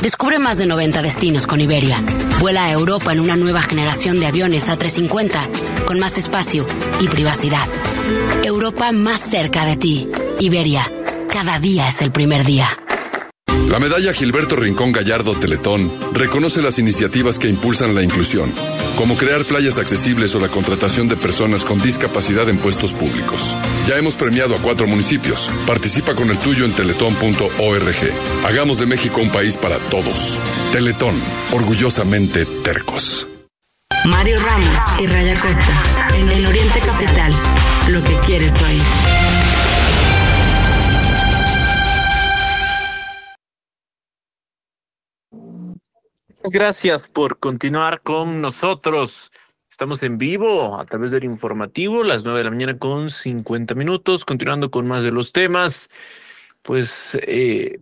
Descubre 0.00 0.38
más 0.38 0.58
de 0.58 0.66
90 0.66 1.02
destinos 1.02 1.48
con 1.48 1.60
Iberia. 1.60 1.98
Vuela 2.38 2.64
a 2.64 2.70
Europa 2.70 3.12
en 3.12 3.18
una 3.18 3.34
nueva 3.34 3.62
generación 3.62 4.20
de 4.20 4.26
aviones 4.26 4.68
A350 4.68 5.84
con 5.84 5.98
más 5.98 6.18
espacio 6.18 6.64
y 7.00 7.08
privacidad. 7.08 7.66
Europa 8.44 8.92
más 8.92 9.20
cerca 9.20 9.64
de 9.64 9.76
ti. 9.76 10.08
Iberia. 10.38 10.88
Cada 11.32 11.58
día 11.58 11.88
es 11.88 12.00
el 12.00 12.12
primer 12.12 12.44
día. 12.44 12.68
La 13.78 13.84
medalla 13.84 14.12
Gilberto 14.12 14.56
Rincón 14.56 14.90
Gallardo 14.90 15.36
Teletón 15.36 15.88
reconoce 16.12 16.60
las 16.60 16.80
iniciativas 16.80 17.38
que 17.38 17.46
impulsan 17.46 17.94
la 17.94 18.02
inclusión, 18.02 18.52
como 18.96 19.16
crear 19.16 19.44
playas 19.44 19.78
accesibles 19.78 20.34
o 20.34 20.40
la 20.40 20.48
contratación 20.48 21.06
de 21.06 21.16
personas 21.16 21.64
con 21.64 21.78
discapacidad 21.80 22.48
en 22.48 22.58
puestos 22.58 22.92
públicos. 22.92 23.54
Ya 23.86 23.94
hemos 23.94 24.16
premiado 24.16 24.56
a 24.56 24.58
cuatro 24.58 24.88
municipios. 24.88 25.48
Participa 25.64 26.16
con 26.16 26.28
el 26.28 26.38
tuyo 26.38 26.64
en 26.64 26.72
teletón.org. 26.72 27.96
Hagamos 28.44 28.80
de 28.80 28.86
México 28.86 29.20
un 29.20 29.30
país 29.30 29.56
para 29.56 29.78
todos. 29.78 30.40
Teletón, 30.72 31.14
orgullosamente 31.52 32.46
tercos. 32.64 33.28
Mario 34.06 34.40
Ramos 34.40 34.74
y 34.98 35.06
Raya 35.06 35.38
Costa, 35.40 36.16
en 36.16 36.28
el 36.28 36.46
Oriente 36.46 36.80
Capital, 36.80 37.32
lo 37.90 38.02
que 38.02 38.18
quieres 38.26 38.60
oír. 38.60 39.27
Gracias 46.50 47.06
por 47.08 47.38
continuar 47.38 48.00
con 48.00 48.40
nosotros. 48.40 49.30
Estamos 49.70 50.02
en 50.02 50.16
vivo 50.16 50.78
a 50.78 50.86
través 50.86 51.12
del 51.12 51.24
informativo, 51.24 52.02
las 52.02 52.24
nueve 52.24 52.38
de 52.38 52.44
la 52.44 52.50
mañana 52.50 52.78
con 52.78 53.10
50 53.10 53.74
minutos, 53.74 54.24
continuando 54.24 54.70
con 54.70 54.86
más 54.86 55.04
de 55.04 55.10
los 55.10 55.32
temas. 55.32 55.90
Pues 56.62 57.18
eh, 57.22 57.80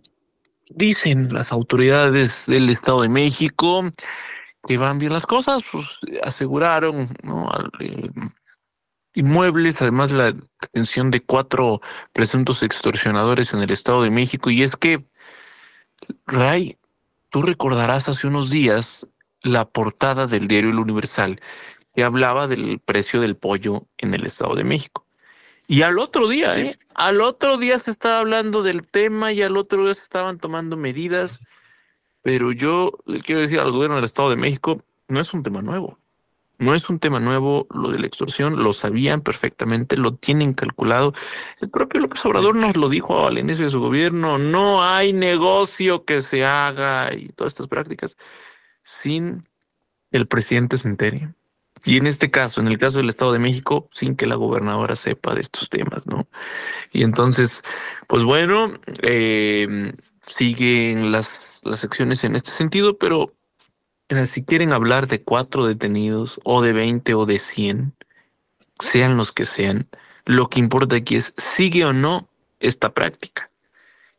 dicen 0.69 1.33
las 1.33 1.51
autoridades 1.51 2.45
del 2.47 2.69
Estado 2.69 3.03
de 3.03 3.09
México 3.09 3.89
que 4.67 4.77
van 4.77 4.99
bien 4.99 5.13
las 5.13 5.25
cosas, 5.25 5.63
pues 5.71 5.97
aseguraron 6.23 7.09
¿no? 7.23 7.49
Eh, 7.79 8.09
inmuebles, 9.13 9.81
además 9.81 10.11
la 10.11 10.33
detención 10.61 11.09
de 11.09 11.21
cuatro 11.21 11.81
presuntos 12.11 12.63
extorsionadores 12.63 13.53
en 13.53 13.61
el 13.61 13.71
Estado 13.71 14.03
de 14.03 14.11
México. 14.11 14.49
Y 14.49 14.63
es 14.63 14.75
que, 14.75 15.05
Ray, 16.25 16.76
Tú 17.29 17.41
recordarás 17.41 18.07
hace 18.09 18.27
unos 18.27 18.49
días 18.49 19.07
la 19.41 19.65
portada 19.65 20.27
del 20.27 20.47
diario 20.47 20.69
El 20.71 20.79
Universal 20.79 21.39
que 21.93 22.03
hablaba 22.03 22.47
del 22.47 22.79
precio 22.79 23.21
del 23.21 23.35
pollo 23.35 23.87
en 23.97 24.13
el 24.13 24.25
Estado 24.25 24.55
de 24.55 24.63
México. 24.63 25.05
Y 25.67 25.81
al 25.81 25.99
otro 25.99 26.27
día, 26.27 26.57
¿eh? 26.57 26.75
Al 26.93 27.21
otro 27.21 27.57
día 27.57 27.79
se 27.79 27.91
estaba 27.91 28.19
hablando 28.19 28.63
del 28.63 28.87
tema 28.87 29.33
y 29.33 29.41
al 29.41 29.57
otro 29.57 29.83
día 29.83 29.93
se 29.93 30.03
estaban 30.03 30.37
tomando 30.37 30.77
medidas. 30.77 31.39
Pero 32.21 32.51
yo 32.51 32.91
le 33.05 33.21
quiero 33.21 33.41
decir 33.41 33.59
al 33.59 33.71
gobierno 33.71 33.95
del 33.95 34.05
Estado 34.05 34.29
de 34.29 34.35
México, 34.35 34.81
no 35.07 35.19
es 35.19 35.33
un 35.33 35.43
tema 35.43 35.61
nuevo. 35.61 35.97
No 36.59 36.73
es 36.73 36.89
un 36.89 36.99
tema 36.99 37.19
nuevo 37.19 37.67
lo 37.69 37.89
de 37.89 37.99
la 37.99 38.07
extorsión, 38.07 38.63
lo 38.63 38.73
sabían 38.73 39.21
perfectamente, 39.21 39.95
lo 39.95 40.15
tienen 40.15 40.53
calculado. 40.53 41.13
El 41.61 41.69
propio 41.69 41.99
López 42.01 42.25
Obrador 42.25 42.55
nos 42.55 42.75
lo 42.75 42.89
dijo 42.89 43.27
al 43.27 43.37
inicio 43.37 43.65
de 43.65 43.71
su 43.71 43.79
gobierno, 43.79 44.37
no 44.39 44.83
hay 44.83 45.13
negocio 45.13 46.03
que 46.05 46.21
se 46.21 46.45
haga 46.45 47.13
y 47.13 47.29
todas 47.29 47.53
estas 47.53 47.67
prácticas 47.67 48.17
sin 48.83 49.47
el 50.11 50.27
presidente 50.27 50.77
se 50.77 50.87
entere. 50.87 51.33
Y 51.85 51.97
en 51.97 52.07
este 52.07 52.31
caso, 52.31 52.59
en 52.59 52.67
el 52.67 52.79
caso 52.79 52.97
del 52.97 53.09
Estado 53.09 53.33
de 53.33 53.39
México, 53.39 53.89
sin 53.93 54.15
que 54.15 54.25
la 54.25 54.35
gobernadora 54.35 54.95
sepa 54.95 55.35
de 55.35 55.41
estos 55.41 55.69
temas, 55.69 56.07
¿no? 56.07 56.27
Y 56.91 57.03
entonces, 57.03 57.63
pues 58.07 58.23
bueno, 58.23 58.73
eh, 59.03 59.93
siguen 60.27 61.11
las, 61.11 61.61
las 61.63 61.83
acciones 61.83 62.23
en 62.23 62.35
este 62.35 62.51
sentido, 62.51 62.97
pero 62.97 63.36
si 64.25 64.43
quieren 64.43 64.71
hablar 64.71 65.07
de 65.07 65.21
cuatro 65.21 65.65
detenidos 65.65 66.39
o 66.43 66.61
de 66.61 66.73
20 66.73 67.13
o 67.13 67.25
de 67.25 67.39
100, 67.39 67.93
sean 68.79 69.17
los 69.17 69.31
que 69.31 69.45
sean, 69.45 69.87
lo 70.25 70.49
que 70.49 70.59
importa 70.59 70.95
aquí 70.95 71.15
es 71.15 71.33
sigue 71.37 71.85
o 71.85 71.93
no 71.93 72.29
esta 72.59 72.93
práctica. 72.93 73.49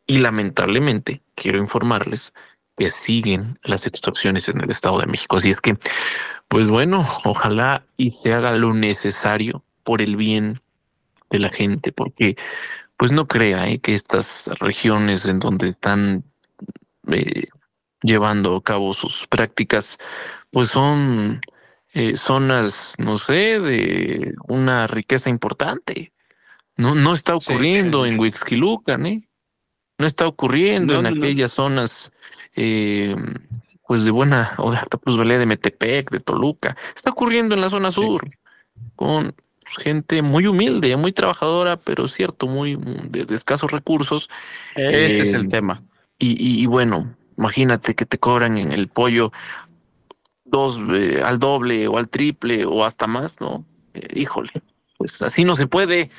Y 0.05 0.19
lamentablemente, 0.19 1.21
quiero 1.35 1.59
informarles 1.59 2.33
que 2.77 2.89
siguen 2.89 3.59
las 3.63 3.85
extorsiones 3.85 4.47
en 4.47 4.61
el 4.61 4.71
Estado 4.71 4.99
de 4.99 5.05
México. 5.05 5.37
Así 5.37 5.51
es 5.51 5.61
que, 5.61 5.77
pues 6.47 6.67
bueno, 6.67 7.05
ojalá 7.25 7.85
y 7.97 8.11
se 8.11 8.33
haga 8.33 8.51
lo 8.53 8.73
necesario 8.73 9.63
por 9.83 10.01
el 10.01 10.15
bien 10.15 10.61
de 11.29 11.39
la 11.39 11.49
gente, 11.49 11.91
porque 11.91 12.37
pues 12.97 13.11
no 13.11 13.27
crea 13.27 13.69
eh, 13.69 13.79
que 13.79 13.93
estas 13.93 14.47
regiones 14.59 15.25
en 15.25 15.39
donde 15.39 15.69
están 15.69 16.23
eh, 17.11 17.47
llevando 18.01 18.55
a 18.55 18.63
cabo 18.63 18.93
sus 18.93 19.27
prácticas, 19.27 19.97
pues 20.51 20.69
son 20.69 21.41
eh, 21.93 22.17
zonas, 22.17 22.93
no 22.97 23.17
sé, 23.17 23.59
de 23.59 24.35
una 24.47 24.87
riqueza 24.87 25.29
importante. 25.29 26.13
No, 26.75 26.95
no 26.95 27.13
está 27.13 27.35
ocurriendo 27.35 28.05
en 28.05 28.19
Huixquilucan, 28.19 29.05
¿eh? 29.05 29.29
No 29.97 30.05
está 30.05 30.27
ocurriendo 30.27 30.97
en 30.97 31.07
aquellas 31.07 31.51
zonas, 31.51 32.11
eh, 32.55 33.13
pues 33.85 34.05
de 34.05 34.11
buena 34.11 34.53
o 34.57 34.71
de 34.71 34.77
alta 34.77 34.97
plusvalía 34.97 35.39
de 35.39 35.45
Metepec, 35.45 36.09
de 36.09 36.21
Toluca. 36.21 36.77
Está 36.95 37.09
ocurriendo 37.09 37.53
en 37.53 37.61
la 37.61 37.69
zona 37.69 37.91
sur, 37.91 38.29
con 38.95 39.35
gente 39.65 40.21
muy 40.21 40.47
humilde, 40.47 40.95
muy 40.95 41.11
trabajadora, 41.11 41.75
pero 41.75 42.07
cierto, 42.07 42.47
muy 42.47 42.79
de, 43.09 43.35
escasos 43.35 43.71
recursos. 43.71 44.29
Ese 44.75 45.23
es 45.23 45.33
el 45.33 45.45
eh, 45.45 45.49
tema. 45.49 45.83
y, 46.17 46.61
y, 46.61 46.65
bueno, 46.65 47.13
Imagínate 47.39 47.95
que 47.95 48.05
te 48.05 48.17
cobran 48.17 48.57
en 48.57 48.73
el 48.73 48.89
pollo 48.89 49.31
dos 50.43 50.77
eh, 50.91 51.21
al 51.23 51.39
doble 51.39 51.87
o 51.87 51.97
al 51.97 52.09
triple 52.09 52.65
o 52.65 52.83
hasta 52.83 53.07
más, 53.07 53.39
¿no? 53.39 53.63
Eh, 53.93 54.07
híjole, 54.13 54.51
pues 54.97 55.21
así 55.21 55.45
no 55.45 55.55
se 55.55 55.65
puede 55.65 56.09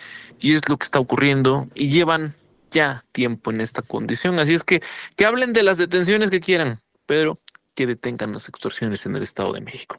y 0.40 0.54
es 0.54 0.66
lo 0.66 0.78
que 0.78 0.84
está 0.84 0.98
ocurriendo 0.98 1.68
y 1.74 1.90
llevan 1.90 2.34
ya 2.70 3.04
tiempo 3.12 3.50
en 3.50 3.60
esta 3.60 3.82
condición. 3.82 4.38
Así 4.38 4.54
es 4.54 4.64
que 4.64 4.80
que 5.14 5.26
hablen 5.26 5.52
de 5.52 5.62
las 5.62 5.76
detenciones 5.76 6.30
que 6.30 6.40
quieran, 6.40 6.80
pero 7.04 7.38
que 7.74 7.86
detengan 7.86 8.32
las 8.32 8.48
extorsiones 8.48 9.04
en 9.04 9.14
el 9.14 9.22
Estado 9.22 9.52
de 9.52 9.60
México. 9.60 9.98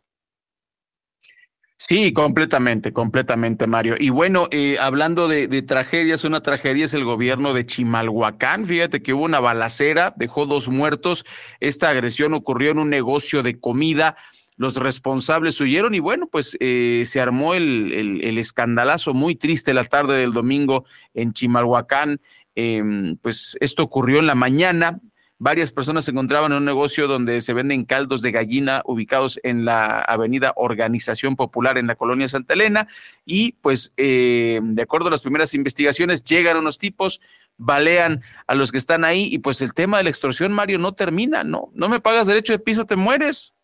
Sí, 1.90 2.14
completamente, 2.14 2.94
completamente, 2.94 3.68
Mario. 3.68 3.96
Y 4.00 4.10
bueno, 4.10 4.48
eh, 4.52 4.78
hablando 4.80 5.28
de, 5.28 5.62
tragedias, 5.62 6.24
una 6.24 6.42
tragedia 6.42 6.86
es 6.86 6.94
el 6.94 7.04
gobierno 7.04 7.54
de 7.54 7.66
Chimalhuacán. 7.66 8.66
Fíjate 8.66 9.02
que 9.02 9.14
hubo 9.14 9.26
una 9.26 9.40
balacera, 9.40 10.14
dejó 10.16 10.46
dos 10.46 10.70
muertos. 10.70 11.26
Esta 11.60 11.90
agresión 11.90 12.34
ocurrió 12.34 12.72
en 12.72 12.80
un 12.80 12.90
negocio 12.90 13.44
de 13.44 13.60
comida. 13.60 14.16
Los 14.56 14.76
responsables 14.76 15.60
huyeron 15.60 15.94
y 15.94 16.00
bueno, 16.00 16.28
pues 16.32 16.56
eh, 16.60 17.04
se 17.06 17.20
armó 17.20 17.56
el, 17.56 18.22
el, 18.24 18.38
escandalazo 18.38 19.14
muy 19.14 19.36
triste 19.36 19.74
la 19.74 19.86
tarde 19.86 20.18
del 20.18 20.32
domingo 20.32 20.86
en 21.14 21.34
Chimalhuacán. 21.34 22.22
Em, 22.56 23.18
pues 23.18 23.58
esto 23.60 23.84
ocurrió 23.84 24.20
en 24.20 24.28
la 24.28 24.36
mañana, 24.36 25.00
Varias 25.44 25.72
personas 25.72 26.06
se 26.06 26.12
encontraban 26.12 26.52
en 26.52 26.60
un 26.60 26.66
negocio 26.66 27.08
donde 27.08 27.42
se 27.42 27.54
venden 27.54 27.84
caldos 27.84 28.22
de 28.22 28.32
gallina 28.32 28.84
ubicados 28.86 29.40
en 29.42 29.66
la 29.66 30.00
avenida 30.00 30.54
Organización 30.56 31.36
Popular 31.36 31.80
en 31.80 31.88
la 31.88 31.96
colonia 31.96 32.30
Santa 32.30 32.54
Elena 32.54 32.88
y 33.26 33.54
pues 33.54 33.92
eh, 33.98 34.60
de 34.62 34.82
acuerdo 34.84 35.08
a 35.08 35.10
las 35.10 35.24
primeras 35.24 35.56
investigaciones 35.56 36.24
llegan 36.24 36.58
unos 36.58 36.78
tipos, 36.78 37.22
balean 37.58 38.22
a 38.46 38.54
los 38.54 38.72
que 38.72 38.78
están 38.78 39.04
ahí 39.04 39.30
y 39.32 39.40
pues 39.40 39.64
el 39.64 39.74
tema 39.74 39.98
de 39.98 40.04
la 40.04 40.12
extorsión, 40.12 40.54
Mario, 40.54 40.78
no 40.78 40.94
termina, 40.94 41.44
¿no? 41.44 41.72
No 41.74 41.90
me 41.90 42.00
pagas 42.00 42.28
derecho 42.28 42.54
de 42.54 42.60
piso, 42.60 42.86
te 42.86 42.96
mueres. 42.96 43.56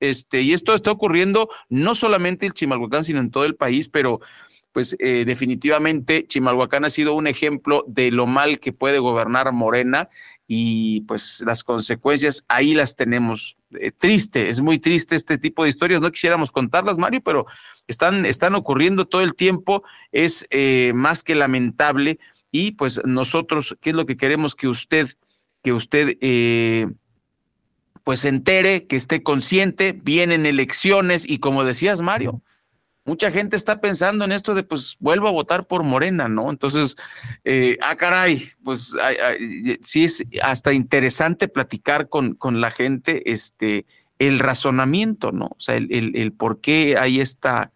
Este, 0.00 0.40
y 0.40 0.54
esto 0.54 0.74
está 0.74 0.90
ocurriendo 0.90 1.50
no 1.68 1.94
solamente 1.94 2.46
en 2.46 2.52
Chimalhuacán, 2.52 3.04
sino 3.04 3.20
en 3.20 3.30
todo 3.30 3.44
el 3.44 3.56
país, 3.56 3.90
pero 3.90 4.20
pues 4.74 4.96
eh, 4.98 5.24
definitivamente 5.24 6.26
Chimalhuacán 6.26 6.84
ha 6.84 6.90
sido 6.90 7.14
un 7.14 7.28
ejemplo 7.28 7.84
de 7.86 8.10
lo 8.10 8.26
mal 8.26 8.58
que 8.58 8.72
puede 8.72 8.98
gobernar 8.98 9.52
Morena 9.52 10.08
y 10.48 11.02
pues 11.02 11.44
las 11.46 11.62
consecuencias 11.62 12.44
ahí 12.48 12.74
las 12.74 12.96
tenemos. 12.96 13.56
Eh, 13.78 13.92
triste, 13.92 14.48
es 14.48 14.60
muy 14.60 14.80
triste 14.80 15.14
este 15.14 15.38
tipo 15.38 15.62
de 15.62 15.70
historias, 15.70 16.00
no 16.00 16.10
quisiéramos 16.10 16.50
contarlas, 16.50 16.98
Mario, 16.98 17.22
pero 17.24 17.46
están, 17.86 18.26
están 18.26 18.56
ocurriendo 18.56 19.04
todo 19.04 19.22
el 19.22 19.36
tiempo, 19.36 19.84
es 20.10 20.44
eh, 20.50 20.90
más 20.92 21.22
que 21.22 21.36
lamentable. 21.36 22.18
Y 22.50 22.72
pues 22.72 23.00
nosotros, 23.04 23.76
¿qué 23.80 23.90
es 23.90 23.96
lo 23.96 24.06
que 24.06 24.16
queremos 24.16 24.56
que 24.56 24.66
usted, 24.66 25.08
que 25.62 25.72
usted... 25.72 26.18
Eh, 26.20 26.88
pues 28.02 28.20
se 28.20 28.28
entere, 28.28 28.86
que 28.86 28.96
esté 28.96 29.22
consciente, 29.22 29.98
vienen 29.98 30.44
elecciones 30.44 31.24
y 31.26 31.38
como 31.38 31.64
decías, 31.64 32.02
Mario, 32.02 32.42
mucha 33.04 33.30
gente 33.30 33.56
está 33.56 33.80
pensando 33.80 34.24
en 34.24 34.32
esto 34.32 34.54
de, 34.54 34.62
pues, 34.62 34.96
vuelvo 34.98 35.28
a 35.28 35.32
votar 35.32 35.66
por 35.66 35.82
Morena, 35.82 36.28
¿no? 36.28 36.50
Entonces, 36.50 36.96
eh, 37.44 37.78
ah, 37.82 37.96
caray, 37.96 38.50
pues 38.62 38.94
sí 39.82 40.04
es 40.04 40.24
hasta 40.42 40.72
interesante 40.72 41.48
platicar 41.48 42.08
con, 42.08 42.34
con 42.34 42.60
la 42.60 42.70
gente, 42.70 43.30
este, 43.30 43.86
el 44.18 44.38
razonamiento, 44.38 45.32
¿no? 45.32 45.46
O 45.46 45.60
sea, 45.60 45.76
el, 45.76 46.12
el, 46.14 46.32
por 46.32 46.60
qué 46.60 46.96
hay 46.98 47.20
esta, 47.20 47.72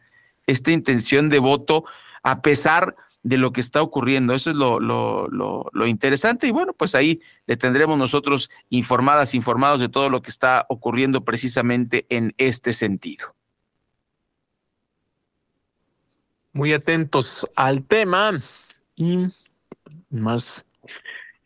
esta 0.47 0.70
intención 0.70 1.29
de 1.29 1.39
voto 1.39 1.85
a 2.22 2.43
pesar 2.43 2.97
de 3.22 3.37
lo 3.37 3.53
que 3.53 3.61
está 3.61 3.83
ocurriendo. 3.83 4.35
Eso 4.35 4.51
es 4.51 4.57
lo, 4.57 4.81
lo, 4.81 5.29
lo, 5.29 5.68
lo, 5.72 5.87
interesante 5.87 6.47
y 6.47 6.51
bueno, 6.51 6.72
pues 6.72 6.95
ahí 6.95 7.20
le 7.47 7.57
tendremos 7.57 7.99
nosotros 7.99 8.51
informadas, 8.70 9.35
informados 9.35 9.81
de 9.81 9.89
todo 9.89 10.09
lo 10.09 10.22
que 10.22 10.31
está 10.31 10.64
ocurriendo 10.68 11.24
precisamente 11.24 12.07
en 12.09 12.35
este 12.39 12.72
sentido. 12.72 13.38
Muy 16.53 16.72
atentos 16.72 17.46
al 17.55 17.84
tema 17.84 18.32
y 18.96 19.28
más 20.11 20.64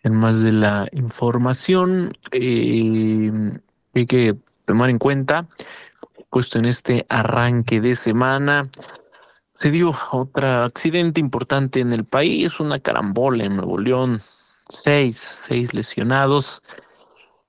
en 0.02 0.14
más 0.14 0.40
de 0.40 0.52
la 0.52 0.88
información 0.92 2.12
eh, 2.32 3.30
hay 3.94 4.06
que 4.06 4.36
tomar 4.64 4.90
en 4.90 4.98
cuenta 4.98 5.46
puesto 6.30 6.58
en 6.58 6.64
este 6.64 7.06
arranque 7.08 7.80
de 7.80 7.94
semana 7.94 8.68
se 9.54 9.70
dio 9.70 9.94
otro 10.12 10.64
accidente 10.64 11.20
importante 11.20 11.80
en 11.80 11.92
el 11.92 12.04
país 12.04 12.58
una 12.58 12.78
carambola 12.78 13.44
en 13.44 13.56
Nuevo 13.56 13.78
León 13.78 14.22
seis 14.68 15.18
seis 15.18 15.74
lesionados 15.74 16.62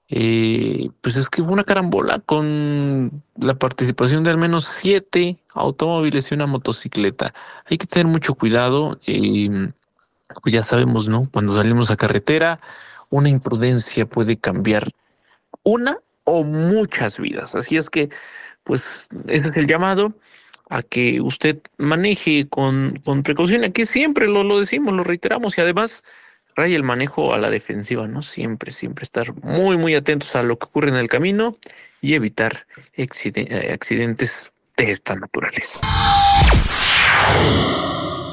eh, 0.09 0.89
pues 1.01 1.15
es 1.15 1.27
que 1.27 1.41
hubo 1.41 1.53
una 1.53 1.63
carambola 1.63 2.19
con 2.19 3.23
la 3.35 3.55
participación 3.55 4.23
de 4.23 4.31
al 4.31 4.37
menos 4.37 4.65
siete 4.65 5.37
automóviles 5.53 6.31
y 6.31 6.35
una 6.35 6.45
motocicleta. 6.45 7.33
Hay 7.65 7.77
que 7.77 7.87
tener 7.87 8.07
mucho 8.07 8.35
cuidado. 8.35 8.99
Eh, 9.07 9.71
ya 10.45 10.63
sabemos, 10.63 11.07
¿no? 11.07 11.29
Cuando 11.31 11.53
salimos 11.53 11.91
a 11.91 11.97
carretera, 11.97 12.59
una 13.09 13.29
imprudencia 13.29 14.05
puede 14.05 14.37
cambiar 14.37 14.91
una 15.63 15.97
o 16.23 16.43
muchas 16.43 17.19
vidas. 17.19 17.55
Así 17.55 17.77
es 17.77 17.89
que, 17.89 18.09
pues, 18.63 19.09
ese 19.27 19.49
es 19.49 19.57
el 19.57 19.67
llamado 19.67 20.13
a 20.69 20.81
que 20.81 21.21
usted 21.21 21.59
maneje 21.77 22.47
con, 22.49 22.99
con 23.05 23.23
precaución. 23.23 23.63
Aquí 23.63 23.85
siempre 23.85 24.27
lo, 24.27 24.43
lo 24.43 24.59
decimos, 24.59 24.93
lo 24.93 25.03
reiteramos 25.03 25.57
y 25.57 25.61
además 25.61 26.03
Raya 26.55 26.75
el 26.75 26.83
manejo 26.83 27.33
a 27.33 27.37
la 27.37 27.49
defensiva, 27.49 28.07
¿no? 28.07 28.21
Siempre, 28.21 28.71
siempre 28.71 29.03
estar 29.03 29.33
muy, 29.43 29.77
muy 29.77 29.95
atentos 29.95 30.35
a 30.35 30.43
lo 30.43 30.57
que 30.57 30.65
ocurre 30.65 30.89
en 30.89 30.95
el 30.95 31.07
camino 31.07 31.57
y 32.01 32.13
evitar 32.13 32.67
eh, 32.95 33.07
accidentes 33.73 34.51
de 34.77 34.91
esta 34.91 35.15
naturaleza. 35.15 35.79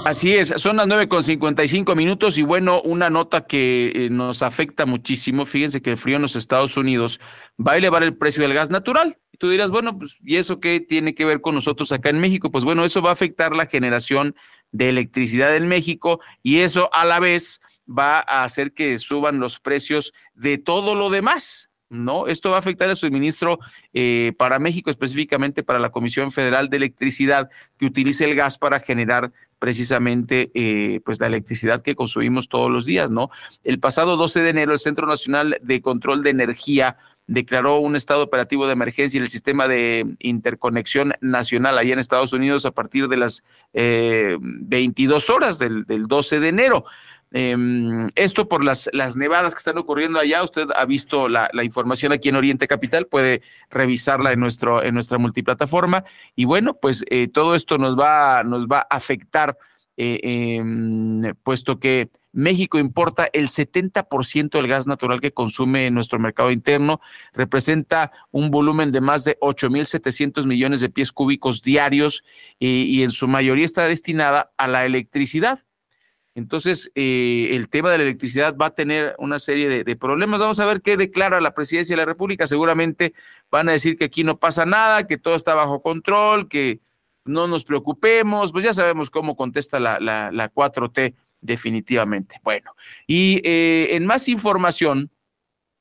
Así 0.05 0.35
es, 0.35 0.55
son 0.57 0.77
las 0.77 0.87
nueve 0.87 1.09
con 1.09 1.23
cincuenta 1.23 1.63
y 1.63 1.69
cinco 1.69 1.95
minutos 1.95 2.39
y 2.39 2.43
bueno, 2.43 2.81
una 2.81 3.11
nota 3.11 3.47
que 3.47 3.93
eh, 3.95 4.09
nos 4.11 4.43
afecta 4.43 4.87
muchísimo. 4.87 5.45
Fíjense 5.45 5.83
que 5.83 5.91
el 5.91 5.99
frío 5.99 6.17
en 6.17 6.23
los 6.23 6.37
Estados 6.37 6.77
Unidos 6.77 7.21
va 7.59 7.73
a 7.73 7.77
elevar 7.77 8.03
el 8.03 8.17
precio 8.17 8.43
del 8.43 8.55
gas 8.55 8.71
natural. 8.71 9.19
Y 9.31 9.37
tú 9.37 9.51
dirás, 9.51 9.71
bueno, 9.71 9.99
pues, 9.99 10.17
¿y 10.25 10.37
eso 10.37 10.59
qué 10.59 10.81
tiene 10.81 11.15
que 11.15 11.27
ver 11.27 11.43
con 11.43 11.55
nosotros 11.55 11.93
acá 11.93 12.09
en 12.09 12.19
México? 12.19 12.51
Pues 12.51 12.65
bueno, 12.65 12.85
eso 12.85 13.03
va 13.03 13.11
a 13.11 13.13
afectar 13.13 13.55
la 13.55 13.67
generación 13.67 14.35
de 14.73 14.89
electricidad 14.89 15.55
en 15.55 15.69
México 15.69 16.21
y 16.43 16.61
eso 16.61 16.89
a 16.95 17.05
la 17.05 17.21
vez 17.21 17.61
va 17.91 18.21
a 18.21 18.45
hacer 18.45 18.73
que 18.73 18.99
suban 18.99 19.41
los 19.41 19.59
precios 19.59 20.13
de 20.35 20.59
todo 20.59 20.95
lo 20.95 21.11
demás. 21.11 21.71
¿no? 21.91 22.29
Esto 22.29 22.51
va 22.51 22.57
a 22.57 22.61
afectar 22.61 22.89
el 22.89 22.97
suministro 22.97 23.59
eh, 23.93 24.33
para 24.39 24.61
México, 24.61 24.91
específicamente 24.91 25.65
para 25.65 25.81
la 25.81 25.91
Comisión 25.91 26.31
Federal 26.31 26.71
de 26.71 26.77
Electricidad, 26.77 27.51
que 27.79 27.87
utiliza 27.87 28.25
el 28.25 28.37
gas 28.37 28.59
para 28.59 28.79
generar 28.79 29.33
precisamente 29.59 30.51
eh, 30.55 31.01
pues 31.05 31.21
la 31.21 31.27
electricidad 31.27 31.83
que 31.83 31.97
consumimos 31.97 32.49
todos 32.49 32.71
los 32.71 32.87
días, 32.87 33.11
¿no? 33.11 33.31
El 33.63 33.79
pasado 33.79 34.17
12 34.17 34.41
de 34.41 34.51
enero, 34.51 34.73
el 34.73 34.79
Centro 34.79 35.07
Nacional 35.07 35.59
de 35.63 35.83
Control 35.83 36.23
de 36.23 36.31
Energía 36.31 36.97
declaró 37.27 37.79
un 37.79 37.95
estado 37.95 38.25
operativo 38.25 38.67
de 38.67 38.73
emergencia 38.73 39.19
en 39.19 39.25
el 39.25 39.29
sistema 39.29 39.69
de 39.69 40.17
interconexión 40.19 41.13
nacional 41.21 41.79
allá 41.79 41.93
en 41.93 42.01
Estados 42.01 42.33
Unidos 42.33 42.67
a 42.67 42.73
partir 42.73 43.07
de 43.07 43.17
las 43.17 43.45
22 43.73 45.29
eh, 45.29 45.33
horas 45.33 45.59
del, 45.61 45.85
del 45.85 46.07
12 46.07 46.41
de 46.41 46.49
enero. 46.49 46.85
Em, 47.33 48.11
esto 48.17 48.49
por 48.49 48.65
las, 48.65 48.91
las 48.93 49.17
nevadas 49.17 49.55
que 49.55 49.59
están 49.59 49.79
ocurriendo 49.79 50.19
allá. 50.19 50.43
Usted 50.43 50.69
ha 50.77 50.85
visto 50.85 51.29
la, 51.29 51.49
información 51.63 52.13
aquí 52.13 52.29
en 52.29 52.37
Oriente 52.37 52.67
Capital, 52.67 53.07
puede 53.07 53.43
revisarla 53.71 54.33
en, 54.33 54.41
nuestro, 54.41 54.83
en 54.83 54.95
nuestra 54.95 55.19
multiplataforma. 55.19 56.05
Y 56.35 56.45
bueno, 56.45 56.75
pues 56.75 57.05
eh, 57.11 57.29
todo 57.29 57.55
esto 57.55 57.79
nos 57.79 57.99
va, 57.99 58.43
nos 58.45 58.67
va 58.67 58.79
a 58.79 58.97
afectar, 58.97 59.57
eh, 59.97 60.21
em, 60.23 61.35
puesto 61.43 61.79
que 61.79 62.11
México 62.33 62.79
importa 62.79 63.29
el 63.33 63.49
70% 63.49 64.51
del 64.51 64.69
gas 64.69 64.87
natural 64.87 65.21
que 65.21 65.33
consume 65.33 65.87
en 65.89 65.95
nuestro 65.95 66.19
mercado 66.19 66.51
interno, 66.53 67.01
representa 67.33 68.13
un 68.31 68.51
volumen 68.51 68.93
de 68.93 69.01
más 69.01 69.25
de 69.25 69.37
8.700 69.41 70.47
millones 70.47 70.81
de 70.81 70.91
pies 70.91 71.11
cúbicos 71.13 71.61
diarios 71.61 72.23
y 72.61 73.03
en 73.03 73.11
su 73.11 73.27
mayoría 73.27 73.65
está 73.65 73.89
destinada 73.89 74.53
a 74.59 74.69
la 74.69 74.87
electricidad. 74.87 75.61
Entonces, 76.35 76.93
eh, 76.95 77.49
el 77.53 77.69
tema 77.69 77.91
de 77.91 77.99
la 77.99 78.05
electricidad 78.05 78.57
va 78.57 78.67
a 78.67 78.75
tener 78.75 79.17
una 79.19 79.39
serie 79.39 79.85
de, 79.85 79.97
problemas. 79.97 80.41
Vamos 80.41 80.61
a 80.61 80.67
ver 80.67 80.81
qué 80.81 80.97
declara 80.97 81.41
la 81.41 81.55
presidencia 81.55 81.95
de 81.95 82.03
la 82.03 82.07
República. 82.07 82.47
Seguramente 82.47 83.15
van 83.51 83.69
a 83.69 83.73
decir 83.73 83.97
que 83.97 84.05
aquí 84.05 84.23
no 84.23 84.39
pasa 84.39 84.65
nada, 84.65 85.07
que 85.07 85.19
todo 85.19 85.35
está 85.35 85.55
bajo 85.55 85.83
control, 85.83 86.49
que 86.49 86.81
no 87.25 87.49
nos 87.49 87.65
preocupemos. 87.65 88.53
Pues 88.53 88.65
ya 88.65 88.75
sabemos 88.75 89.11
cómo 89.11 89.35
contesta 89.37 89.81
la, 89.81 89.99
la, 89.99 90.53
4T 90.53 91.15
definitivamente. 91.41 92.41
Bueno, 92.45 92.75
y 93.07 93.41
eh, 93.45 93.97
en 93.97 94.07
más 94.07 94.29
información, 94.29 95.11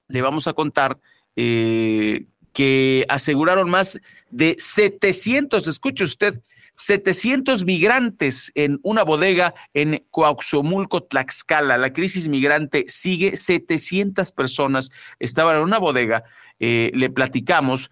le 0.08 0.22
vamos 0.22 0.48
a 0.48 0.54
contar 0.54 1.00
eh, 1.36 2.26
que 2.54 3.06
aseguraron 3.08 3.70
más 3.70 4.00
de 4.32 4.56
700, 4.58 5.68
escuche 5.68 6.04
usted, 6.04 6.42
700 6.80 7.66
migrantes 7.66 8.52
en 8.56 8.80
una 8.84 9.04
bodega 9.04 9.54
en 9.74 10.06
Coaxomulco, 10.12 11.04
Tlaxcala. 11.04 11.78
La 11.78 11.94
crisis 11.94 12.28
migrante 12.28 12.86
sigue, 12.88 13.38
700 13.38 14.32
personas 14.32 14.90
estaban 15.20 15.58
en 15.58 15.64
una 15.64 15.78
bodega. 15.78 16.24
Eh, 16.60 16.92
le 16.94 17.10
platicamos 17.10 17.90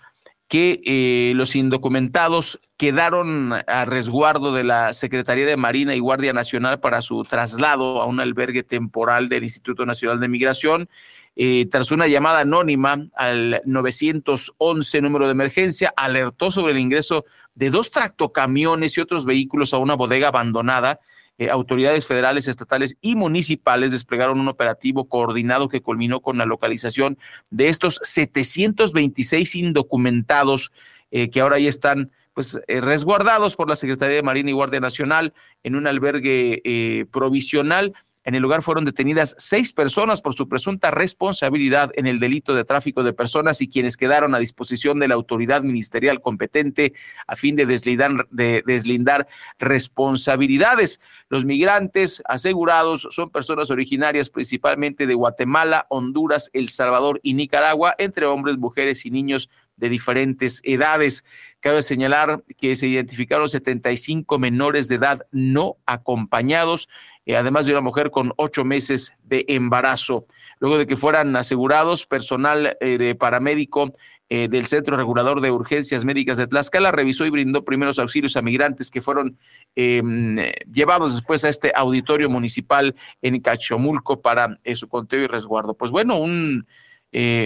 que 0.48 0.82
eh, 0.86 1.34
los 1.36 1.56
indocumentados 1.56 2.60
quedaron 2.78 3.54
a 3.68 3.86
resguardo 3.86 4.54
de 4.54 4.64
la 4.64 4.94
Secretaría 4.94 5.46
de 5.46 5.58
Marina 5.58 5.94
y 5.94 6.00
Guardia 6.00 6.32
Nacional 6.32 6.80
para 6.80 7.02
su 7.02 7.24
traslado 7.24 8.02
a 8.02 8.06
un 8.06 8.20
albergue 8.20 8.64
temporal 8.64 9.30
del 9.30 9.44
Instituto 9.44 9.86
Nacional 9.86 10.20
de 10.20 10.30
Migración. 10.30 10.90
Eh, 11.36 11.68
tras 11.70 11.92
una 11.92 12.08
llamada 12.08 12.40
anónima 12.40 13.10
al 13.16 13.62
911 13.66 15.02
número 15.02 15.26
de 15.26 15.34
emergencia, 15.34 15.94
alertó 15.96 16.50
sobre 16.50 16.74
el 16.74 16.80
ingreso 16.80 17.26
de 17.58 17.72
dos 17.72 17.90
tractocamiones 17.90 18.96
y 18.98 19.02
otros 19.02 19.26
vehículos 19.26 19.74
a 19.74 19.80
una 19.80 19.96
bodega 19.96 20.28
abandonada. 20.28 21.00
Eh, 21.40 21.50
autoridades 21.50 22.06
federales, 22.06 22.48
estatales 22.48 22.98
y 23.02 23.16
municipales 23.16 23.92
desplegaron 23.92 24.40
un 24.40 24.48
operativo 24.48 25.10
coordinado 25.10 25.68
que 25.68 25.82
culminó 25.82 26.22
con 26.22 26.38
la 26.38 26.46
localización 26.46 27.18
de 27.50 27.70
estos 27.70 28.00
726 28.04 29.56
indocumentados 29.56 30.72
eh, 31.10 31.30
que 31.30 31.42
ahora 31.42 31.60
ya 31.60 31.70
están 31.70 32.12
pues 32.34 32.60
resguardados 32.68 33.56
por 33.56 33.68
la 33.68 33.76
Secretaría 33.76 34.18
de 34.18 34.22
Marina 34.22 34.52
y 34.52 34.54
Guardia 34.54 34.80
Nacional 34.80 35.34
en 35.64 35.76
un 35.76 35.88
albergue 35.88 37.08
provisional 37.12 37.94
en 38.28 38.36
el 38.36 38.42
lugar 38.42 38.62
fueron 38.62 38.84
detenidas 38.84 39.36
seis 39.38 39.72
personas 39.72 40.22
por 40.22 40.36
su 40.36 40.50
presunta 40.50 40.92
responsabilidad 40.92 41.92
en 41.96 42.08
el 42.08 42.20
delito 42.20 42.54
de 42.54 42.66
tráfico 42.66 43.02
de 43.02 43.14
personas 43.14 43.62
y 43.62 43.70
quienes 43.70 43.96
quedaron 43.96 44.36
a 44.36 44.40
disposición 44.40 45.00
de 45.00 45.08
la 45.08 45.16
autoridad 45.16 45.62
ministerial 45.62 46.20
competente 46.20 46.92
a 47.26 47.38
fin 47.38 47.56
de 47.56 47.66
deslindar, 47.66 48.28
de 48.30 48.64
deslindar 48.68 49.30
responsabilidades. 49.60 51.00
Los 51.30 51.46
migrantes 51.46 52.22
asegurados 52.26 53.08
son 53.12 53.30
personas 53.30 53.72
originarias 53.72 54.30
principalmente 54.30 55.08
de 55.08 55.14
Guatemala, 55.14 55.88
Honduras, 55.88 56.50
El 56.52 56.68
Salvador 56.68 57.22
y 57.24 57.34
Nicaragua, 57.34 57.96
entre 57.98 58.26
hombres, 58.26 58.58
mujeres 58.58 59.06
y 59.06 59.10
niños 59.10 59.50
de 59.78 59.90
diferentes 59.90 60.60
edades. 60.66 61.24
Cabe 61.60 61.82
señalar 61.82 62.44
que 62.58 62.76
se 62.76 62.88
identificaron 62.88 63.50
75 63.50 64.40
menores 64.40 64.88
de 64.88 64.96
edad 64.96 65.22
no 65.32 65.78
acompañados 65.86 66.88
eh, 67.28 67.36
además 67.36 67.66
de 67.66 67.74
una 67.74 67.82
mujer 67.82 68.10
con 68.10 68.32
ocho 68.38 68.64
meses 68.64 69.14
de 69.26 69.44
embarazo. 69.50 70.26
Luego 70.60 70.78
de 70.78 70.88
que 70.88 70.96
fueran 70.96 71.36
asegurados, 71.36 72.06
personal 72.06 72.78
eh, 72.80 72.98
de 72.98 73.16
paramédico 73.16 73.92
eh, 74.30 74.48
del 74.48 74.66
Centro 74.66 74.96
Regulador 74.96 75.42
de 75.42 75.52
Urgencias 75.52 76.06
Médicas 76.06 76.38
de 76.38 76.48
Tlaxcala 76.48 76.92
revisó 76.92 77.26
y 77.26 77.30
brindó 77.30 77.66
primeros 77.66 78.00
auxilios 78.00 78.38
a 78.38 78.42
migrantes 78.42 78.90
que 78.90 79.02
fueron 79.02 79.38
em, 79.76 80.38
llevados 80.72 81.16
después 81.16 81.44
a 81.44 81.50
este 81.50 81.74
auditorio 81.76 82.30
municipal 82.30 82.96
en 83.22 83.42
Cachomulco 83.42 84.22
para 84.22 84.58
su 84.76 84.88
conteo 84.88 85.20
y 85.20 85.28
resguardo. 85.28 85.74
Pues 85.74 85.92
bueno, 85.92 86.18
un, 86.18 86.66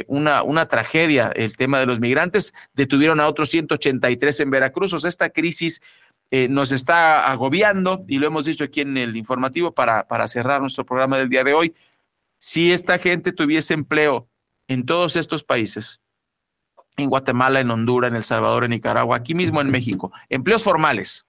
una, 0.07 0.43
una 0.43 0.68
tragedia 0.68 1.32
el 1.36 1.55
tema 1.55 1.80
de 1.80 1.86
los 1.86 1.99
migrantes. 1.99 2.53
Detuvieron 2.74 3.20
a 3.20 3.28
otros 3.28 3.49
183 3.49 4.39
en 4.41 4.51
Veracruz. 4.51 4.93
O 4.93 4.99
sea, 4.99 5.09
esta 5.09 5.30
crisis 5.30 5.82
eh, 6.34 6.47
nos 6.47 6.72
está 6.72 7.30
agobiando 7.30 8.05
y 8.07 8.18
lo 8.18 8.26
hemos 8.26 8.45
dicho 8.45 8.64
aquí 8.64 8.80
en 8.80 8.95
el 8.95 9.18
informativo 9.18 9.74
para, 9.74 10.07
para 10.07 10.30
cerrar 10.30 10.62
nuestro 10.62 10.86
programa 10.86 11.18
del 11.18 11.28
día 11.28 11.43
de 11.43 11.53
hoy. 11.53 11.76
Si 12.38 12.72
esta 12.72 12.97
gente 12.99 13.34
tuviese 13.34 13.74
empleo 13.74 14.30
en 14.70 14.86
todos 14.86 15.18
estos 15.18 15.43
países, 15.43 15.99
en 16.95 17.09
Guatemala, 17.09 17.59
en 17.59 17.70
Honduras, 17.70 18.09
en 18.09 18.16
El 18.16 18.24
Salvador, 18.24 18.64
en 18.64 18.72
Nicaragua, 18.72 19.18
aquí 19.18 19.36
mismo 19.36 19.59
en 19.59 19.72
México, 19.72 20.14
empleos 20.30 20.64
formales, 20.64 21.26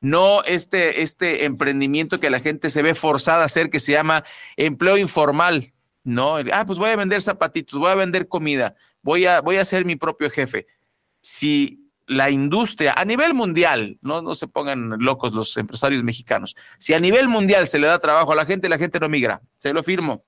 no 0.00 0.42
este, 0.42 1.02
este 1.02 1.44
emprendimiento 1.44 2.18
que 2.18 2.30
la 2.30 2.40
gente 2.40 2.70
se 2.70 2.82
ve 2.82 2.96
forzada 2.96 3.42
a 3.42 3.46
hacer 3.46 3.70
que 3.70 3.78
se 3.78 3.92
llama 3.92 4.24
empleo 4.56 4.98
informal, 4.98 5.72
¿no? 6.08 6.36
Ah, 6.52 6.64
pues 6.64 6.78
voy 6.78 6.88
a 6.88 6.96
vender 6.96 7.20
zapatitos, 7.20 7.78
voy 7.78 7.90
a 7.90 7.94
vender 7.94 8.28
comida, 8.28 8.74
voy 9.02 9.26
a, 9.26 9.42
voy 9.42 9.56
a 9.56 9.64
ser 9.66 9.84
mi 9.84 9.94
propio 9.94 10.30
jefe. 10.30 10.66
Si 11.20 11.92
la 12.06 12.30
industria 12.30 12.94
a 12.96 13.04
nivel 13.04 13.34
mundial, 13.34 13.98
no, 14.00 14.22
no 14.22 14.34
se 14.34 14.48
pongan 14.48 14.96
locos 15.00 15.34
los 15.34 15.54
empresarios 15.58 16.02
mexicanos, 16.02 16.56
si 16.78 16.94
a 16.94 16.98
nivel 16.98 17.28
mundial 17.28 17.66
se 17.66 17.78
le 17.78 17.88
da 17.88 17.98
trabajo 17.98 18.32
a 18.32 18.36
la 18.36 18.46
gente, 18.46 18.70
la 18.70 18.78
gente 18.78 18.98
no 18.98 19.10
migra, 19.10 19.42
se 19.54 19.74
lo 19.74 19.82
firmo. 19.82 20.22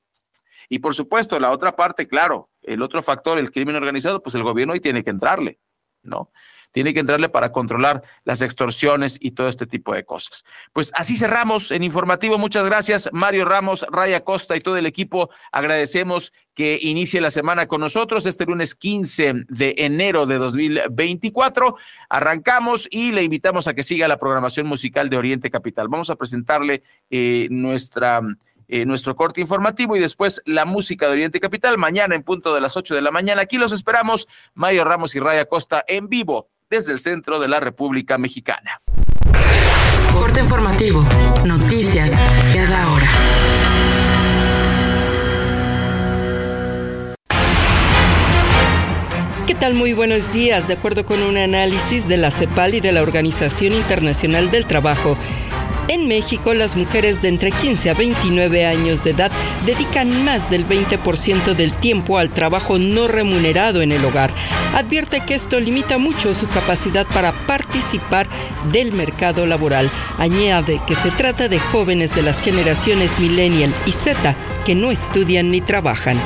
Y 0.68 0.80
por 0.80 0.94
supuesto, 0.94 1.40
la 1.40 1.50
otra 1.50 1.74
parte, 1.74 2.06
claro, 2.06 2.50
el 2.60 2.82
otro 2.82 3.02
factor, 3.02 3.38
el 3.38 3.50
crimen 3.50 3.74
organizado, 3.74 4.22
pues 4.22 4.34
el 4.34 4.42
gobierno 4.42 4.74
ahí 4.74 4.80
tiene 4.80 5.02
que 5.02 5.10
entrarle, 5.10 5.60
¿no? 6.02 6.30
Tiene 6.72 6.94
que 6.94 7.00
entrarle 7.00 7.28
para 7.28 7.52
controlar 7.52 8.02
las 8.24 8.42
extorsiones 8.42 9.18
y 9.20 9.32
todo 9.32 9.48
este 9.48 9.66
tipo 9.66 9.94
de 9.94 10.04
cosas. 10.04 10.44
Pues 10.72 10.92
así 10.94 11.16
cerramos 11.16 11.70
en 11.70 11.82
informativo. 11.82 12.38
Muchas 12.38 12.66
gracias, 12.66 13.08
Mario 13.12 13.44
Ramos, 13.44 13.84
Raya 13.90 14.24
Costa 14.24 14.56
y 14.56 14.60
todo 14.60 14.76
el 14.76 14.86
equipo. 14.86 15.30
Agradecemos 15.52 16.32
que 16.54 16.78
inicie 16.82 17.20
la 17.20 17.30
semana 17.30 17.66
con 17.66 17.80
nosotros 17.80 18.26
este 18.26 18.44
lunes 18.44 18.74
15 18.74 19.44
de 19.48 19.74
enero 19.78 20.26
de 20.26 20.38
2024. 20.38 21.76
Arrancamos 22.08 22.88
y 22.90 23.12
le 23.12 23.22
invitamos 23.22 23.66
a 23.66 23.74
que 23.74 23.82
siga 23.82 24.08
la 24.08 24.18
programación 24.18 24.66
musical 24.66 25.08
de 25.08 25.16
Oriente 25.16 25.50
Capital. 25.50 25.88
Vamos 25.88 26.10
a 26.10 26.16
presentarle 26.16 26.82
eh. 27.10 27.48
Eh, 28.72 28.86
nuestro 28.86 29.16
corte 29.16 29.40
informativo 29.40 29.96
y 29.96 29.98
después 29.98 30.42
la 30.44 30.64
música 30.64 31.06
de 31.06 31.12
Oriente 31.12 31.40
Capital. 31.40 31.76
Mañana 31.76 32.14
en 32.14 32.22
punto 32.22 32.54
de 32.54 32.60
las 32.60 32.76
8 32.76 32.94
de 32.94 33.02
la 33.02 33.10
mañana. 33.10 33.42
Aquí 33.42 33.58
los 33.58 33.72
esperamos, 33.72 34.28
Mario 34.54 34.84
Ramos 34.84 35.16
y 35.16 35.18
Raya 35.18 35.46
Costa 35.46 35.84
en 35.88 36.08
vivo 36.08 36.48
desde 36.70 36.92
el 36.92 37.00
centro 37.00 37.40
de 37.40 37.48
la 37.48 37.58
República 37.58 38.16
Mexicana. 38.16 38.80
Corte 40.12 40.38
informativo. 40.38 41.04
Noticias 41.44 42.12
cada 42.54 42.92
hora. 42.92 43.08
¿Qué 49.48 49.54
tal? 49.56 49.74
Muy 49.74 49.94
buenos 49.94 50.32
días. 50.32 50.68
De 50.68 50.74
acuerdo 50.74 51.04
con 51.04 51.20
un 51.22 51.36
análisis 51.36 52.06
de 52.06 52.16
la 52.16 52.30
CEPAL 52.30 52.76
y 52.76 52.80
de 52.80 52.92
la 52.92 53.02
Organización 53.02 53.72
Internacional 53.72 54.52
del 54.52 54.66
Trabajo, 54.66 55.18
en 55.90 56.06
México, 56.06 56.54
las 56.54 56.76
mujeres 56.76 57.20
de 57.20 57.28
entre 57.28 57.50
15 57.50 57.90
a 57.90 57.94
29 57.94 58.64
años 58.64 59.02
de 59.02 59.10
edad 59.10 59.32
dedican 59.66 60.24
más 60.24 60.48
del 60.48 60.64
20% 60.68 61.54
del 61.54 61.72
tiempo 61.72 62.16
al 62.16 62.30
trabajo 62.30 62.78
no 62.78 63.08
remunerado 63.08 63.82
en 63.82 63.90
el 63.90 64.04
hogar. 64.04 64.30
Advierte 64.74 65.24
que 65.26 65.34
esto 65.34 65.58
limita 65.58 65.98
mucho 65.98 66.32
su 66.32 66.46
capacidad 66.46 67.06
para 67.08 67.32
participar 67.32 68.28
del 68.70 68.92
mercado 68.92 69.46
laboral. 69.46 69.90
Añade 70.16 70.80
que 70.86 70.94
se 70.94 71.10
trata 71.10 71.48
de 71.48 71.58
jóvenes 71.58 72.14
de 72.14 72.22
las 72.22 72.40
generaciones 72.40 73.18
millennial 73.18 73.74
y 73.84 73.90
Z 73.90 74.36
que 74.64 74.76
no 74.76 74.92
estudian 74.92 75.50
ni 75.50 75.60
trabajan. 75.60 76.20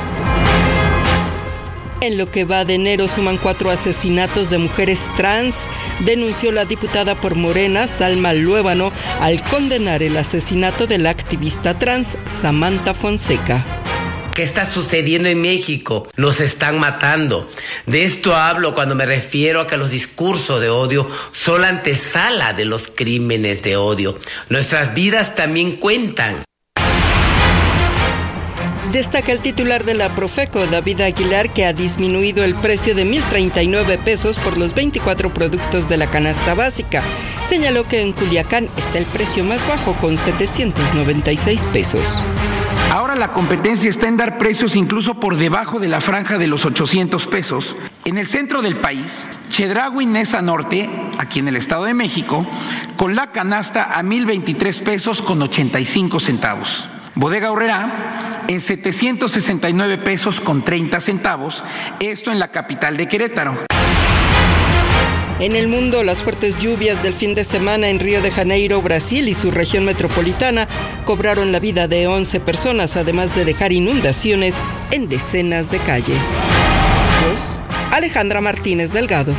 En 2.01 2.17
lo 2.17 2.29
que 2.29 2.43
va 2.43 2.65
de 2.65 2.75
enero 2.75 3.07
suman 3.07 3.37
cuatro 3.37 3.71
asesinatos 3.71 4.49
de 4.49 4.57
mujeres 4.57 4.99
trans, 5.15 5.55
denunció 6.01 6.51
la 6.51 6.65
diputada 6.65 7.15
por 7.15 7.35
Morena, 7.35 7.87
Salma 7.87 8.33
Luébano, 8.33 8.91
al 9.21 9.41
condenar 9.43 10.03
el 10.03 10.17
asesinato 10.17 10.87
de 10.87 10.97
la 10.97 11.09
activista 11.09 11.79
trans 11.79 12.17
Samantha 12.41 12.93
Fonseca. 12.93 13.65
¿Qué 14.35 14.43
está 14.43 14.69
sucediendo 14.69 15.29
en 15.29 15.41
México? 15.41 16.09
Nos 16.17 16.41
están 16.41 16.77
matando. 16.77 17.49
De 17.85 18.03
esto 18.03 18.35
hablo 18.35 18.75
cuando 18.75 18.93
me 18.93 19.05
refiero 19.05 19.61
a 19.61 19.67
que 19.67 19.77
los 19.77 19.89
discursos 19.89 20.59
de 20.59 20.69
odio 20.69 21.09
son 21.31 21.61
la 21.61 21.69
antesala 21.69 22.51
de 22.51 22.65
los 22.65 22.91
crímenes 22.93 23.63
de 23.63 23.77
odio. 23.77 24.19
Nuestras 24.49 24.93
vidas 24.93 25.35
también 25.35 25.77
cuentan. 25.77 26.44
Destaca 28.95 29.33
el 29.33 29.41
titular 29.41 29.83
de 29.83 29.93
la 29.93 30.15
Profeco, 30.15 30.65
David 30.67 31.01
Aguilar, 31.01 31.51
que 31.51 31.65
ha 31.65 31.73
disminuido 31.73 32.45
el 32.45 32.55
precio 32.55 32.95
de 32.95 33.05
1.039 33.05 33.97
pesos 33.97 34.39
por 34.39 34.57
los 34.57 34.73
24 34.73 35.33
productos 35.33 35.89
de 35.89 35.97
la 35.97 36.07
canasta 36.09 36.53
básica. 36.53 37.03
Señaló 37.49 37.83
que 37.85 37.99
en 37.99 38.13
Culiacán 38.13 38.69
está 38.77 38.99
el 38.99 39.03
precio 39.03 39.43
más 39.43 39.67
bajo 39.67 39.95
con 39.95 40.15
796 40.15 41.65
pesos. 41.73 42.23
Ahora 42.89 43.15
la 43.15 43.33
competencia 43.33 43.89
está 43.89 44.07
en 44.07 44.15
dar 44.15 44.37
precios 44.37 44.77
incluso 44.77 45.19
por 45.19 45.35
debajo 45.35 45.81
de 45.81 45.89
la 45.89 45.99
franja 45.99 46.37
de 46.37 46.47
los 46.47 46.63
800 46.63 47.27
pesos. 47.27 47.75
En 48.05 48.17
el 48.17 48.27
centro 48.27 48.61
del 48.61 48.77
país, 48.77 49.27
Chedraui 49.49 50.05
Nesa 50.05 50.41
Norte, 50.41 50.89
aquí 51.17 51.39
en 51.39 51.49
el 51.49 51.57
Estado 51.57 51.83
de 51.83 51.93
México, 51.93 52.47
con 52.95 53.13
la 53.17 53.33
canasta 53.33 53.83
a 53.83 54.01
1.023 54.03 54.83
pesos 54.83 55.21
con 55.21 55.41
85 55.41 56.21
centavos. 56.21 56.87
Bodega 57.15 57.49
Horrera 57.49 58.43
en 58.49 58.59
769 58.59 59.97
pesos 59.99 60.41
con 60.41 60.63
30 60.63 60.99
centavos, 60.99 61.63
esto 62.01 62.31
en 62.31 62.39
la 62.39 62.49
capital 62.49 62.97
de 62.97 63.07
Querétaro. 63.07 63.55
En 65.39 65.55
el 65.55 65.69
mundo, 65.69 66.03
las 66.03 66.21
fuertes 66.21 66.59
lluvias 66.59 67.01
del 67.03 67.13
fin 67.13 67.33
de 67.33 67.45
semana 67.45 67.89
en 67.89 67.99
Río 67.99 68.21
de 68.21 68.31
Janeiro, 68.31 68.81
Brasil 68.81 69.29
y 69.29 69.33
su 69.33 69.51
región 69.51 69.85
metropolitana 69.85 70.67
cobraron 71.05 71.51
la 71.51 71.59
vida 71.59 71.87
de 71.87 72.07
11 72.07 72.41
personas, 72.41 72.97
además 72.97 73.33
de 73.33 73.45
dejar 73.45 73.71
inundaciones 73.71 74.55
en 74.91 75.07
decenas 75.07 75.71
de 75.71 75.79
calles. 75.79 76.19
Alejandra 77.91 78.41
Martínez 78.41 78.91
Delgado. 78.91 79.33